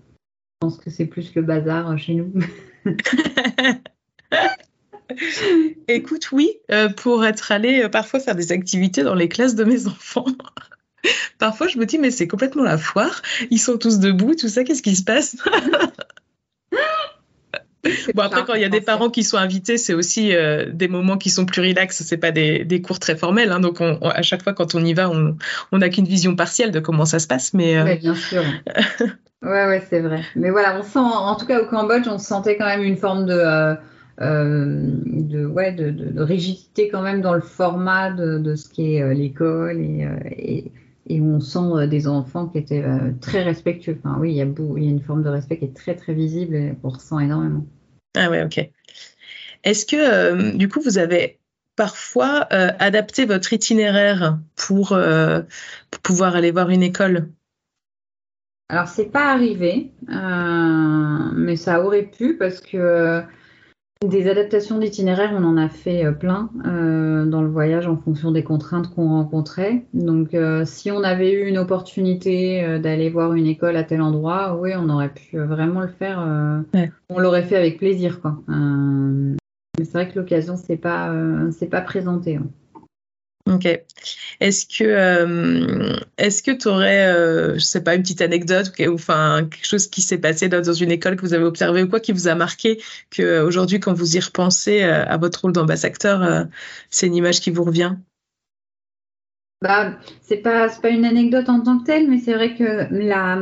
Je 0.63 0.67
pense 0.69 0.79
que 0.79 0.91
c'est 0.91 1.07
plus 1.07 1.35
le 1.35 1.43
bazar 1.43 1.99
chez 1.99 2.15
nous. 2.15 2.33
Écoute, 5.89 6.31
oui, 6.31 6.53
pour 6.99 7.25
être 7.25 7.51
allé 7.51 7.89
parfois 7.89 8.21
faire 8.21 8.37
des 8.37 8.53
activités 8.53 9.03
dans 9.03 9.17
les 9.17 9.29
classes 9.29 9.57
de 9.57 9.65
mes 9.65 9.87
enfants. 9.89 10.27
Parfois, 11.41 11.67
je 11.67 11.79
me 11.79 11.85
dis, 11.85 11.99
mais 11.99 12.13
c'est 12.13 12.29
complètement 12.29 12.63
la 12.63 12.79
foire. 12.79 13.23
Ils 13.51 13.59
sont 13.59 13.77
tous 13.77 13.99
debout, 13.99 14.37
tout 14.37 14.47
ça, 14.47 14.63
qu'est-ce 14.63 14.83
qui 14.83 14.95
se 14.95 15.03
passe? 15.03 15.37
Bon, 18.15 18.23
après, 18.23 18.45
quand 18.45 18.55
il 18.55 18.61
y 18.61 18.65
a 18.65 18.69
des 18.69 18.81
parents 18.81 19.11
qui 19.11 19.25
sont 19.25 19.37
invités, 19.37 19.77
c'est 19.77 19.95
aussi 19.95 20.35
euh, 20.35 20.67
des 20.73 20.89
moments 20.89 21.19
qui 21.19 21.31
sont 21.31 21.47
plus 21.47 21.63
relax. 21.63 22.03
C'est 22.05 22.17
pas 22.17 22.31
des, 22.31 22.83
cours 22.83 22.99
très 22.99 23.17
formels. 23.17 23.51
Hein. 23.51 23.61
donc, 23.61 23.81
à 23.81 24.23
chaque 24.23 24.43
fois, 24.43 24.53
quand 24.53 24.75
on 24.75 24.85
y 24.85 24.95
va, 24.95 25.11
on 25.11 25.79
n'a 25.79 25.89
qu'une 25.89 26.07
vision 26.07 26.37
partielle 26.37 26.71
de 26.71 26.81
comment 26.81 27.05
ça 27.05 27.19
se 27.19 27.27
passe. 27.27 27.55
Mais, 27.55 27.77
euh, 27.77 27.97
bien 27.97 28.15
sûr. 28.15 28.43
ouais, 29.43 29.67
ouais, 29.67 29.83
c'est 29.91 30.01
vrai. 30.01 30.23
Mais 30.37 30.51
voilà, 30.51 30.79
on 30.79 30.83
sent, 30.83 30.99
en 30.99 31.35
tout 31.35 31.47
cas 31.47 31.61
au 31.61 31.67
Cambodge, 31.67 32.07
on 32.09 32.19
sentait 32.19 32.57
quand 32.57 32.67
même 32.67 32.83
une 32.83 32.97
forme 32.97 33.27
de. 33.27 33.75
Euh, 34.21 34.85
de, 35.07 35.47
ouais, 35.47 35.73
de, 35.73 36.21
rigidité 36.21 36.89
quand 36.89 37.03
même 37.03 37.23
dans 37.23 37.33
le 37.33 37.41
format 37.41 38.11
de, 38.11 38.55
ce 38.55 38.69
qu'est 38.69 39.15
l'école 39.15 39.81
et, 39.81 40.07
et 40.31 40.73
on 41.11 41.41
sent 41.41 41.59
euh, 41.59 41.87
des 41.87 42.07
enfants 42.07 42.49
qui 42.49 42.59
étaient 42.59 42.83
euh, 42.83 43.13
très 43.21 43.43
respectueux. 43.43 43.99
Enfin, 44.03 44.17
oui, 44.21 44.31
il 44.33 44.37
y, 44.37 44.43
a 44.43 44.45
il 44.45 44.85
y 44.85 44.87
a 44.87 44.91
une 44.91 45.03
forme 45.03 45.23
de 45.23 45.29
respect 45.29 45.59
qui 45.59 45.65
est 45.67 45.77
très 45.77 45.95
très 45.95 46.15
visible 46.15 46.55
et 46.55 46.75
on 46.83 46.89
ressent 46.89 47.19
énormément. 47.19 47.67
Ah 48.17 48.31
ouais, 48.31 48.45
ok. 48.45 48.71
Est-ce 49.65 49.87
que 49.87 49.97
euh, 49.97 50.53
du 50.53 50.69
coup 50.69 50.81
vous 50.81 50.99
avez 50.99 51.39
parfois 51.77 52.41
adapté 52.51 53.25
votre 53.25 53.53
itinéraire 53.53 54.39
pour, 54.57 54.89
pour, 54.89 56.01
pouvoir 56.03 56.37
aller 56.37 56.51
voir 56.51 56.69
une 56.69 56.83
école? 56.83 57.31
Alors 58.69 58.89
c'est 58.89 59.11
pas 59.11 59.33
arrivé, 59.33 59.91
mais 60.09 61.57
ça 61.57 61.83
aurait 61.83 62.03
pu 62.03 62.37
parce 62.37 62.61
que 62.61 63.23
des 64.03 64.29
adaptations 64.29 64.79
d'itinéraire, 64.79 65.33
on 65.35 65.45
en 65.45 65.57
a 65.57 65.69
fait 65.69 66.05
euh, 66.05 66.13
plein 66.13 66.51
euh, 66.67 67.25
dans 67.25 67.43
le 67.43 67.49
voyage 67.49 67.87
en 67.87 67.97
fonction 67.97 68.33
des 68.33 68.43
contraintes 68.43 68.93
qu'on 68.95 69.09
rencontrait. 69.09 69.87
Donc, 69.95 70.35
euh, 70.35 70.65
si 70.65 70.91
on 70.91 71.03
avait 71.03 71.33
eu 71.33 71.47
une 71.47 71.59
opportunité 71.59 72.79
d'aller 72.79 73.11
voir 73.11 73.35
une 73.35 73.47
école 73.47 73.77
à 73.77 73.85
tel 73.85 74.03
endroit, 74.03 74.59
oui, 74.61 74.71
on 74.77 74.89
aurait 74.89 75.13
pu 75.13 75.39
vraiment 75.39 75.81
le 75.81 75.89
faire. 75.89 76.27
On 77.09 77.19
l'aurait 77.19 77.43
fait 77.43 77.57
avec 77.57 77.79
plaisir, 77.79 78.21
quoi. 78.21 78.43
mais 78.49 79.85
c'est 79.85 79.93
vrai 79.93 80.09
que 80.09 80.19
l'occasion 80.19 80.57
s'est 80.57 80.77
pas, 80.77 81.13
s'est 81.51 81.67
pas 81.67 81.81
présentée. 81.81 82.37
Hein. 82.37 82.47
Ok. 83.47 83.67
Est-ce 84.41 84.67
que 84.67 84.85
euh, 84.85 85.97
est-ce 86.17 86.43
que 86.45 86.53
tu 86.53 86.69
aurais, 86.69 87.07
euh, 87.09 87.55
je 87.55 87.61
sais 87.61 87.83
pas, 87.83 87.97
une 87.97 88.03
petite 88.03 88.23
anecdote 88.23 88.73
ou 88.79 88.95
enfin 88.95 89.49
quelque 89.51 89.67
chose 89.67 89.89
qui 89.89 90.01
s'est 90.01 90.19
passé 90.19 90.49
dans, 90.49 90.73
une 90.73 90.93
école 90.93 91.17
que 91.17 91.23
vous 91.23 91.35
avez 91.35 91.45
observé 91.45 91.83
ou 91.83 91.89
quoi 91.89 91.99
qui 91.99 92.13
vous 92.13 92.29
a 92.29 92.37
marqué 92.37 92.81
que 93.11 93.23
euh, 93.23 93.45
aujourd'hui 93.45 93.81
quand 93.81 93.95
vous 93.95 94.17
y 94.17 94.21
repensez 94.21 94.83
à 94.83 95.17
votre 95.17 95.43
rôle 95.43 95.53
d'ambassadeur, 95.53 96.47
c'est 96.91 97.09
une 97.09 97.17
image 97.17 97.41
qui 97.41 97.51
vous 97.51 97.65
revient? 97.65 97.97
Bah 99.61 99.93
c'est 100.21 100.39
pas 100.39 100.69
pas 100.69 100.91
une 100.91 101.05
anecdote 101.05 101.49
en 101.49 101.61
tant 101.61 101.79
que 101.79 101.85
telle, 101.85 102.09
mais 102.09 102.19
c'est 102.19 102.35
vrai 102.35 102.55
que 102.55 102.87
la 102.91 103.37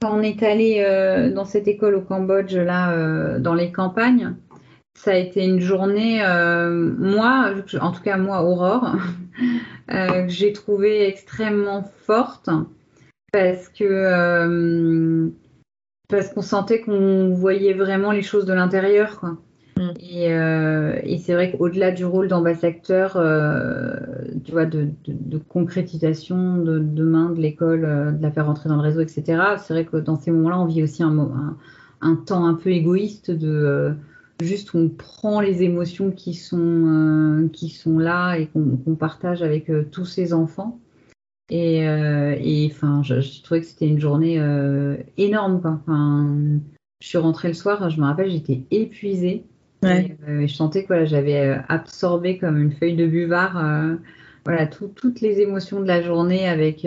quand 0.00 0.18
on 0.18 0.22
est 0.22 0.42
allé 0.42 1.32
dans 1.34 1.44
cette 1.44 1.66
école 1.66 1.96
au 1.96 2.00
Cambodge 2.00 2.54
là 2.54 3.38
dans 3.38 3.54
les 3.54 3.72
campagnes 3.72 4.34
ça 4.94 5.12
a 5.12 5.14
été 5.14 5.44
une 5.44 5.60
journée, 5.60 6.24
euh, 6.24 6.92
moi, 6.98 7.54
en 7.80 7.92
tout 7.92 8.02
cas 8.02 8.16
moi, 8.16 8.42
Aurore, 8.42 8.96
euh, 9.90 10.24
que 10.24 10.28
j'ai 10.28 10.52
trouvé 10.52 11.06
extrêmement 11.06 11.84
forte 12.06 12.50
parce 13.32 13.68
que 13.68 13.84
euh, 13.84 15.28
parce 16.08 16.28
qu'on 16.28 16.42
sentait 16.42 16.80
qu'on 16.80 17.30
voyait 17.34 17.72
vraiment 17.72 18.10
les 18.10 18.22
choses 18.22 18.44
de 18.44 18.52
l'intérieur. 18.52 19.24
Mm. 19.76 19.90
Et, 20.00 21.18
c'est 21.18 21.32
vrai 21.32 21.52
qu'au-delà 21.52 21.92
du 21.92 22.04
rôle 22.04 22.28
d'ambassadeur, 22.28 23.12
tu 24.44 24.52
vois, 24.52 24.66
de, 24.66 24.90
concrétisation 25.48 26.58
de 26.58 26.78
demain 26.78 27.30
de 27.30 27.40
l'école, 27.40 28.16
de 28.18 28.22
la 28.22 28.30
faire 28.30 28.46
rentrer 28.46 28.68
dans 28.68 28.76
le 28.76 28.82
réseau, 28.82 29.00
etc. 29.00 29.22
C'est 29.58 29.72
vrai 29.72 29.84
que 29.84 29.96
dans 29.96 30.16
ces 30.16 30.30
moments-là, 30.32 30.58
on 30.58 30.66
vit 30.66 30.82
aussi 30.82 31.02
un, 31.02 31.56
un 32.00 32.16
temps 32.16 32.44
un 32.44 32.54
peu 32.54 32.70
égoïste 32.70 33.30
de 33.30 33.94
juste 34.42 34.74
on 34.74 34.88
prend 34.88 35.40
les 35.40 35.62
émotions 35.62 36.10
qui 36.10 36.34
sont, 36.34 36.58
euh, 36.58 37.48
qui 37.48 37.68
sont 37.68 37.98
là 37.98 38.36
et 38.36 38.46
qu'on 38.46 38.94
partage 38.94 39.42
avec 39.42 39.70
euh, 39.70 39.84
tous 39.90 40.04
ces 40.04 40.32
enfants. 40.32 40.78
Et, 41.50 41.86
euh, 41.86 42.36
enfin, 42.66 43.02
je, 43.02 43.42
trouvais 43.42 43.60
que 43.60 43.66
c'était 43.66 43.88
une 43.88 43.98
journée 43.98 44.36
énorme. 45.16 45.60
Enfin, 45.64 46.36
je 47.00 47.08
suis 47.08 47.18
rentrée 47.18 47.48
le 47.48 47.54
soir, 47.54 47.90
je 47.90 48.00
me 48.00 48.06
rappelle, 48.06 48.30
j'étais 48.30 48.62
épuisée. 48.70 49.44
Et, 49.82 50.16
je 50.46 50.54
sentais 50.54 50.84
que 50.84 51.06
j'avais 51.06 51.58
absorbé 51.68 52.38
comme 52.38 52.56
une 52.60 52.70
feuille 52.70 52.94
de 52.94 53.06
buvard 53.06 53.60
voilà, 54.44 54.66
toutes 54.66 55.20
les 55.20 55.40
émotions 55.40 55.80
de 55.80 55.86
la 55.86 56.02
journée 56.02 56.48
avec 56.48 56.86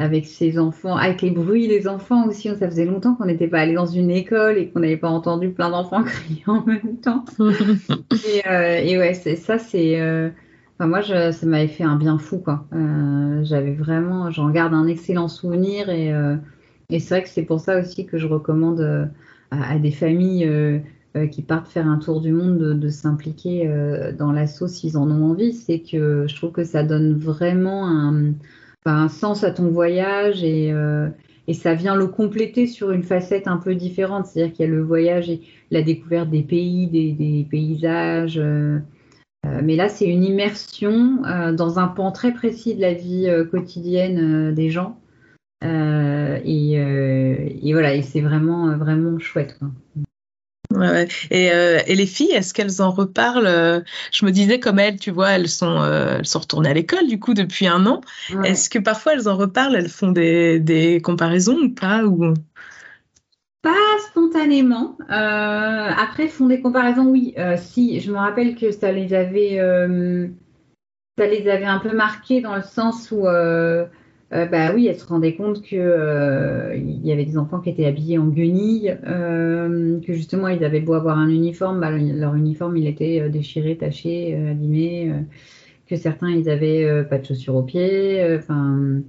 avec 0.00 0.26
ses 0.26 0.58
enfants, 0.58 0.96
avec 0.96 1.20
les 1.20 1.30
bruits 1.30 1.68
des 1.68 1.86
enfants 1.86 2.26
aussi. 2.26 2.48
Ça 2.48 2.66
faisait 2.66 2.86
longtemps 2.86 3.14
qu'on 3.14 3.26
n'était 3.26 3.48
pas 3.48 3.60
allé 3.60 3.74
dans 3.74 3.86
une 3.86 4.10
école 4.10 4.56
et 4.56 4.70
qu'on 4.70 4.80
n'avait 4.80 4.96
pas 4.96 5.10
entendu 5.10 5.50
plein 5.50 5.68
d'enfants 5.68 6.02
crier 6.04 6.42
en 6.46 6.64
même 6.64 6.96
temps. 7.02 7.24
et, 7.38 8.48
euh, 8.48 8.80
et, 8.82 8.96
ouais, 8.96 9.12
ça, 9.12 9.58
c'est. 9.58 10.00
Euh, 10.00 10.30
enfin, 10.78 10.88
moi, 10.88 11.02
je, 11.02 11.32
ça 11.32 11.46
m'avait 11.46 11.68
fait 11.68 11.84
un 11.84 11.96
bien 11.96 12.16
fou, 12.16 12.38
quoi. 12.38 12.64
Euh, 12.72 13.44
j'avais 13.44 13.74
vraiment. 13.74 14.30
J'en 14.30 14.48
garde 14.48 14.72
un 14.72 14.86
excellent 14.86 15.28
souvenir 15.28 15.90
et, 15.90 16.14
et 16.88 16.98
c'est 16.98 17.14
vrai 17.14 17.22
que 17.22 17.28
c'est 17.28 17.44
pour 17.44 17.60
ça 17.60 17.78
aussi 17.78 18.06
que 18.06 18.16
je 18.16 18.26
recommande 18.26 19.10
à, 19.50 19.78
des 19.78 19.90
familles. 19.92 20.50
qui 21.30 21.42
partent 21.42 21.68
faire 21.68 21.88
un 21.88 21.98
tour 21.98 22.22
du 22.22 22.32
monde 22.32 22.56
de, 22.56 22.72
de 22.72 22.88
s'impliquer 22.88 23.68
dans 24.18 24.32
l'assaut 24.32 24.68
s'ils 24.68 24.96
en 24.96 25.10
ont 25.10 25.32
envie, 25.32 25.52
c'est 25.52 25.80
que 25.80 26.24
je 26.26 26.34
trouve 26.36 26.52
que 26.52 26.64
ça 26.64 26.84
donne 26.84 27.18
vraiment 27.18 27.86
un, 27.86 28.32
un 28.86 29.08
sens 29.08 29.44
à 29.44 29.50
ton 29.50 29.68
voyage 29.68 30.42
et, 30.42 30.72
euh, 30.72 31.08
et, 31.46 31.54
ça 31.54 31.74
vient 31.74 31.96
le 31.96 32.06
compléter 32.06 32.66
sur 32.66 32.90
une 32.90 33.02
facette 33.02 33.46
un 33.46 33.58
peu 33.58 33.74
différente. 33.74 34.26
C'est-à-dire 34.26 34.54
qu'il 34.54 34.66
y 34.66 34.68
a 34.68 34.70
le 34.70 34.82
voyage 34.82 35.28
et 35.28 35.42
la 35.70 35.82
découverte 35.82 36.30
des 36.30 36.42
pays, 36.42 36.86
des, 36.86 37.12
des 37.12 37.46
paysages. 37.50 38.38
Euh, 38.38 38.78
euh, 39.46 39.60
mais 39.62 39.76
là, 39.76 39.88
c'est 39.88 40.06
une 40.06 40.24
immersion 40.24 41.22
dans 41.52 41.78
un 41.78 41.88
pan 41.88 42.12
très 42.12 42.32
précis 42.32 42.74
de 42.74 42.80
la 42.80 42.92
vie 42.92 43.26
quotidienne 43.50 44.54
des 44.54 44.70
gens. 44.70 44.98
Et, 45.62 47.72
voilà, 47.72 47.94
et 47.94 48.02
c'est 48.02 48.20
vraiment, 48.20 48.76
vraiment 48.76 49.18
chouette. 49.18 49.58
Et, 51.30 51.50
euh, 51.52 51.80
et, 51.86 51.96
les 51.96 52.06
filles, 52.06 52.30
est-ce 52.30 52.54
qu'elles 52.54 52.80
en 52.80 52.90
reparlent 52.90 53.46
euh, 53.46 53.80
Je 54.12 54.24
me 54.24 54.30
disais 54.30 54.60
comme 54.60 54.78
elles, 54.78 54.98
tu 54.98 55.10
vois, 55.10 55.30
elles 55.30 55.48
sont, 55.48 55.80
euh, 55.80 56.18
elles 56.18 56.26
sont 56.26 56.38
retournées 56.38 56.70
à 56.70 56.74
l'école 56.74 57.08
du 57.08 57.18
coup 57.18 57.34
depuis 57.34 57.66
un 57.66 57.86
an. 57.86 58.00
Est-ce 58.44 58.70
que 58.70 58.78
parfois 58.78 59.14
elles 59.14 59.28
en 59.28 59.36
reparlent 59.36 59.74
Elles 59.74 59.88
font 59.88 60.12
des, 60.12 60.60
des 60.60 61.00
comparaisons 61.00 61.58
ou 61.58 61.70
pas 61.70 62.04
ou... 62.04 62.34
Pas 63.62 63.98
spontanément. 64.08 64.96
après, 65.08 66.28
font 66.28 66.46
des 66.46 66.60
comparaisons, 66.60 67.06
oui. 67.06 67.34
si, 67.58 68.00
je 68.00 68.12
me 68.12 68.16
rappelle 68.16 68.54
que 68.54 68.70
ça 68.70 68.92
les 68.92 69.12
avait, 69.12 69.58
ça 71.18 71.26
les 71.26 71.48
avait 71.48 71.66
un 71.66 71.78
peu 71.80 71.94
marqués 71.94 72.40
dans 72.40 72.54
le 72.54 72.62
sens 72.62 73.10
où, 73.10 73.26
bah 74.30 74.72
oui, 74.74 74.86
elles 74.86 74.98
se 74.98 75.06
rendaient 75.06 75.34
compte 75.34 75.62
que 75.62 76.72
il 76.76 77.04
y 77.04 77.12
avait 77.12 77.24
des 77.24 77.36
enfants 77.36 77.60
qui 77.60 77.70
étaient 77.70 77.86
habillés 77.86 78.18
en 78.18 78.28
guenilles, 78.28 78.96
que 79.04 80.12
justement 80.12 80.48
ils 80.48 80.64
avaient 80.64 80.80
beau 80.80 80.94
avoir 80.94 81.18
un 81.18 81.28
uniforme, 81.28 81.80
bah, 81.80 81.90
leur 81.90 82.34
uniforme 82.36 82.76
il 82.76 82.86
était 82.86 83.28
déchiré, 83.28 83.76
taché, 83.76 84.36
abîmé, 84.36 85.12
que 85.88 85.96
certains 85.96 86.30
ils 86.30 86.48
avaient 86.48 87.04
pas 87.04 87.18
de 87.18 87.24
chaussures 87.26 87.56
aux 87.56 87.64
pieds. 87.64 88.36
Enfin, 88.36 89.02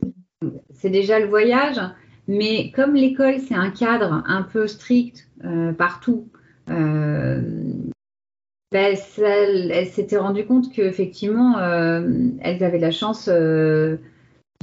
c'est 0.74 0.90
déjà 0.90 1.20
le 1.20 1.28
voyage. 1.28 1.80
Mais 2.28 2.72
comme 2.72 2.96
l'école, 2.96 3.40
c'est 3.40 3.56
un 3.56 3.72
cadre 3.72 4.24
un 4.26 4.44
peu 4.44 4.68
strict 4.68 5.28
euh, 5.44 5.74
partout, 5.74 6.30
euh, 6.70 7.42
ben, 8.72 8.96
elle, 9.18 9.88
s'était 9.88 10.18
rendue 10.18 10.46
compte 10.46 10.72
qu'effectivement, 10.72 11.58
euh, 11.58 12.30
elles 12.40 12.64
avaient 12.64 12.80
la 12.80 12.92
chance 12.92 13.30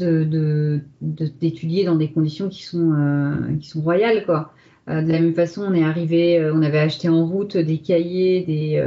d'étudier 0.00 1.84
dans 1.84 1.96
des 1.96 2.10
conditions 2.10 2.48
qui 2.48 2.62
sont, 2.62 2.94
qui 3.60 3.68
sont 3.68 3.80
royales. 3.80 4.24
Quoi. 4.24 4.52
de 4.86 5.10
la 5.10 5.20
même 5.20 5.34
façon, 5.34 5.64
on 5.68 5.74
est 5.74 5.84
arrivé, 5.84 6.50
on 6.52 6.62
avait 6.62 6.78
acheté 6.78 7.08
en 7.08 7.26
route 7.26 7.56
des 7.56 7.78
cahiers, 7.78 8.42
des, 8.42 8.82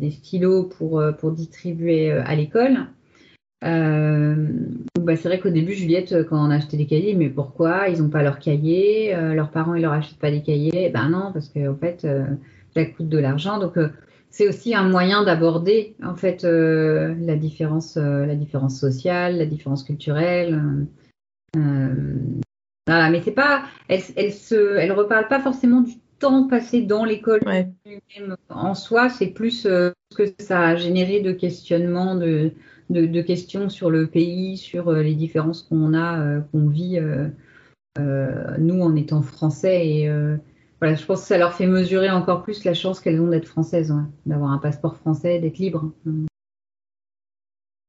des 0.00 0.10
stylos 0.10 0.64
pour, 0.64 1.02
pour 1.18 1.32
distribuer 1.32 2.12
à 2.12 2.34
l'école. 2.34 2.86
Euh, 3.64 4.34
bah, 5.00 5.16
c'est 5.16 5.28
vrai 5.28 5.40
qu'au 5.40 5.50
début, 5.50 5.72
Juliette, 5.72 6.12
euh, 6.12 6.24
quand 6.24 6.36
on 6.36 6.50
a 6.50 6.56
acheté 6.56 6.76
des 6.76 6.86
cahiers, 6.86 7.14
mais 7.14 7.30
pourquoi? 7.30 7.88
Ils 7.88 8.02
n'ont 8.02 8.10
pas 8.10 8.22
leurs 8.22 8.38
cahiers, 8.38 9.14
euh, 9.14 9.34
leurs 9.34 9.50
parents, 9.50 9.74
ils 9.74 9.82
leur 9.82 9.92
achètent 9.92 10.18
pas 10.18 10.30
des 10.30 10.42
cahiers? 10.42 10.90
Ben 10.92 11.08
non, 11.08 11.30
parce 11.32 11.48
qu'en 11.48 11.72
en 11.72 11.76
fait, 11.76 12.06
ça 12.74 12.84
coûte 12.84 13.08
de 13.08 13.18
l'argent. 13.18 13.58
Donc, 13.58 13.78
c'est 14.34 14.48
aussi 14.48 14.74
un 14.74 14.88
moyen 14.88 15.22
d'aborder 15.22 15.94
en 16.02 16.16
fait 16.16 16.42
la 16.42 17.36
différence, 17.36 17.96
la 17.96 18.34
différence 18.34 18.80
sociale, 18.80 19.38
la 19.38 19.46
différence 19.46 19.84
culturelle. 19.84 20.60
voilà, 21.54 23.10
mais 23.10 23.22
c'est 23.22 23.30
pas, 23.30 23.62
elle, 23.88 24.02
elle 24.16 24.32
se, 24.32 24.76
elle 24.76 24.92
reparle 24.92 25.28
pas 25.28 25.40
forcément 25.40 25.82
du 25.82 25.94
temps 26.18 26.48
passé 26.48 26.82
dans 26.82 27.04
l'école 27.04 27.42
en 28.48 28.74
soi. 28.74 29.08
C'est 29.08 29.28
plus 29.28 29.62
ce 29.62 29.92
que 30.16 30.24
ça 30.40 30.60
a 30.62 30.76
généré 30.76 31.20
de 31.20 31.30
questionnements, 31.30 32.16
de 32.16 32.52
de, 32.90 33.22
questions 33.22 33.68
sur 33.68 33.90
le 33.90 34.06
pays, 34.06 34.56
sur 34.56 34.88
euh, 34.88 35.02
les 35.02 35.14
différences 35.14 35.62
qu'on 35.62 35.94
a, 35.94 36.20
euh, 36.20 36.40
qu'on 36.40 36.68
vit, 36.68 36.98
euh, 36.98 37.28
nous 38.58 38.80
en 38.80 38.96
étant 38.96 39.22
français. 39.22 39.86
Et 39.86 40.10
voilà, 40.84 40.96
je 40.96 41.04
pense 41.06 41.22
que 41.22 41.26
ça 41.28 41.38
leur 41.38 41.54
fait 41.54 41.66
mesurer 41.66 42.10
encore 42.10 42.42
plus 42.42 42.64
la 42.64 42.74
chance 42.74 43.00
qu'elles 43.00 43.20
ont 43.20 43.28
d'être 43.28 43.48
françaises, 43.48 43.94
d'avoir 44.26 44.50
un 44.50 44.58
passeport 44.58 44.96
français, 44.96 45.38
d'être 45.38 45.58
libres. 45.58 45.92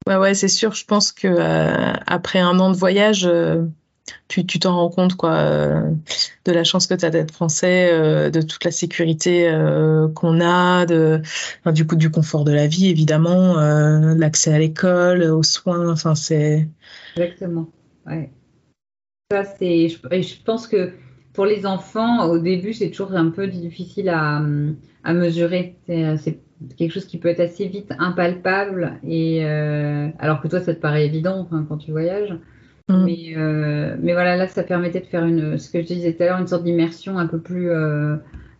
Ouais, 0.08 0.18
ouais, 0.18 0.34
c'est 0.34 0.48
sûr. 0.48 0.74
Je 0.74 0.86
pense 0.86 1.12
que 1.12 1.28
après 2.08 2.40
un 2.40 2.60
an 2.60 2.72
de 2.72 2.78
voyage, 2.78 3.28
tu 4.28 4.60
t'en 4.60 4.76
rends 4.76 4.90
compte 4.90 5.16
quoi 5.16 5.36
euh, 5.36 5.92
de 6.46 6.52
la 6.52 6.64
chance 6.64 6.88
que 6.88 6.94
tu 6.94 7.06
as 7.06 7.10
d'être 7.10 7.32
français 7.32 7.92
euh, 7.92 8.30
de 8.30 8.42
toute 8.42 8.64
la 8.64 8.72
sécurité 8.72 9.48
euh, 9.48 10.08
qu'on 10.10 10.42
a 10.42 10.86
de 10.86 11.22
du 11.72 11.88
coup 11.88 11.96
du 11.96 12.12
confort 12.12 12.44
de 12.44 12.52
la 12.52 12.68
vie 12.68 12.90
évidemment 12.90 13.56
l'accès 13.56 14.54
à 14.54 14.60
l'école 14.60 15.24
aux 15.24 15.44
soins 15.44 15.90
enfin 15.92 16.16
c'est 16.16 16.68
exactement 17.16 17.68
ouais 18.06 18.32
ça 19.32 19.44
c'est 19.44 19.90
je, 19.90 20.44
pense 20.44 20.68
que 20.68 20.94
pour 21.36 21.46
les 21.46 21.66
enfants 21.66 22.26
au 22.26 22.40
début 22.40 22.74
c'est 22.74 22.90
toujours 22.90 23.14
un 23.14 23.30
peu 23.30 23.48
difficile 23.48 24.10
à, 24.10 24.42
à 25.04 25.14
mesurer 25.14 25.76
c'est 25.88 26.40
quelque 26.78 26.92
chose 26.92 27.06
qui 27.06 27.18
peut 27.18 27.30
être 27.30 27.42
assez 27.42 27.68
vite 27.68 27.92
impalpable 28.00 29.00
et 29.08 29.46
alors 29.46 30.42
que 30.42 30.48
toi 30.48 30.62
ça 30.62 30.74
te 30.74 30.80
paraît 30.80 31.06
évident 31.06 31.48
quand 31.70 31.78
tu 31.78 31.92
voyages 31.92 32.36
Mm. 32.90 33.04
Mais, 33.04 33.34
euh, 33.36 33.96
mais 34.00 34.14
voilà, 34.14 34.36
là, 34.36 34.48
ça 34.48 34.64
permettait 34.64 35.00
de 35.00 35.06
faire 35.06 35.26
une, 35.26 35.58
ce 35.58 35.70
que 35.70 35.82
je 35.82 35.88
disais 35.88 36.14
tout 36.14 36.24
à 36.24 36.28
l'heure, 36.28 36.40
une 36.40 36.48
sorte 36.48 36.64
d'immersion 36.64 37.18
un 37.18 37.28
peu 37.28 37.40
plus, 37.40 37.70
euh, 37.72 38.18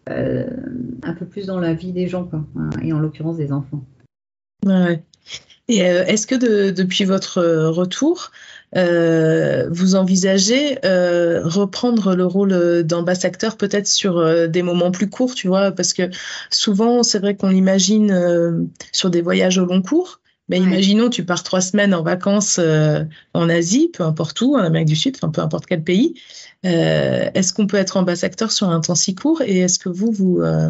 euh, 0.10 0.50
un 1.04 1.14
peu 1.14 1.26
plus 1.26 1.46
dans 1.46 1.60
la 1.60 1.74
vie 1.74 1.92
des 1.92 2.08
gens, 2.08 2.26
quoi, 2.26 2.44
hein, 2.58 2.70
et 2.82 2.92
en 2.94 3.00
l'occurrence 3.00 3.38
des 3.38 3.52
enfants. 3.52 3.86
Ouais. 4.66 5.04
Et 5.68 5.80
est-ce 5.80 6.28
que 6.28 6.36
depuis 6.72 7.06
votre 7.06 7.42
retour, 7.70 8.32
vous 8.76 9.96
envisagez 9.96 10.78
reprendre 10.84 12.16
le 12.16 12.26
rôle 12.26 12.84
d'ambassadeur 12.84 13.58
peut-être 13.58 13.88
sur 13.88 14.48
des 14.50 14.62
moments 14.62 14.92
plus 14.92 15.10
courts, 15.10 15.34
tu 15.34 15.48
vois, 15.48 15.72
parce 15.72 15.94
que 15.94 16.10
souvent 16.52 17.04
c'est 17.04 17.20
vrai 17.20 17.36
qu'on 17.36 17.50
l'imagine 17.50 18.68
sur 18.92 19.10
des 19.10 19.22
voyages 19.22 19.58
au 19.58 19.66
long 19.66 19.82
cours, 19.82 20.20
mais 20.48 20.60
imaginons, 20.60 21.10
tu 21.10 21.26
pars 21.26 21.42
trois 21.42 21.62
semaines 21.62 21.94
en 21.96 22.04
vacances 22.04 22.60
euh, 22.60 23.04
en 23.34 23.50
Asie, 23.50 23.90
peu 23.92 24.04
importe 24.04 24.40
où, 24.42 24.56
en 24.56 24.60
Amérique 24.60 24.90
du 24.90 24.96
Sud, 24.96 25.16
enfin 25.18 25.30
peu 25.30 25.42
importe 25.42 25.66
quel 25.66 25.84
pays. 25.84 26.22
Euh, 26.66 27.30
est-ce 27.34 27.52
qu'on 27.52 27.66
peut 27.66 27.78
être 27.78 27.98
ambassadeur 27.98 28.52
sur 28.52 28.70
un 28.70 28.80
temps 28.80 28.96
si 28.96 29.16
court 29.16 29.42
Et 29.42 29.60
est-ce 29.60 29.80
que 29.80 29.90
vous, 29.90 30.12
vous, 30.12 30.42
euh, 30.42 30.70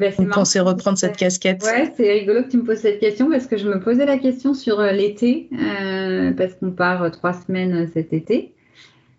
ben, 0.00 0.12
pensez 0.30 0.60
reprendre 0.60 0.98
cette 0.98 1.16
casquette 1.16 1.62
Ouais, 1.62 1.92
c'est 1.96 2.12
rigolo 2.12 2.42
que 2.42 2.48
tu 2.48 2.56
me 2.56 2.64
poses 2.64 2.78
cette 2.78 3.00
question 3.00 3.30
parce 3.30 3.46
que 3.46 3.56
je 3.56 3.68
me 3.68 3.80
posais 3.80 4.06
la 4.06 4.18
question 4.18 4.54
sur 4.54 4.80
l'été, 4.82 5.48
parce 6.36 6.54
qu'on 6.54 6.72
part 6.72 7.10
trois 7.10 7.32
semaines 7.32 7.88
cet 7.92 8.12
été. 8.12 8.54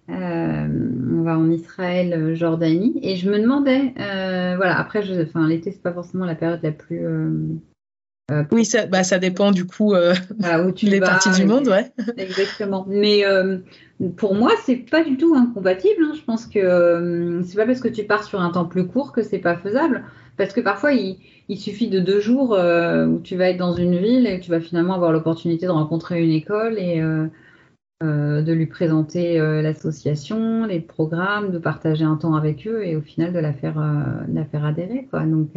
on 0.09 1.21
va 1.23 1.37
en 1.37 1.49
Israël, 1.49 2.35
Jordanie, 2.35 2.99
et 3.01 3.15
je 3.15 3.29
me 3.29 3.39
demandais, 3.39 3.93
voilà, 3.95 4.77
après, 4.77 5.01
enfin, 5.21 5.47
l'été 5.47 5.71
c'est 5.71 5.81
pas 5.81 5.93
forcément 5.93 6.25
la 6.25 6.35
période 6.35 6.59
la 6.61 6.71
plus 6.71 7.01
euh, 8.31 8.43
oui, 8.51 8.65
ça, 8.65 8.87
bah, 8.87 9.03
ça 9.03 9.19
dépend 9.19 9.51
du 9.51 9.65
coup 9.65 9.93
euh, 9.93 10.15
où 10.65 10.71
tu 10.75 10.87
les 10.87 10.99
parties 10.99 11.29
du 11.29 11.45
monde, 11.45 11.67
ouais. 11.67 11.91
Exactement. 12.17 12.85
Mais 12.89 13.23
euh, 13.23 13.59
pour 14.17 14.33
moi, 14.33 14.51
c'est 14.65 14.77
pas 14.77 15.03
du 15.03 15.15
tout 15.17 15.35
incompatible. 15.35 16.03
Hein. 16.03 16.13
Je 16.15 16.23
pense 16.23 16.47
que 16.47 17.41
c'est 17.45 17.55
pas 17.55 17.67
parce 17.67 17.81
que 17.81 17.87
tu 17.87 18.03
pars 18.03 18.23
sur 18.23 18.41
un 18.41 18.49
temps 18.49 18.65
plus 18.65 18.87
court 18.87 19.11
que 19.11 19.21
c'est 19.21 19.39
pas 19.39 19.55
faisable. 19.55 20.05
Parce 20.37 20.53
que 20.53 20.61
parfois, 20.61 20.93
il, 20.93 21.17
suffit 21.57 21.87
de 21.87 21.99
deux 21.99 22.19
jours 22.19 22.51
où 22.51 23.19
tu 23.19 23.35
vas 23.35 23.49
être 23.49 23.57
dans 23.57 23.73
une 23.73 23.97
ville 23.97 24.27
et 24.27 24.39
tu 24.39 24.51
vas 24.51 24.59
finalement 24.59 24.95
avoir 24.95 25.11
l'opportunité 25.11 25.65
de 25.65 25.71
rencontrer 25.71 26.23
une 26.23 26.31
école 26.31 26.77
et 26.79 27.01
de 28.01 28.51
lui 28.51 28.65
présenter 28.65 29.37
l'association, 29.61 30.65
les 30.65 30.79
programmes, 30.79 31.51
de 31.51 31.59
partager 31.59 32.03
un 32.03 32.17
temps 32.17 32.35
avec 32.35 32.67
eux 32.67 32.85
et 32.85 32.95
au 32.95 33.01
final 33.01 33.31
de 33.31 33.39
la 33.39 33.53
faire, 33.53 33.79
la 34.27 34.45
faire 34.45 34.65
adhérer. 34.65 35.07
Quoi. 35.09 35.21
Donc 35.25 35.55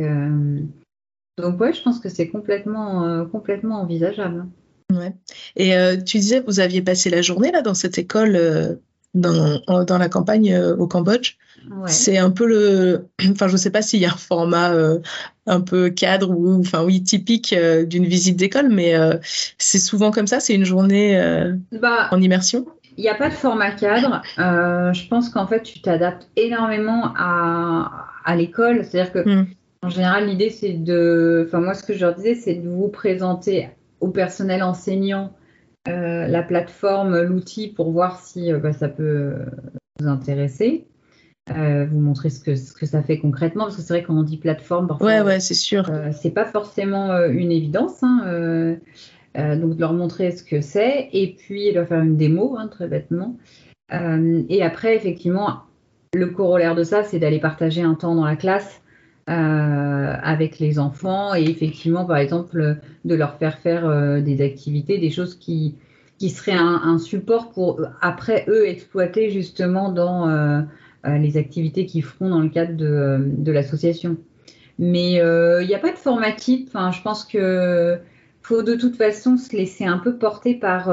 donc 1.38 1.60
ouais, 1.60 1.72
je 1.72 1.82
pense 1.82 2.00
que 2.00 2.08
c'est 2.08 2.28
complètement, 2.28 3.06
euh, 3.06 3.24
complètement 3.24 3.80
envisageable. 3.80 4.46
Ouais. 4.92 5.14
Et 5.56 5.76
euh, 5.76 5.96
tu 5.96 6.18
disais, 6.18 6.40
vous 6.40 6.60
aviez 6.60 6.82
passé 6.82 7.10
la 7.10 7.22
journée 7.22 7.52
là 7.52 7.62
dans 7.62 7.74
cette 7.74 7.98
école 7.98 8.36
euh, 9.16 9.58
dans, 9.66 9.84
dans, 9.84 9.98
la 9.98 10.08
campagne 10.08 10.56
au 10.78 10.86
Cambodge. 10.86 11.36
Ouais. 11.70 11.88
C'est 11.88 12.18
un 12.18 12.30
peu 12.30 12.46
le, 12.46 13.08
enfin 13.30 13.48
je 13.48 13.56
sais 13.56 13.70
pas 13.70 13.82
s'il 13.82 14.00
y 14.00 14.06
a 14.06 14.12
un 14.12 14.16
format 14.16 14.72
un 15.46 15.60
peu 15.60 15.90
cadre 15.90 16.30
ou, 16.30 16.60
enfin 16.60 16.84
oui, 16.84 17.02
typique 17.02 17.54
d'une 17.86 18.06
visite 18.06 18.36
d'école, 18.36 18.68
mais 18.68 18.94
c'est 19.58 19.78
souvent 19.78 20.10
comme 20.10 20.26
ça. 20.26 20.40
C'est 20.40 20.54
une 20.54 20.64
journée 20.64 21.20
bah, 21.72 22.08
en 22.10 22.20
immersion. 22.20 22.66
Il 22.96 23.02
n'y 23.02 23.08
a 23.08 23.14
pas 23.14 23.28
de 23.28 23.34
format 23.34 23.70
cadre. 23.72 24.22
je 24.36 25.08
pense 25.08 25.28
qu'en 25.30 25.46
fait, 25.46 25.62
tu 25.62 25.80
t'adaptes 25.80 26.28
énormément 26.36 27.12
à, 27.16 28.06
à 28.24 28.36
l'école. 28.36 28.84
C'est-à-dire 28.84 29.12
que 29.12 29.28
hmm. 29.28 29.46
En 29.82 29.90
général, 29.90 30.26
l'idée, 30.26 30.50
c'est 30.50 30.72
de. 30.72 31.44
Enfin, 31.46 31.60
moi, 31.60 31.74
ce 31.74 31.84
que 31.84 31.94
je 31.94 32.00
leur 32.00 32.14
disais, 32.14 32.34
c'est 32.34 32.54
de 32.54 32.68
vous 32.68 32.88
présenter 32.88 33.70
au 34.00 34.08
personnel 34.08 34.62
enseignant 34.62 35.26
euh, 35.26 35.37
la 35.88 36.42
plateforme, 36.42 37.20
l'outil 37.22 37.68
pour 37.68 37.90
voir 37.90 38.20
si 38.20 38.52
euh, 38.52 38.58
bah, 38.58 38.72
ça 38.72 38.88
peut 38.88 39.34
vous 39.98 40.08
intéresser. 40.08 40.86
Euh, 41.50 41.86
vous 41.86 42.00
montrer 42.00 42.28
ce 42.28 42.40
que, 42.40 42.56
ce 42.56 42.74
que 42.74 42.84
ça 42.84 43.02
fait 43.02 43.18
concrètement, 43.18 43.64
parce 43.64 43.76
que 43.76 43.82
c'est 43.82 43.94
vrai 43.94 44.02
quand 44.02 44.14
on 44.14 44.22
dit 44.22 44.36
plateforme, 44.36 44.86
parfois, 44.86 45.06
ouais, 45.06 45.20
ouais, 45.22 45.40
c'est 45.40 45.54
sûr. 45.54 45.90
c'est 46.12 46.32
pas 46.32 46.44
forcément 46.44 47.10
une 47.24 47.50
évidence. 47.50 48.02
Hein, 48.02 48.76
donc, 49.34 49.76
de 49.76 49.80
leur 49.80 49.94
montrer 49.94 50.32
ce 50.32 50.42
que 50.44 50.60
c'est, 50.60 51.08
et 51.12 51.34
puis 51.38 51.72
leur 51.72 51.88
faire 51.88 52.02
une 52.02 52.18
démo, 52.18 52.56
hein, 52.58 52.68
très 52.68 52.86
bêtement. 52.86 53.38
et 53.90 54.62
après, 54.62 54.94
effectivement, 54.94 55.62
le 56.14 56.26
corollaire 56.26 56.74
de 56.74 56.82
ça, 56.82 57.02
c'est 57.02 57.18
d'aller 57.18 57.40
partager 57.40 57.80
un 57.80 57.94
temps 57.94 58.14
dans 58.14 58.26
la 58.26 58.36
classe 58.36 58.82
euh, 59.28 60.14
avec 60.22 60.58
les 60.58 60.78
enfants 60.78 61.34
et 61.34 61.42
effectivement, 61.42 62.06
par 62.06 62.16
exemple, 62.16 62.78
de 63.04 63.14
leur 63.14 63.36
faire 63.36 63.58
faire 63.58 63.86
euh, 63.86 64.22
des 64.22 64.40
activités, 64.40 64.96
des 64.96 65.10
choses 65.10 65.34
qui, 65.34 65.74
qui 66.16 66.30
seraient 66.30 66.56
un, 66.56 66.96
support 66.96 67.50
pour 67.50 67.82
après 68.00 68.46
eux 68.48 68.66
exploiter 68.66 69.30
justement 69.30 69.92
dans 69.92 70.30
euh, 70.30 70.62
les 71.04 71.36
activités 71.36 71.84
qu'ils 71.84 72.04
feront 72.04 72.30
dans 72.30 72.40
le 72.40 72.48
cadre 72.48 72.74
de, 72.74 73.52
l'association. 73.52 74.16
Mais 74.78 75.16
il 75.16 75.66
n'y 75.66 75.74
a 75.74 75.78
pas 75.78 75.92
de 75.92 75.98
format 75.98 76.32
type. 76.32 76.68
Enfin, 76.68 76.90
je 76.90 77.02
pense 77.02 77.24
que 77.24 77.98
faut 78.40 78.62
de 78.62 78.76
toute 78.76 78.96
façon 78.96 79.36
se 79.36 79.54
laisser 79.54 79.84
un 79.84 79.98
peu 79.98 80.16
porter 80.16 80.54
par 80.54 80.90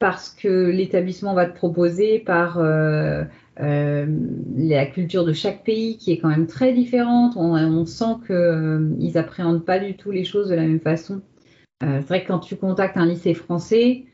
parce 0.00 0.28
que 0.28 0.70
l'établissement 0.70 1.32
va 1.32 1.46
te 1.46 1.56
proposer, 1.56 2.18
par 2.18 2.58
la 3.58 4.86
culture 4.86 5.24
de 5.24 5.32
chaque 5.32 5.64
pays 5.64 5.96
qui 5.96 6.12
est 6.12 6.18
quand 6.18 6.28
même 6.28 6.46
très 6.46 6.72
différente. 6.72 7.34
On, 7.36 7.86
sent 7.86 8.16
qu'ils 8.26 8.34
euh, 8.34 8.78
n'appréhendent 9.14 9.64
pas 9.64 9.78
du 9.78 9.96
tout 9.96 10.10
les 10.10 10.24
choses 10.24 10.48
de 10.48 10.54
la 10.54 10.62
même 10.62 10.80
façon. 10.80 11.22
c'est 11.80 12.00
vrai 12.00 12.22
que 12.22 12.28
quand 12.28 12.40
tu 12.40 12.56
contactes 12.56 12.96
un 12.96 13.06
lycée 13.06 13.34
français, 13.34 14.04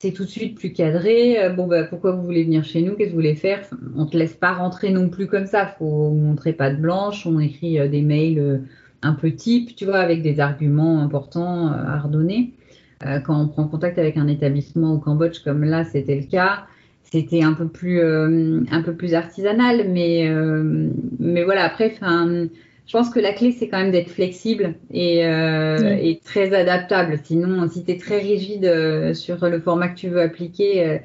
c'est 0.00 0.12
tout 0.12 0.24
de 0.24 0.28
suite 0.28 0.56
plus 0.56 0.72
cadré. 0.72 1.36
bon, 1.56 1.66
bah, 1.66 1.84
pourquoi 1.84 2.12
vous 2.12 2.22
voulez 2.22 2.44
venir 2.44 2.64
chez 2.64 2.82
nous? 2.82 2.94
Qu'est-ce 2.94 3.08
que 3.08 3.14
vous 3.14 3.20
voulez 3.20 3.34
faire? 3.34 3.68
On 3.96 4.04
ne 4.04 4.10
te 4.10 4.16
laisse 4.16 4.34
pas 4.34 4.52
rentrer 4.52 4.90
non 4.90 5.08
plus 5.08 5.26
comme 5.26 5.46
ça. 5.46 5.74
Il 5.74 5.78
faut 5.78 6.10
montrer 6.10 6.52
pas 6.52 6.70
de 6.70 6.76
blanche. 6.76 7.26
On 7.26 7.38
écrit 7.40 7.88
des 7.88 8.02
mails 8.02 8.62
un 9.02 9.12
peu 9.12 9.32
type, 9.32 9.76
tu 9.76 9.84
vois, 9.84 9.98
avec 9.98 10.22
des 10.22 10.40
arguments 10.40 11.00
importants 11.00 11.68
à 11.68 11.98
redonner. 11.98 12.54
quand 13.24 13.40
on 13.40 13.48
prend 13.48 13.68
contact 13.68 13.98
avec 13.98 14.16
un 14.16 14.28
établissement 14.28 14.94
au 14.94 14.98
Cambodge, 14.98 15.42
comme 15.44 15.64
là, 15.64 15.84
c'était 15.84 16.16
le 16.16 16.26
cas, 16.26 16.66
c'était 17.10 17.42
un 17.42 17.54
peu 17.54 17.68
plus 17.68 18.00
euh, 18.00 18.60
un 18.70 18.82
peu 18.82 18.94
plus 18.94 19.14
artisanal 19.14 19.88
mais 19.88 20.28
euh, 20.28 20.90
mais 21.18 21.44
voilà 21.44 21.64
après 21.64 21.94
je 22.00 22.92
pense 22.92 23.10
que 23.10 23.20
la 23.20 23.32
clé 23.32 23.52
c'est 23.52 23.68
quand 23.68 23.78
même 23.78 23.90
d'être 23.90 24.10
flexible 24.10 24.74
et, 24.90 25.26
euh, 25.26 25.98
et, 26.00 26.20
très 26.24 26.54
adaptable. 26.54 27.20
Sinon 27.22 27.68
si 27.68 27.84
tu 27.84 27.90
es 27.92 27.98
très 27.98 28.18
rigide 28.18 29.12
sur 29.14 29.46
le 29.46 29.60
format 29.60 29.88
que 29.88 29.98
tu 29.98 30.08
veux 30.08 30.22
appliquer 30.22 31.00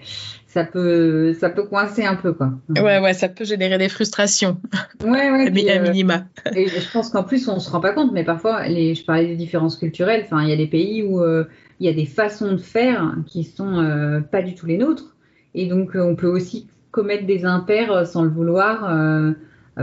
ça 0.47 0.63
peut 0.63 1.33
ça 1.33 1.49
peut 1.49 1.63
coincer 1.63 2.05
un 2.05 2.15
peu 2.15 2.31
quoi. 2.31 2.53
Ouais 2.69 2.99
ouais 2.99 3.13
ça 3.13 3.27
peut 3.27 3.43
générer 3.43 3.77
des 3.77 3.89
frustrations. 3.89 4.61
Ouais 5.03 5.29
ouais 5.29 5.51
puis, 5.51 5.69
à 5.69 5.79
minima 5.79 6.25
et 6.55 6.67
je 6.67 6.91
pense 6.91 7.09
qu'en 7.09 7.23
plus 7.23 7.49
on 7.49 7.59
se 7.59 7.69
rend 7.69 7.81
pas 7.81 7.91
compte 7.91 8.13
mais 8.13 8.23
parfois 8.23 8.65
les 8.67 8.95
je 8.95 9.03
parlais 9.03 9.27
des 9.27 9.35
différences 9.35 9.75
culturelles 9.75 10.21
enfin 10.23 10.41
il 10.41 10.49
y 10.49 10.53
a 10.53 10.57
des 10.57 10.67
pays 10.67 11.03
où 11.03 11.21
il 11.21 11.85
y 11.85 11.89
a 11.89 11.93
des 11.93 12.05
façons 12.05 12.53
de 12.53 12.61
faire 12.61 13.13
qui 13.27 13.43
sont 13.43 14.23
pas 14.31 14.41
du 14.41 14.55
tout 14.55 14.67
les 14.67 14.77
nôtres 14.77 15.12
et 15.55 15.67
donc, 15.67 15.95
euh, 15.95 16.01
on 16.03 16.15
peut 16.15 16.27
aussi 16.27 16.67
commettre 16.91 17.25
des 17.25 17.45
impairs 17.45 17.91
euh, 17.91 18.05
sans 18.05 18.23
le 18.23 18.29
vouloir 18.29 18.89
euh, 18.89 19.31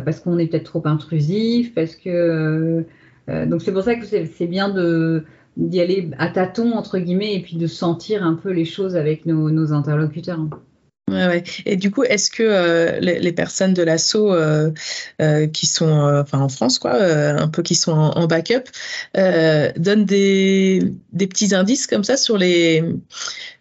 parce 0.05 0.21
qu'on 0.21 0.39
est 0.39 0.47
peut-être 0.47 0.65
trop 0.65 0.83
intrusif, 0.87 1.75
parce 1.75 1.97
que. 1.97 2.85
donc, 3.47 3.63
c'est 3.63 3.73
pour 3.73 3.83
ça 3.83 3.97
que 3.97 4.05
c'est 4.07 4.47
bien 4.47 4.73
d'y 5.57 5.81
aller 5.81 6.11
à 6.19 6.29
tâtons 6.29 6.73
entre 6.73 6.99
guillemets 6.99 7.35
et 7.35 7.43
puis 7.43 7.57
de 7.57 7.67
sentir 7.67 8.25
un 8.25 8.35
peu 8.35 8.51
les 8.51 8.65
choses 8.65 8.97
avec 8.97 9.27
nos 9.27 9.73
interlocuteurs. 9.73 10.39
Et 11.67 11.77
du 11.77 11.91
coup, 11.91 12.03
est-ce 12.05 12.31
que 12.31 12.43
euh, 12.43 13.01
les, 13.01 13.33
personnes 13.33 13.75
de 13.75 13.83
l'assaut 13.83 14.33
euh, 14.33 14.71
euh, 15.21 15.47
qui 15.47 15.67
sont, 15.67 16.25
en 16.33 16.49
France, 16.49 16.81
un 16.85 17.49
peu 17.49 17.63
qui 17.63 17.75
sont 17.75 17.93
en, 17.93 18.27
backup, 18.27 18.65
donnent 19.77 20.05
des, 20.05 20.83
des, 21.13 21.27
petits 21.27 21.55
indices 21.55 21.87
comme 21.87 22.05
ça 22.05 22.17
sur 22.17 22.39
les, 22.39 22.85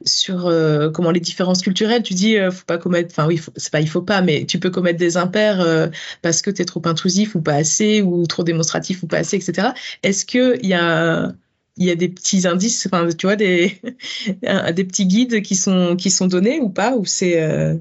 sur 0.05 0.51
comment 0.93 1.11
les 1.11 1.19
différences 1.19 1.61
culturelles? 1.61 2.03
Tu 2.03 2.13
dis, 2.13 2.37
faut 2.51 2.65
pas 2.65 2.77
commettre, 2.77 3.09
enfin 3.11 3.27
oui, 3.27 3.41
c'est 3.55 3.71
pas 3.71 3.81
il 3.81 3.89
faut 3.89 4.01
pas, 4.01 4.21
mais 4.21 4.45
tu 4.45 4.59
peux 4.59 4.69
commettre 4.69 4.99
des 4.99 5.17
impairs 5.17 5.89
parce 6.21 6.41
que 6.41 6.51
tu 6.51 6.61
es 6.61 6.65
trop 6.65 6.81
intrusif 6.85 7.35
ou 7.35 7.41
pas 7.41 7.55
assez, 7.55 8.01
ou 8.01 8.25
trop 8.25 8.43
démonstratif 8.43 9.03
ou 9.03 9.07
pas 9.07 9.17
assez, 9.17 9.37
etc. 9.37 9.69
Est-ce 10.03 10.25
qu'il 10.25 10.65
y 10.65 10.73
a 10.73 11.33
il 11.79 11.85
y 11.85 11.91
a 11.91 11.95
des 11.95 12.09
petits 12.09 12.45
indices, 12.45 12.85
enfin, 12.85 13.07
tu 13.07 13.25
vois, 13.25 13.37
des, 13.37 13.71
des 14.75 14.83
petits 14.83 15.07
guides 15.07 15.41
qui 15.41 15.55
sont, 15.55 15.95
qui 15.95 16.11
sont 16.11 16.27
donnés 16.27 16.59
ou 16.59 16.69
pas 16.69 16.95
ou 16.95 17.05
c'est 17.05 17.41
euh, 17.41 17.75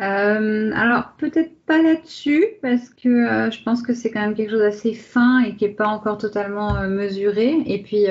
euh, 0.00 0.70
alors 0.74 1.12
peut-être 1.18 1.50
pas 1.66 1.80
là-dessus 1.80 2.44
parce 2.62 2.88
que 2.88 3.08
euh, 3.08 3.50
je 3.50 3.62
pense 3.62 3.82
que 3.82 3.94
c'est 3.94 4.10
quand 4.10 4.20
même 4.20 4.34
quelque 4.34 4.50
chose 4.50 4.60
d'assez 4.60 4.94
fin 4.94 5.40
et 5.40 5.54
qui 5.54 5.64
n'est 5.64 5.74
pas 5.74 5.86
encore 5.86 6.18
totalement 6.18 6.88
mesuré. 6.88 7.56
Et 7.66 7.82
puis 7.82 8.06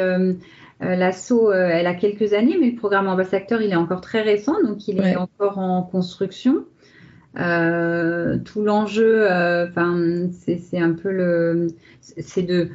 l'assaut, 0.81 1.51
elle 1.53 1.87
a 1.87 1.95
quelques 1.95 2.33
années, 2.33 2.57
mais 2.59 2.71
le 2.71 2.75
programme 2.75 3.07
ambassadeur, 3.07 3.61
il 3.61 3.71
est 3.71 3.75
encore 3.75 4.01
très 4.01 4.21
récent, 4.21 4.55
donc 4.63 4.87
il 4.87 4.99
est 4.99 5.15
encore 5.15 5.57
en 5.57 5.83
construction. 5.83 6.65
tout 7.35 8.61
l'enjeu, 8.63 9.25
enfin 9.25 10.29
c'est 10.31 10.79
un 10.79 10.93
peu 10.93 11.11
le, 11.11 11.67
c'est 12.01 12.43
de 12.43 12.69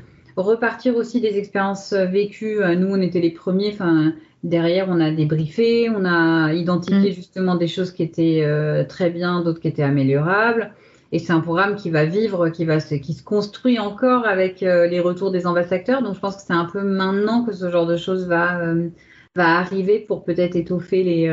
repartir 0.44 0.96
aussi 0.96 1.20
des 1.20 1.38
expériences 1.38 1.92
vécues. 1.92 2.62
Euh, 2.62 2.74
nous, 2.74 2.88
on 2.88 3.00
était 3.00 3.20
les 3.20 3.30
premiers. 3.30 3.70
Enfin, 3.72 4.12
derrière, 4.44 4.86
on 4.88 5.00
a 5.00 5.10
débriefé, 5.10 5.88
on 5.90 6.04
a 6.04 6.52
identifié 6.52 7.10
mm. 7.10 7.14
justement 7.14 7.54
des 7.56 7.68
choses 7.68 7.92
qui 7.92 8.02
étaient 8.02 8.42
euh, 8.44 8.84
très 8.84 9.10
bien, 9.10 9.42
d'autres 9.42 9.60
qui 9.60 9.68
étaient 9.68 9.82
améliorables. 9.82 10.72
Et 11.12 11.18
c'est 11.18 11.32
un 11.32 11.40
programme 11.40 11.76
qui 11.76 11.90
va 11.90 12.04
vivre, 12.04 12.48
qui 12.48 12.64
va 12.64 12.80
se, 12.80 12.96
qui 12.96 13.14
se 13.14 13.22
construit 13.22 13.78
encore 13.78 14.26
avec 14.26 14.62
euh, 14.62 14.86
les 14.86 15.00
retours 15.00 15.30
des 15.30 15.46
ambassadeurs. 15.46 16.02
Donc, 16.02 16.14
je 16.14 16.20
pense 16.20 16.36
que 16.36 16.42
c'est 16.42 16.52
un 16.52 16.66
peu 16.66 16.82
maintenant 16.82 17.44
que 17.44 17.52
ce 17.52 17.70
genre 17.70 17.86
de 17.86 17.96
choses 17.96 18.26
va 18.26 18.60
va 19.34 19.58
arriver 19.58 19.98
pour 19.98 20.24
peut-être 20.24 20.56
étoffer 20.56 21.02
les 21.02 21.28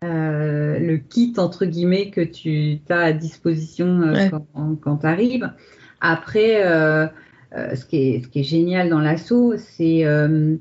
le 0.00 0.96
kit 0.96 1.34
entre 1.36 1.66
guillemets 1.66 2.10
que 2.10 2.22
tu 2.22 2.80
as 2.88 3.00
à 3.00 3.12
disposition 3.12 4.12
quand, 4.30 4.76
quand 4.80 4.96
tu 4.96 5.06
arrives. 5.06 5.50
Après, 6.00 6.66
euh, 6.66 7.06
ce, 7.52 7.84
qui 7.84 7.96
est, 7.96 8.22
ce 8.22 8.28
qui 8.28 8.40
est 8.40 8.44
génial 8.44 8.88
dans 8.88 9.00
l'assaut, 9.00 9.54
c'est 9.56 10.04
euh, 10.04 10.56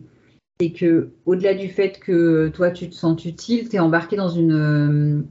que 0.76 1.10
au-delà 1.26 1.54
du 1.54 1.70
fait 1.70 2.00
que 2.00 2.50
toi 2.50 2.72
tu 2.72 2.90
te 2.90 2.96
sens 2.96 3.24
utile, 3.26 3.70
tu 3.70 3.76
es 3.76 3.80
embarqué 3.80 4.16
dans 4.16 4.30
une, 4.30 4.54
euh, 4.54 5.22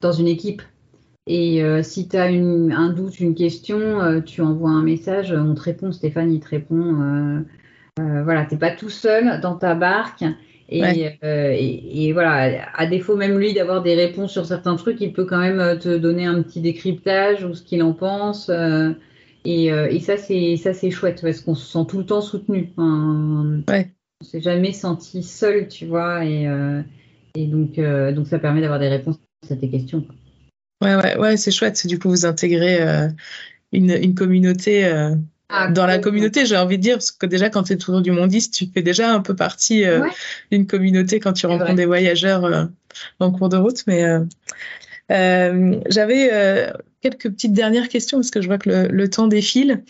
dans 0.00 0.12
une 0.12 0.28
équipe. 0.28 0.62
Et 1.28 1.60
si 1.82 2.06
tu 2.06 2.16
as 2.16 2.26
un 2.26 2.90
doute, 2.90 3.18
une 3.18 3.34
question, 3.34 4.22
tu 4.24 4.42
envoies 4.42 4.70
un 4.70 4.84
message, 4.84 5.32
on 5.32 5.56
te 5.56 5.60
répond, 5.60 5.90
Stéphane, 5.90 6.32
il 6.32 6.38
te 6.38 6.50
répond. 6.50 7.44
voilà, 7.98 8.44
tu 8.44 8.54
n'es 8.54 8.60
pas 8.60 8.70
tout 8.70 8.90
seul 8.90 9.40
dans 9.40 9.56
ta 9.56 9.74
barque. 9.74 10.22
Et, 10.68 11.18
et, 11.22 12.12
voilà, 12.12 12.68
à 12.72 12.86
défaut 12.86 13.16
même 13.16 13.36
lui 13.36 13.54
d'avoir 13.54 13.82
des 13.82 13.96
réponses 13.96 14.30
sur 14.30 14.46
certains 14.46 14.76
trucs, 14.76 15.00
il 15.00 15.12
peut 15.12 15.24
quand 15.24 15.40
même 15.40 15.80
te 15.80 15.96
donner 15.96 16.26
un 16.26 16.42
petit 16.42 16.60
décryptage 16.60 17.44
ou 17.44 17.54
ce 17.54 17.62
qu'il 17.64 17.82
en 17.82 17.92
pense. 17.92 18.48
Euh, 19.46 19.88
et, 19.90 20.00
ça, 20.00 20.16
c'est 20.16 20.56
ça, 20.56 20.74
c'est 20.74 20.90
chouette 20.90 21.20
parce 21.22 21.40
qu'on 21.40 21.54
se 21.54 21.66
sent 21.66 21.86
tout 21.88 21.98
le 21.98 22.06
temps 22.06 22.20
soutenu. 22.20 22.72
Enfin, 22.76 23.62
ouais. 23.68 23.92
On 24.20 24.24
s'est 24.24 24.40
jamais 24.40 24.72
senti 24.72 25.22
seul, 25.22 25.68
tu 25.68 25.86
vois, 25.86 26.24
et, 26.24 26.48
euh, 26.48 26.80
et 27.34 27.46
donc, 27.46 27.78
euh, 27.78 28.12
donc 28.12 28.26
ça 28.26 28.38
permet 28.38 28.62
d'avoir 28.62 28.78
des 28.78 28.88
réponses 28.88 29.18
à 29.50 29.56
tes 29.56 29.68
questions. 29.68 30.06
Ouais, 30.82 30.94
ouais, 30.94 31.18
ouais, 31.18 31.36
c'est 31.36 31.50
chouette. 31.50 31.86
Du 31.86 31.98
coup, 31.98 32.08
vous 32.08 32.24
intégrez 32.24 33.10
une, 33.72 33.90
une, 33.90 34.14
communauté. 34.14 34.84
Ah, 35.48 35.70
dans 35.70 35.86
la 35.86 35.98
communauté, 35.98 36.44
j'ai 36.44 36.56
envie 36.56 36.78
de 36.78 36.82
dire, 36.82 36.94
parce 36.94 37.12
que 37.12 37.26
déjà, 37.26 37.50
quand 37.50 37.64
tu 37.64 37.72
es 37.72 37.76
autour 37.76 38.00
du 38.00 38.10
mondiste, 38.10 38.54
tu 38.54 38.66
fais 38.72 38.82
déjà 38.82 39.12
un 39.12 39.20
peu 39.20 39.36
partie 39.36 39.84
d'une 40.50 40.66
communauté 40.66 41.20
quand 41.20 41.34
tu 41.34 41.46
rencontres 41.46 41.74
des 41.74 41.86
voyageurs 41.86 42.70
en 43.20 43.30
cours 43.30 43.50
de 43.50 43.56
route. 43.58 43.84
Mais 43.86 44.02
j'avais 45.08 46.72
quelques 47.10 47.30
petites 47.30 47.52
dernières 47.52 47.88
questions 47.88 48.18
parce 48.18 48.30
que 48.30 48.40
je 48.40 48.46
vois 48.46 48.58
que 48.58 48.88
le, 48.90 49.10
temps 49.10 49.28
défile. 49.28 49.84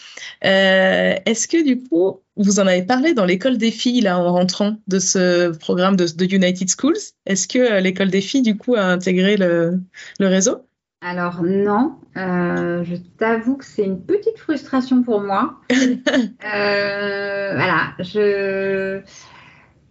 Euh, 0.44 1.14
est-ce 1.24 1.48
que 1.48 1.64
du 1.64 1.82
coup, 1.82 2.20
vous 2.36 2.60
en 2.60 2.66
avez 2.66 2.82
parlé 2.82 3.14
dans 3.14 3.24
l'école 3.24 3.56
des 3.56 3.70
filles 3.70 4.02
là 4.02 4.18
en 4.18 4.32
rentrant 4.32 4.76
de 4.86 4.98
ce 4.98 5.56
programme 5.56 5.96
de, 5.96 6.06
United 6.24 6.68
Schools? 6.68 6.98
Est-ce 7.24 7.48
que 7.48 7.58
euh, 7.58 7.80
l'école 7.80 8.10
des 8.10 8.20
filles 8.20 8.42
du 8.42 8.56
coup 8.56 8.74
a 8.74 8.82
intégré 8.82 9.36
le, 9.36 9.80
réseau? 10.20 10.58
Alors 11.02 11.42
non, 11.42 11.96
euh, 12.16 12.84
je 12.84 12.96
t'avoue 13.18 13.56
que 13.56 13.64
c'est 13.64 13.84
une 13.84 14.02
petite 14.02 14.38
frustration 14.38 15.02
pour 15.02 15.20
moi. 15.20 15.60
voilà, 16.40 17.92
je 18.00 19.02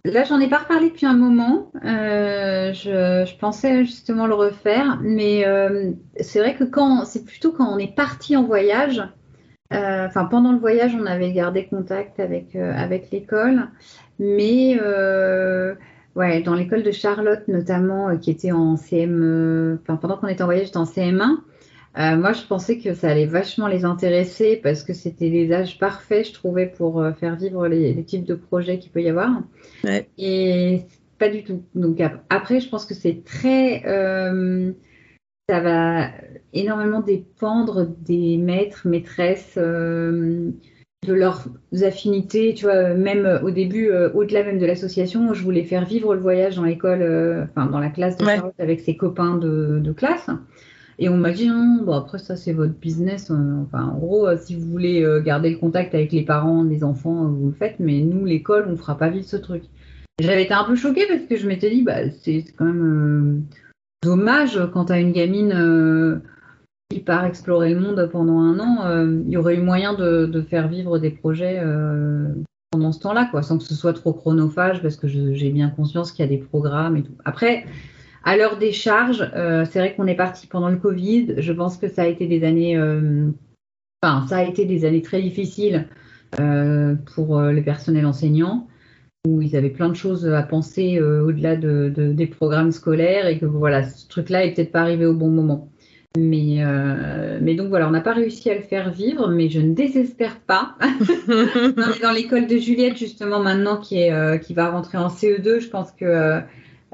Là, 0.06 0.24
j'en 0.24 0.40
ai 0.40 0.48
pas 0.48 0.60
reparlé 0.60 0.90
depuis 0.92 1.08
un 1.08 1.16
moment. 1.16 1.72
Euh, 1.84 2.74
je, 2.74 3.38
pensais 3.40 3.86
justement 3.86 4.28
le 4.28 4.36
refaire, 4.36 5.00
mais 5.02 5.48
euh, 5.48 5.94
c'est 6.20 6.38
vrai 6.40 6.54
que 6.54 6.64
quand 6.64 7.06
c'est 7.06 7.26
plutôt 7.26 7.52
quand 7.52 7.68
on 7.68 7.80
est 7.80 7.94
parti 7.96 8.38
en 8.38 8.44
voyage. 8.44 9.02
Euh, 9.74 10.06
enfin, 10.06 10.26
pendant 10.26 10.52
le 10.52 10.60
voyage, 10.60 10.96
on 10.96 11.08
avait 11.08 11.32
gardé 11.32 11.66
contact 11.66 12.20
avec 12.20 12.56
avec 12.56 13.10
l'école, 13.10 13.68
mais 14.20 14.80
ouais, 16.16 16.42
dans 16.44 16.54
l'école 16.54 16.84
de 16.84 16.92
Charlotte 16.92 17.48
notamment, 17.48 18.16
qui 18.18 18.30
était 18.30 18.52
en 18.52 18.78
CM. 18.78 19.80
Enfin, 19.82 19.96
pendant 19.96 20.18
qu'on 20.18 20.28
était 20.28 20.44
en 20.44 20.46
voyage, 20.46 20.68
j'étais 20.68 20.78
en 20.78 20.84
CM1. 20.84 21.38
Euh, 21.98 22.18
moi, 22.18 22.34
je 22.34 22.44
pensais 22.44 22.78
que 22.78 22.94
ça 22.94 23.10
allait 23.10 23.26
vachement 23.26 23.68
les 23.68 23.86
intéresser 23.86 24.60
parce 24.62 24.84
que 24.84 24.94
c'était 24.94 25.30
les 25.30 25.54
âges 25.54 25.80
parfaits, 25.80 26.28
je 26.28 26.34
trouvais, 26.34 26.66
pour 26.66 27.02
euh, 27.02 27.14
faire 27.14 27.38
vivre 27.38 27.68
les, 27.68 28.04
types 28.04 28.26
de 28.26 28.36
projets 28.36 28.80
qu'il 28.80 28.92
peut 28.92 29.02
y 29.02 29.10
avoir. 29.10 29.30
Et 30.18 30.82
pas 31.18 31.30
du 31.30 31.44
tout. 31.44 31.64
Donc 31.74 32.02
après, 32.30 32.60
je 32.60 32.70
pense 32.70 32.86
que 32.86 32.94
c'est 32.94 33.24
très... 33.24 33.84
Euh, 33.86 34.74
ça 35.48 35.60
va 35.62 36.10
énormément 36.54 37.02
dépendre 37.02 37.86
des 37.86 38.36
maîtres, 38.38 38.88
maîtresses, 38.88 39.58
de 39.58 40.54
leurs 41.08 41.48
affinités. 41.84 42.56
Tu 42.56 42.66
vois, 42.66 42.96
même 42.96 43.42
au 43.44 43.52
début, 43.52 43.92
au-delà 44.16 44.44
même 44.44 44.58
de 44.58 44.66
l'association, 44.66 45.36
je 45.36 45.44
voulais 45.44 45.64
faire 45.64 45.86
vivre 45.86 46.16
le 46.16 46.20
voyage 46.20 46.56
dans 46.56 46.64
l'école, 46.64 47.48
enfin 47.52 47.68
dans 47.68 47.80
la 47.80 47.90
classe 47.90 48.18
de 48.18 48.26
Charlotte 48.26 48.56
avec 48.58 48.80
ses 48.80 48.98
copains 48.98 49.38
de, 49.38 49.80
de 49.80 49.92
classe. 49.92 50.32
Et 50.98 51.10
on 51.10 51.18
m'a 51.18 51.32
dit 51.32 51.48
non, 51.50 51.82
bon 51.84 51.94
après 51.94 52.20
ça 52.20 52.36
c'est 52.36 52.54
votre 52.54 52.74
business. 52.74 53.30
Euh, 53.30 53.64
enfin 53.64 53.86
en 53.86 53.98
gros, 53.98 54.28
euh, 54.28 54.38
si 54.38 54.56
vous 54.56 54.66
voulez 54.70 55.04
euh, 55.04 55.22
garder 55.22 55.50
le 55.50 55.58
contact 55.58 55.94
avec 55.94 56.12
les 56.12 56.24
parents, 56.24 56.64
les 56.64 56.84
enfants, 56.84 57.26
vous 57.26 57.48
le 57.48 57.54
faites, 57.54 57.80
mais 57.80 58.02
nous 58.02 58.26
l'école, 58.26 58.68
on 58.70 58.78
fera 58.78 58.98
pas 58.98 59.10
vivre 59.10 59.26
ce 59.26 59.38
truc. 59.38 59.64
J'avais 60.20 60.44
été 60.44 60.54
un 60.54 60.64
peu 60.64 60.76
choquée 60.76 61.06
parce 61.08 61.24
que 61.24 61.36
je 61.36 61.48
m'étais 61.48 61.70
dit 61.70 61.84
bah 61.84 62.10
c'est 62.22 62.46
quand 62.58 62.66
même 62.66 63.44
dommage 64.04 64.60
quand 64.74 64.86
t'as 64.86 65.02
une 65.02 65.12
gamine 65.12 66.22
qui 66.90 67.00
part 67.02 67.26
explorer 67.26 67.74
le 67.74 67.82
monde 67.82 68.10
pendant 68.12 68.40
un 68.40 68.60
an, 68.60 69.06
il 69.26 69.30
y 69.30 69.36
aurait 69.36 69.58
eu 69.58 69.62
moyen 69.62 69.94
de, 69.94 70.42
faire 70.50 70.70
vivre 70.70 71.00
des 71.00 71.10
projets 71.10 71.62
pendant 72.72 72.94
ce 72.94 73.00
temps-là, 73.00 73.28
quoi, 73.30 73.42
sans 73.42 73.58
que 73.58 73.66
ce 73.66 73.74
soit 73.74 73.92
trop 73.92 74.14
chronophage, 74.14 74.82
parce 74.82 74.96
que 74.96 75.08
j'ai 75.08 75.50
bien 75.50 75.70
conscience 75.70 76.14
qu'il 76.14 76.24
y 76.24 76.28
a 76.28 76.30
des 76.30 76.38
programmes 76.38 76.96
et 76.96 77.04
tout. 77.04 77.16
Après, 77.26 77.66
à 78.26 78.36
l'heure 78.36 78.58
des 78.58 78.72
charges, 78.72 79.30
euh, 79.36 79.66
c'est 79.70 79.80
vrai 79.80 79.94
qu'on 79.94 80.08
est 80.08 80.16
parti 80.16 80.48
pendant 80.48 80.70
le 80.70 80.78
Covid. 80.78 81.36
Je 81.38 81.54
pense 81.54 81.78
que 81.78 81.88
ça 81.88 82.02
a 82.02 82.08
été 82.08 82.26
des 82.26 82.44
années, 82.44 82.76
euh, 82.76 83.30
enfin, 84.02 84.26
ça 84.28 84.38
a 84.38 84.44
été 84.44 84.66
des 84.66 84.84
années 84.84 85.04
très 85.04 85.22
difficiles 85.22 85.88
euh, 86.40 86.96
pour 87.14 87.40
le 87.40 87.62
personnel 87.62 88.06
enseignant, 88.06 88.68
où 89.28 89.44
ils 89.44 89.56
avaient 89.56 89.70
plein 89.70 89.90
de 89.90 89.96
choses 89.96 90.28
à 90.28 90.42
penser 90.42 91.00
au-delà 91.00 91.56
de, 91.56 91.94
des 91.96 92.28
programmes 92.28 92.72
scolaires 92.72 93.28
et 93.28 93.38
que 93.38 93.46
voilà, 93.46 93.84
ce 93.84 94.08
truc-là 94.08 94.44
est 94.44 94.56
peut-être 94.56 94.72
pas 94.72 94.82
arrivé 94.82 95.06
au 95.06 95.14
bon 95.14 95.30
moment. 95.30 95.72
Mais, 96.18 96.64
mais 97.42 97.56
donc 97.56 97.70
voilà, 97.70 97.88
on 97.88 97.92
n'a 97.92 98.02
pas 98.02 98.14
réussi 98.14 98.50
à 98.50 98.56
le 98.56 98.62
faire 98.62 98.92
vivre, 98.92 99.28
mais 99.28 99.50
je 99.50 99.60
ne 99.60 99.74
désespère 99.74 100.40
pas. 100.40 100.76
dans 102.02 102.12
l'école 102.12 102.48
de 102.48 102.58
Juliette, 102.58 102.98
justement, 102.98 103.40
maintenant 103.40 103.78
qui, 103.78 104.00
est, 104.00 104.44
qui 104.44 104.54
va 104.54 104.72
rentrer 104.72 104.98
en 104.98 105.10
CE2, 105.10 105.60
je 105.60 105.70
pense 105.70 105.92
que 105.92 106.06
euh, 106.06 106.40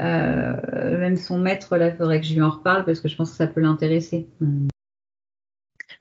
même 0.02 1.18
son 1.18 1.38
maître, 1.39 1.78
là, 1.78 1.91
faudrait 1.91 2.22
que 2.22 2.28
je 2.28 2.34
lui 2.34 2.41
en 2.41 2.49
reparle 2.49 2.86
parce 2.86 2.99
que 2.99 3.08
je 3.08 3.16
pense 3.16 3.32
que 3.32 3.38
ça 3.38 3.47
peut 3.47 3.62
l'intéresser. 3.62 4.28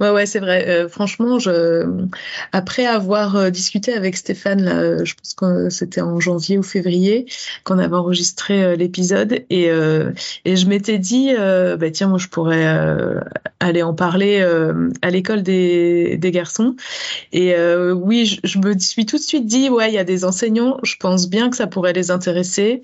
Ouais, 0.00 0.08
ouais, 0.08 0.24
c'est 0.24 0.38
vrai. 0.38 0.66
Euh, 0.66 0.88
franchement, 0.88 1.38
je... 1.38 1.86
après 2.52 2.86
avoir 2.86 3.36
euh, 3.36 3.50
discuté 3.50 3.92
avec 3.92 4.16
Stéphane, 4.16 4.62
là, 4.62 4.78
euh, 4.78 5.04
je 5.04 5.14
pense 5.14 5.34
que 5.34 5.68
c'était 5.68 6.00
en 6.00 6.18
janvier 6.20 6.56
ou 6.56 6.62
février, 6.62 7.26
qu'on 7.64 7.78
avait 7.78 7.94
enregistré 7.96 8.76
l'épisode, 8.76 9.44
et, 9.50 9.66
et 9.66 10.56
je 10.56 10.66
m'étais 10.66 10.98
dit, 10.98 11.32
bah, 11.34 11.90
tiens, 11.90 12.08
moi, 12.08 12.18
je 12.18 12.28
pourrais 12.28 12.66
aller 13.60 13.82
en 13.82 13.94
parler 13.94 14.40
à 15.02 15.10
l'école 15.10 15.42
des, 15.42 16.16
des 16.16 16.30
garçons. 16.30 16.76
Et 17.32 17.54
oui, 17.92 18.40
je, 18.42 18.58
me 18.58 18.78
suis 18.78 19.06
tout 19.06 19.16
de 19.16 19.22
suite 19.22 19.46
dit, 19.46 19.68
ouais, 19.68 19.88
il 19.88 19.94
y 19.94 19.98
a 19.98 20.04
des 20.04 20.24
enseignants, 20.24 20.78
je 20.82 20.96
pense 20.96 21.28
bien 21.28 21.50
que 21.50 21.56
ça 21.56 21.66
pourrait 21.66 21.92
les 21.92 22.10
intéresser. 22.10 22.82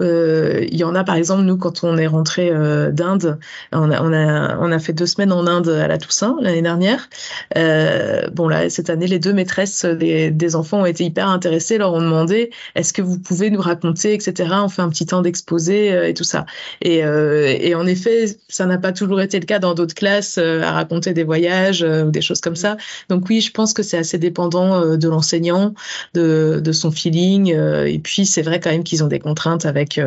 Il 0.00 0.76
y 0.76 0.84
en 0.84 0.94
a, 0.94 1.04
par 1.04 1.16
exemple, 1.16 1.42
nous, 1.42 1.56
quand 1.56 1.84
on 1.84 1.96
est 1.96 2.06
rentré 2.06 2.50
d'Inde, 2.92 3.38
on 3.72 3.90
a, 3.90 4.02
on, 4.02 4.12
a, 4.12 4.58
on 4.58 4.72
a 4.72 4.78
fait 4.78 4.92
deux 4.92 5.06
semaines 5.06 5.32
en 5.32 5.46
Inde 5.46 5.68
à 5.68 5.88
la 5.88 5.98
Toussaint, 5.98 6.36
dernière. 6.62 7.08
Euh, 7.56 8.28
bon 8.30 8.48
là, 8.48 8.68
cette 8.70 8.90
année, 8.90 9.06
les 9.06 9.18
deux 9.18 9.32
maîtresses 9.32 9.84
des, 9.84 10.56
enfants 10.56 10.82
ont 10.82 10.86
été 10.86 11.04
hyper 11.04 11.28
intéressées, 11.28 11.78
leur 11.78 11.92
ont 11.92 12.00
demandé 12.00 12.50
est-ce 12.74 12.92
que 12.92 13.02
vous 13.02 13.18
pouvez 13.18 13.50
nous 13.50 13.60
raconter, 13.60 14.14
etc. 14.14 14.50
On 14.62 14.68
fait 14.68 14.82
un 14.82 14.88
petit 14.88 15.06
temps 15.06 15.22
d'exposé 15.22 15.92
euh, 15.92 16.08
et 16.08 16.14
tout 16.14 16.24
ça. 16.24 16.46
Et, 16.82 17.04
euh, 17.04 17.56
et, 17.58 17.74
en 17.74 17.86
effet, 17.86 18.26
ça 18.48 18.66
n'a 18.66 18.78
pas 18.78 18.92
toujours 18.92 19.20
été 19.20 19.40
le 19.40 19.46
cas 19.46 19.58
dans 19.58 19.74
d'autres 19.74 19.94
classes 19.94 20.38
à 20.38 20.72
raconter 20.72 21.12
des 21.12 21.24
voyages 21.24 21.82
ou 21.82 22.10
des 22.10 22.20
choses 22.20 22.40
comme 22.40 22.56
ça. 22.56 22.76
Donc 23.08 23.28
oui, 23.28 23.40
je 23.40 23.50
pense 23.50 23.72
que 23.72 23.82
c'est 23.82 23.98
assez 23.98 24.18
dépendant 24.18 24.96
de 24.96 25.08
l'enseignant, 25.08 25.74
de, 26.14 26.72
son 26.72 26.90
feeling. 26.90 27.54
et 27.54 27.98
puis 27.98 28.26
c'est 28.26 28.42
vrai 28.42 28.60
quand 28.60 28.70
même 28.70 28.84
qu'ils 28.84 29.02
ont 29.02 29.08
des 29.08 29.18
contraintes 29.18 29.66
avec 29.66 30.00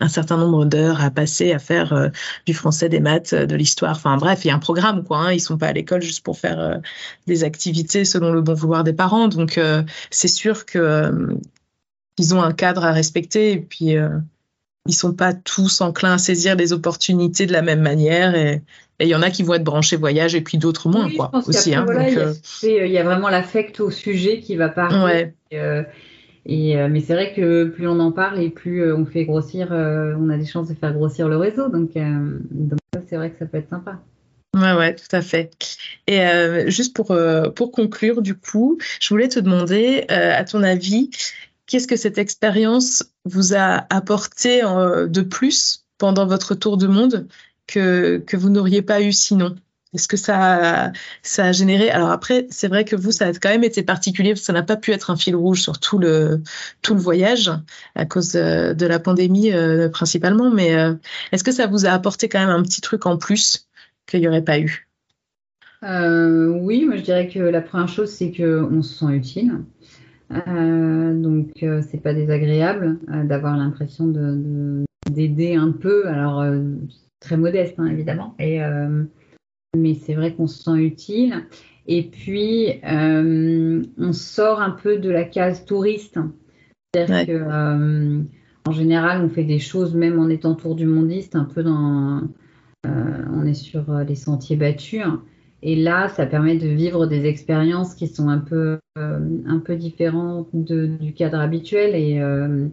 un 0.00 0.08
certain 0.08 0.36
nombre 0.36 0.64
d'heures 0.64 1.00
à 1.02 1.10
passer 1.10 1.52
à 1.52 1.58
faire 1.58 1.92
euh, 1.92 2.08
du 2.46 2.54
français, 2.54 2.88
des 2.88 3.00
maths, 3.00 3.32
euh, 3.32 3.46
de 3.46 3.54
l'histoire. 3.54 3.92
Enfin 3.92 4.16
bref, 4.16 4.44
il 4.44 4.48
y 4.48 4.50
a 4.50 4.54
un 4.54 4.58
programme 4.58 5.04
quoi. 5.04 5.18
Hein. 5.18 5.32
Ils 5.32 5.40
sont 5.40 5.58
pas 5.58 5.68
à 5.68 5.72
l'école 5.72 6.02
juste 6.02 6.24
pour 6.24 6.38
faire 6.38 6.60
euh, 6.60 6.76
des 7.26 7.44
activités 7.44 8.04
selon 8.04 8.32
le 8.32 8.42
bon 8.42 8.54
vouloir 8.54 8.84
des 8.84 8.92
parents. 8.92 9.28
Donc 9.28 9.60
c'est 10.10 10.28
sûr 10.28 10.66
que 10.66 11.36
ils 12.18 12.34
ont 12.34 12.42
un 12.42 12.52
cadre 12.52 12.84
à 12.84 12.92
respecter 12.92 13.52
et 13.52 13.58
puis 13.58 13.94
ils 14.86 14.94
sont 14.94 15.12
pas 15.12 15.32
tous 15.32 15.80
enclins 15.80 16.14
à 16.14 16.18
saisir 16.18 16.56
les 16.56 16.72
opportunités 16.72 17.46
de 17.46 17.52
la 17.52 17.62
même 17.62 17.80
manière 17.80 18.34
et 18.34 18.62
il 19.00 19.08
y 19.08 19.14
en 19.14 19.22
a 19.22 19.30
qui 19.30 19.42
vont 19.42 19.54
être 19.54 19.64
branchés 19.64 19.96
voyage 19.96 20.34
et 20.34 20.40
puis 20.40 20.58
d'autres 20.58 20.88
moins 20.88 21.10
quoi 21.10 21.30
aussi. 21.46 21.74
Hein, 21.74 21.86
il 22.62 22.86
y, 22.88 22.98
a 22.98 23.04
vraiment 23.04 23.28
l'affect 23.28 23.80
au 23.80 23.90
sujet 23.90 24.40
qui 24.40 24.56
va 24.56 24.68
parler. 24.68 25.04
Ouais. 25.04 25.34
Et, 25.50 25.82
euh, 26.48 26.88
mais 26.90 27.00
c'est 27.00 27.14
vrai 27.14 27.32
que 27.34 27.64
plus 27.64 27.86
on 27.88 28.00
en 28.00 28.12
parle 28.12 28.40
et 28.40 28.50
plus 28.50 28.82
euh, 28.82 28.96
on 28.96 29.06
fait 29.06 29.24
grossir, 29.24 29.72
euh, 29.72 30.14
on 30.18 30.28
a 30.28 30.36
des 30.36 30.46
chances 30.46 30.68
de 30.68 30.74
faire 30.74 30.92
grossir 30.92 31.28
le 31.28 31.36
réseau. 31.36 31.68
Donc, 31.68 31.92
donc 31.94 32.78
c'est 33.08 33.16
vrai 33.16 33.30
que 33.30 33.38
ça 33.38 33.46
peut 33.46 33.58
être 33.58 33.70
sympa. 33.70 34.00
Ouais, 34.54 34.74
ouais, 34.74 34.94
tout 34.94 35.16
à 35.16 35.22
fait. 35.22 35.50
Et 36.06 36.20
juste 36.66 36.94
pour, 36.94 37.16
pour 37.56 37.72
conclure, 37.72 38.20
du 38.20 38.34
coup, 38.34 38.78
je 39.00 39.08
voulais 39.08 39.28
te 39.28 39.40
demander, 39.40 40.04
à 40.08 40.44
ton 40.44 40.62
avis, 40.62 41.08
qu'est-ce 41.66 41.88
que 41.88 41.96
cette 41.96 42.18
expérience 42.18 43.14
vous 43.24 43.54
a 43.54 43.86
apporté 43.88 44.60
de 44.60 45.20
plus 45.22 45.86
pendant 45.96 46.26
votre 46.26 46.54
tour 46.54 46.76
du 46.76 46.86
monde 46.86 47.26
que, 47.66 48.18
que 48.26 48.36
vous 48.36 48.50
n'auriez 48.50 48.82
pas 48.82 49.00
eu 49.00 49.12
sinon? 49.12 49.54
Est-ce 49.94 50.08
que 50.08 50.16
ça, 50.16 50.92
a 51.38 51.52
généré 51.52 51.90
Alors 51.90 52.10
après, 52.10 52.46
c'est 52.50 52.68
vrai 52.68 52.84
que 52.84 52.96
vous, 52.96 53.12
ça 53.12 53.26
a 53.26 53.32
quand 53.32 53.50
même 53.50 53.64
été 53.64 53.82
particulier 53.82 54.30
parce 54.30 54.40
que 54.40 54.46
ça 54.46 54.52
n'a 54.54 54.62
pas 54.62 54.76
pu 54.76 54.90
être 54.92 55.10
un 55.10 55.16
fil 55.16 55.36
rouge 55.36 55.60
sur 55.60 55.78
tout 55.78 55.98
le 55.98 56.42
tout 56.80 56.94
le 56.94 57.00
voyage 57.00 57.50
à 57.94 58.06
cause 58.06 58.32
de, 58.32 58.86
la 58.86 58.98
pandémie 58.98 59.52
euh, 59.52 59.90
principalement. 59.90 60.50
Mais 60.50 60.74
euh, 60.74 60.94
est-ce 61.32 61.44
que 61.44 61.52
ça 61.52 61.66
vous 61.66 61.84
a 61.84 61.90
apporté 61.90 62.28
quand 62.28 62.40
même 62.40 62.48
un 62.48 62.62
petit 62.62 62.80
truc 62.80 63.04
en 63.04 63.18
plus 63.18 63.68
qu'il 64.06 64.20
n'y 64.20 64.28
aurait 64.28 64.44
pas 64.44 64.58
eu? 64.58 64.88
Euh, 65.84 66.46
Oui, 66.46 66.86
moi 66.86 66.96
je 66.96 67.02
dirais 67.02 67.28
que 67.28 67.40
la 67.40 67.60
première 67.60 67.88
chose, 67.88 68.10
c'est 68.10 68.30
que 68.30 68.62
on 68.62 68.82
se 68.82 68.94
sent 68.94 69.12
utile. 69.12 69.52
donc 70.46 71.50
c'est 71.90 72.02
pas 72.02 72.14
désagréable 72.14 72.98
d'avoir 73.24 73.58
l'impression 73.58 74.06
de 74.06 74.84
d'aider 75.10 75.54
un 75.54 75.72
peu. 75.72 76.08
Alors 76.08 76.42
très 77.20 77.36
modeste 77.36 77.74
hein, 77.78 77.86
évidemment 77.86 78.34
et 78.38 78.60
mais 79.76 79.94
c'est 79.94 80.14
vrai 80.14 80.34
qu'on 80.34 80.46
se 80.46 80.62
sent 80.62 80.76
utile. 80.76 81.46
Et 81.86 82.02
puis, 82.02 82.80
euh, 82.84 83.82
on 83.98 84.12
sort 84.12 84.60
un 84.60 84.70
peu 84.70 84.98
de 84.98 85.10
la 85.10 85.24
case 85.24 85.64
touriste. 85.64 86.18
C'est-à-dire 86.94 87.26
que, 87.26 87.32
euh, 87.32 88.22
en 88.66 88.72
général, 88.72 89.22
on 89.24 89.28
fait 89.28 89.44
des 89.44 89.58
choses, 89.58 89.94
même 89.94 90.18
en 90.18 90.28
étant 90.28 90.54
tour 90.54 90.74
du 90.74 90.86
mondiste, 90.86 91.34
un 91.34 91.44
peu 91.44 91.62
dans. 91.62 92.22
Euh, 92.86 93.24
on 93.32 93.46
est 93.46 93.54
sur 93.54 93.92
les 94.06 94.14
sentiers 94.14 94.56
battus. 94.56 95.04
Et 95.62 95.76
là, 95.76 96.08
ça 96.08 96.26
permet 96.26 96.56
de 96.56 96.68
vivre 96.68 97.06
des 97.06 97.24
expériences 97.24 97.94
qui 97.94 98.08
sont 98.08 98.28
un 98.28 98.38
peu, 98.38 98.78
un 98.96 99.58
peu 99.64 99.76
différentes 99.76 100.48
du 100.52 101.14
cadre 101.14 101.38
habituel. 101.38 101.94
Et, 101.94 102.20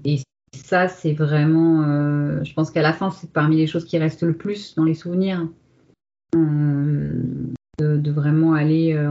et 0.04 0.20
ça, 0.56 0.88
c'est 0.88 1.14
vraiment. 1.14 2.44
je 2.44 2.54
pense 2.54 2.72
qu'à 2.72 2.82
la 2.82 2.94
fin, 2.94 3.12
c'est 3.12 3.32
parmi 3.32 3.58
les 3.58 3.68
choses 3.68 3.86
qui 3.86 4.00
restent 4.00 4.24
le 4.24 4.34
plus 4.34 4.74
dans 4.76 4.86
les 4.86 4.96
souvenirs. 4.96 5.48
Euh, 6.36 7.48
de, 7.80 8.12
vraiment 8.12 8.54
aller 8.54 8.94
euh, 8.94 9.10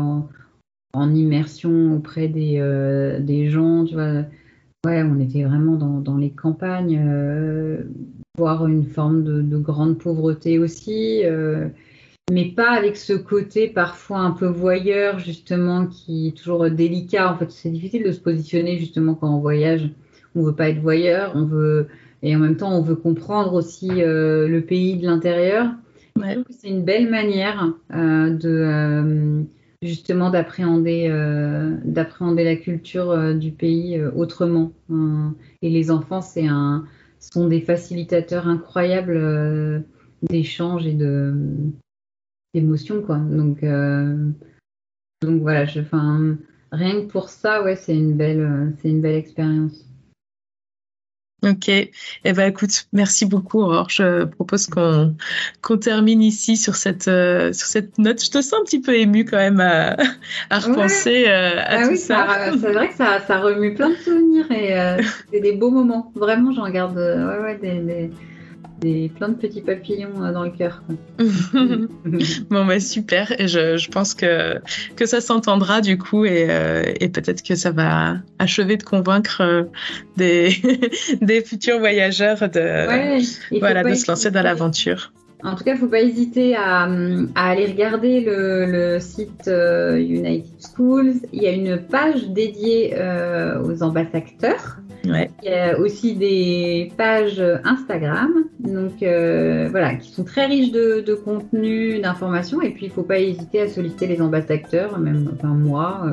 en, 0.92 1.14
immersion 1.14 1.96
auprès 1.96 2.28
des, 2.28 2.58
euh, 2.58 3.18
des, 3.18 3.48
gens, 3.48 3.84
tu 3.84 3.94
vois. 3.94 4.24
Ouais, 4.86 5.02
on 5.02 5.18
était 5.18 5.42
vraiment 5.42 5.76
dans, 5.76 6.16
les 6.16 6.30
campagnes, 6.30 7.02
voir 8.36 8.66
une 8.66 8.84
forme 8.84 9.24
de, 9.24 9.42
de, 9.42 9.58
grande 9.58 9.98
pauvreté 9.98 10.58
aussi, 10.58 11.22
mais 12.30 12.44
pas 12.52 12.70
avec 12.70 12.96
ce 12.96 13.12
côté 13.14 13.68
parfois 13.68 14.18
un 14.18 14.30
peu 14.30 14.46
voyeur, 14.46 15.18
justement, 15.18 15.86
qui 15.86 16.28
est 16.28 16.36
toujours 16.36 16.70
délicat. 16.70 17.32
En 17.32 17.36
fait, 17.36 17.50
c'est 17.50 17.70
difficile 17.70 18.04
de 18.04 18.12
se 18.12 18.20
positionner, 18.20 18.78
justement, 18.78 19.14
quand 19.14 19.34
on 19.34 19.40
voyage. 19.40 19.90
On 20.36 20.42
veut 20.42 20.54
pas 20.54 20.68
être 20.68 20.80
voyeur, 20.80 21.32
on 21.34 21.44
veut, 21.44 21.88
et 22.22 22.36
en 22.36 22.38
même 22.38 22.56
temps, 22.56 22.72
on 22.72 22.82
veut 22.82 22.96
comprendre 22.96 23.54
aussi 23.54 23.88
le 23.88 24.60
pays 24.60 24.96
de 24.96 25.06
l'intérieur 25.06 25.72
c'est 26.50 26.68
une 26.68 26.84
belle 26.84 27.08
manière 27.08 27.72
euh, 27.92 28.30
de 28.30 28.48
euh, 28.48 29.42
justement 29.82 30.30
d'appréhender 30.30 31.08
euh, 31.08 31.76
d'appréhender 31.84 32.44
la 32.44 32.56
culture 32.56 33.34
du 33.34 33.52
pays 33.52 34.00
autrement. 34.16 34.72
et 35.62 35.70
les 35.70 35.90
enfants, 35.90 36.20
c'est 36.20 36.46
un 36.46 36.84
sont 37.20 37.48
des 37.48 37.60
facilitateurs 37.60 38.46
incroyables 38.46 39.84
d'échanges 40.22 40.86
et 40.86 40.96
d'émotions 42.54 43.02
quoi. 43.02 43.18
Donc 43.18 43.64
donc 45.20 45.40
voilà, 45.40 45.64
je, 45.64 45.80
rien 46.70 47.00
que 47.00 47.06
pour 47.06 47.28
ça, 47.28 47.64
ouais, 47.64 47.74
c'est 47.74 47.96
une 47.96 48.14
belle 48.16 48.74
c'est 48.78 48.90
une 48.90 49.00
belle 49.00 49.16
expérience. 49.16 49.87
Ok, 51.44 51.68
eh 51.68 51.92
ben 52.24 52.48
écoute, 52.48 52.88
merci 52.92 53.24
beaucoup 53.24 53.60
Aurore. 53.60 53.90
Je 53.90 54.24
propose 54.24 54.66
qu'on 54.66 55.14
qu'on 55.62 55.78
termine 55.78 56.20
ici 56.20 56.56
sur 56.56 56.74
cette 56.74 57.06
euh, 57.06 57.52
sur 57.52 57.68
cette 57.68 57.96
note. 57.96 58.24
Je 58.24 58.30
te 58.30 58.42
sens 58.42 58.54
un 58.54 58.64
petit 58.64 58.80
peu 58.80 58.96
émue 58.96 59.24
quand 59.24 59.36
même 59.36 59.60
à, 59.60 59.96
à 60.50 60.58
repenser 60.58 61.28
euh, 61.28 61.60
à 61.60 61.82
ah 61.82 61.88
tout 61.88 61.94
ça. 61.94 62.50
C'est 62.60 62.72
vrai 62.72 62.88
que 62.88 62.94
ça, 62.94 63.20
ça 63.24 63.38
remue 63.38 63.72
plein 63.74 63.90
de 63.90 63.94
souvenirs 63.94 64.50
et 64.50 64.76
euh, 64.76 65.00
c'est 65.32 65.38
des 65.38 65.52
beaux 65.52 65.70
moments. 65.70 66.10
Vraiment, 66.16 66.50
j'en 66.52 66.68
garde 66.70 66.96
ouais, 66.96 67.38
ouais, 67.40 67.58
des, 67.62 67.80
des 67.82 68.10
des, 68.80 69.10
plein 69.14 69.28
de 69.28 69.34
petits 69.34 69.60
papillons 69.60 70.22
euh, 70.22 70.32
dans 70.32 70.44
le 70.44 70.50
cœur. 70.50 70.82
bon, 72.50 72.64
bah 72.64 72.80
super. 72.80 73.38
Et 73.40 73.48
je, 73.48 73.76
je, 73.76 73.90
pense 73.90 74.14
que, 74.14 74.60
que 74.96 75.06
ça 75.06 75.20
s'entendra 75.20 75.80
du 75.80 75.98
coup 75.98 76.24
et, 76.24 76.46
euh, 76.48 76.82
et 77.00 77.08
peut-être 77.08 77.42
que 77.42 77.54
ça 77.54 77.70
va 77.70 78.16
achever 78.38 78.76
de 78.76 78.82
convaincre 78.82 79.40
euh, 79.40 79.64
des, 80.16 80.50
des 81.20 81.42
futurs 81.42 81.78
voyageurs 81.78 82.48
de, 82.48 83.58
voilà, 83.58 83.84
de 83.84 83.94
se 83.94 84.10
lancer 84.10 84.30
dans 84.30 84.42
l'aventure. 84.42 85.12
En 85.44 85.54
tout 85.54 85.62
cas, 85.62 85.70
il 85.70 85.74
ne 85.74 85.80
faut 85.80 85.86
pas 85.88 86.00
hésiter 86.00 86.56
à, 86.56 86.88
à, 87.36 87.50
aller 87.50 87.66
regarder 87.66 88.20
le, 88.20 88.66
le 88.66 88.98
site 88.98 89.48
United 89.48 90.50
Schools, 90.60 91.14
il 91.32 91.42
y 91.42 91.46
a 91.46 91.52
une 91.52 91.78
page 91.78 92.28
dédiée 92.30 92.96
aux 93.62 93.82
ambassadeurs. 93.84 94.78
Il 95.04 95.28
y 95.44 95.48
a 95.48 95.78
aussi 95.78 96.14
des 96.14 96.92
pages 96.96 97.42
Instagram, 97.64 98.30
donc 98.58 98.98
voilà, 99.00 99.94
qui 99.94 100.10
sont 100.10 100.24
très 100.24 100.46
riches 100.46 100.72
de, 100.72 101.14
contenu, 101.14 102.00
d'informations. 102.00 102.60
Et 102.62 102.70
puis, 102.70 102.86
il 102.86 102.88
ne 102.88 102.94
faut 102.94 103.02
pas 103.02 103.18
hésiter 103.18 103.60
à 103.60 103.68
solliciter 103.68 104.06
les 104.06 104.20
ambassadeurs, 104.20 104.98
même 104.98 105.30
enfin, 105.32 105.48
moi 105.48 106.04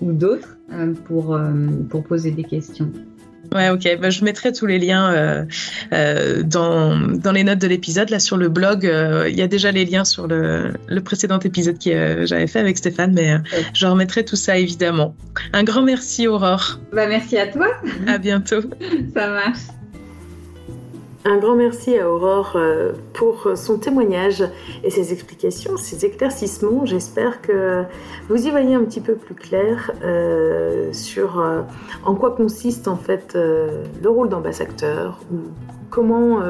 ou 0.00 0.12
d'autres, 0.12 0.58
pour, 1.06 1.38
pour 1.88 2.02
poser 2.04 2.32
des 2.32 2.44
questions. 2.44 2.90
Ouais, 3.54 3.70
ok. 3.70 3.98
Bah, 4.00 4.10
je 4.10 4.24
mettrai 4.24 4.52
tous 4.52 4.66
les 4.66 4.78
liens 4.78 5.12
euh, 5.12 5.44
euh, 5.92 6.42
dans, 6.42 6.96
dans 6.98 7.32
les 7.32 7.44
notes 7.44 7.58
de 7.58 7.66
l'épisode. 7.66 8.10
Là, 8.10 8.18
sur 8.18 8.36
le 8.36 8.48
blog, 8.48 8.86
euh, 8.86 9.28
il 9.28 9.36
y 9.36 9.42
a 9.42 9.48
déjà 9.48 9.70
les 9.72 9.84
liens 9.84 10.04
sur 10.04 10.26
le, 10.26 10.72
le 10.88 11.00
précédent 11.00 11.38
épisode 11.38 11.78
que 11.78 12.24
j'avais 12.26 12.46
fait 12.46 12.60
avec 12.60 12.78
Stéphane, 12.78 13.12
mais 13.12 13.36
je 13.74 13.86
remettrai 13.86 14.24
tout 14.24 14.36
ça 14.36 14.56
évidemment. 14.56 15.14
Un 15.52 15.64
grand 15.64 15.82
merci, 15.82 16.26
Aurore. 16.26 16.80
Bah, 16.92 17.06
merci 17.06 17.36
à 17.38 17.46
toi. 17.46 17.68
À 18.06 18.18
bientôt. 18.18 18.60
ça 19.14 19.28
marche. 19.28 19.81
Un 21.24 21.38
grand 21.38 21.54
merci 21.54 21.96
à 21.96 22.10
Aurore 22.10 22.54
euh, 22.56 22.92
pour 23.12 23.50
son 23.54 23.78
témoignage 23.78 24.42
et 24.82 24.90
ses 24.90 25.12
explications, 25.12 25.76
ses 25.76 26.04
éclaircissements. 26.04 26.84
J'espère 26.84 27.40
que 27.40 27.84
vous 28.28 28.44
y 28.44 28.50
voyez 28.50 28.74
un 28.74 28.82
petit 28.82 29.00
peu 29.00 29.14
plus 29.14 29.36
clair 29.36 29.92
euh, 30.02 30.92
sur 30.92 31.38
euh, 31.38 31.62
en 32.04 32.16
quoi 32.16 32.32
consiste 32.32 32.88
en 32.88 32.96
fait 32.96 33.34
le 33.34 34.08
rôle 34.08 34.30
d'ambassadeur 34.30 35.20
comment, 35.90 36.40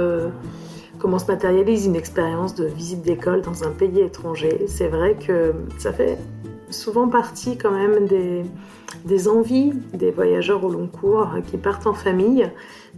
comment 0.98 1.18
se 1.18 1.26
matérialise 1.26 1.84
une 1.84 1.96
expérience 1.96 2.54
de 2.54 2.64
visite 2.64 3.02
d'école 3.02 3.42
dans 3.42 3.64
un 3.64 3.70
pays 3.70 4.00
étranger. 4.00 4.64
C'est 4.68 4.88
vrai 4.88 5.16
que 5.16 5.52
ça 5.78 5.92
fait 5.92 6.16
souvent 6.70 7.08
partie 7.08 7.58
quand 7.58 7.72
même 7.72 8.06
des, 8.06 8.42
des 9.04 9.28
envies 9.28 9.72
des 9.92 10.10
voyageurs 10.10 10.64
au 10.64 10.70
long 10.70 10.86
cours 10.86 11.28
qui 11.50 11.58
partent 11.58 11.86
en 11.86 11.94
famille 11.94 12.48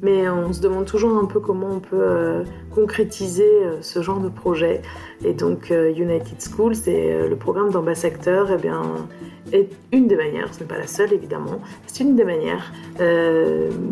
mais 0.03 0.29
on 0.29 0.53
se 0.53 0.61
demande 0.61 0.87
toujours 0.87 1.17
un 1.17 1.25
peu 1.25 1.41
comment 1.41 1.69
on 1.71 1.81
peut 1.81 1.97
euh, 2.01 2.45
concrétiser 2.71 3.49
euh, 3.63 3.79
ce 3.81 4.03
genre 4.03 4.21
de 4.21 4.29
projet. 4.29 4.83
Et 5.25 5.33
donc 5.33 5.71
euh, 5.71 5.93
United 5.93 6.41
Schools 6.41 6.89
et 6.89 7.29
le 7.29 7.37
programme 7.37 7.71
d'ambassadeur 7.71 8.49
eh 8.53 8.59
bien, 8.59 8.83
est 9.53 9.71
une 9.93 10.09
des 10.09 10.17
manières, 10.17 10.53
ce 10.53 10.61
n'est 10.61 10.67
pas 10.67 10.79
la 10.79 10.87
seule 10.87 11.13
évidemment, 11.13 11.61
c'est 11.87 12.03
une 12.03 12.17
des 12.17 12.25
manières 12.25 12.73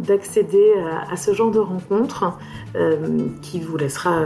d'accéder 0.06 0.72
à, 1.10 1.16
ce 1.16 1.32
genre 1.32 1.50
de 1.50 1.58
rencontres 1.58 2.38
qui 3.42 3.60
vous 3.60 3.76
laissera 3.76 4.22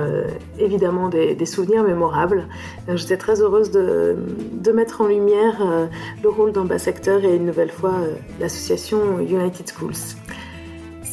évidemment 0.59 1.09
des, 1.09 1.47
souvenirs 1.47 1.83
mémorables. 1.83 2.47
J'étais 2.95 3.17
très 3.17 3.43
heureuse 3.43 3.71
de, 3.71 4.17
de, 4.53 4.73
mettre 4.73 5.01
en 5.01 5.09
lumière 5.09 5.89
le 6.23 6.29
rôle 6.29 6.53
d'ambassadeur 6.53 7.25
et 7.25 7.35
une 7.35 7.47
nouvelle 7.47 7.73
fois 7.73 7.95
l'association 8.41 9.19
United 9.21 9.69
Schools. 9.69 10.17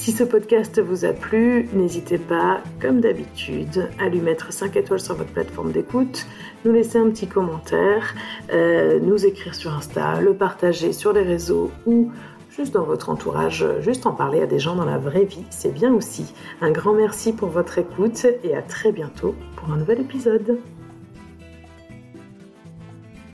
Si 0.04 0.12
ce 0.12 0.26
podcast 0.26 0.82
vous 0.82 1.06
a 1.06 1.14
plu, 1.14 1.70
n'hésitez 1.72 2.18
pas, 2.18 2.60
comme 2.82 3.00
d'habitude, 3.00 3.90
à 4.02 4.10
lui 4.10 4.20
mettre 4.20 4.52
5 4.52 4.76
étoiles 4.76 5.00
sur 5.00 5.16
votre 5.16 5.32
plateforme 5.32 5.72
d'écoute, 5.72 6.28
nous 6.66 6.74
laisser 6.74 6.98
un 6.98 7.10
petit 7.10 7.26
commentaire, 7.26 8.14
euh, 8.52 9.00
nous 9.00 9.26
écrire 9.26 9.56
sur 9.56 9.74
Insta, 9.74 10.20
le 10.20 10.34
partager 10.34 10.92
sur 10.92 11.14
les 11.14 11.22
réseaux 11.24 11.72
ou 11.86 12.12
juste 12.50 12.74
dans 12.74 12.84
votre 12.84 13.10
entourage, 13.10 13.66
juste 13.80 14.06
en 14.06 14.12
parler 14.12 14.42
à 14.42 14.46
des 14.46 14.60
gens 14.60 14.76
dans 14.76 14.84
la 14.84 14.98
vraie 14.98 15.24
vie, 15.24 15.46
c'est 15.50 15.74
bien 15.74 15.94
aussi. 15.94 16.34
Un 16.60 16.72
grand 16.72 16.92
merci 16.92 17.32
pour 17.32 17.48
votre 17.48 17.78
écoute 17.78 18.26
et 18.44 18.58
à 18.58 18.62
très 18.62 18.92
bientôt 18.92 19.36
pour 19.56 19.72
un 19.72 19.78
nouvel 19.78 20.02
épisode. 20.02 20.60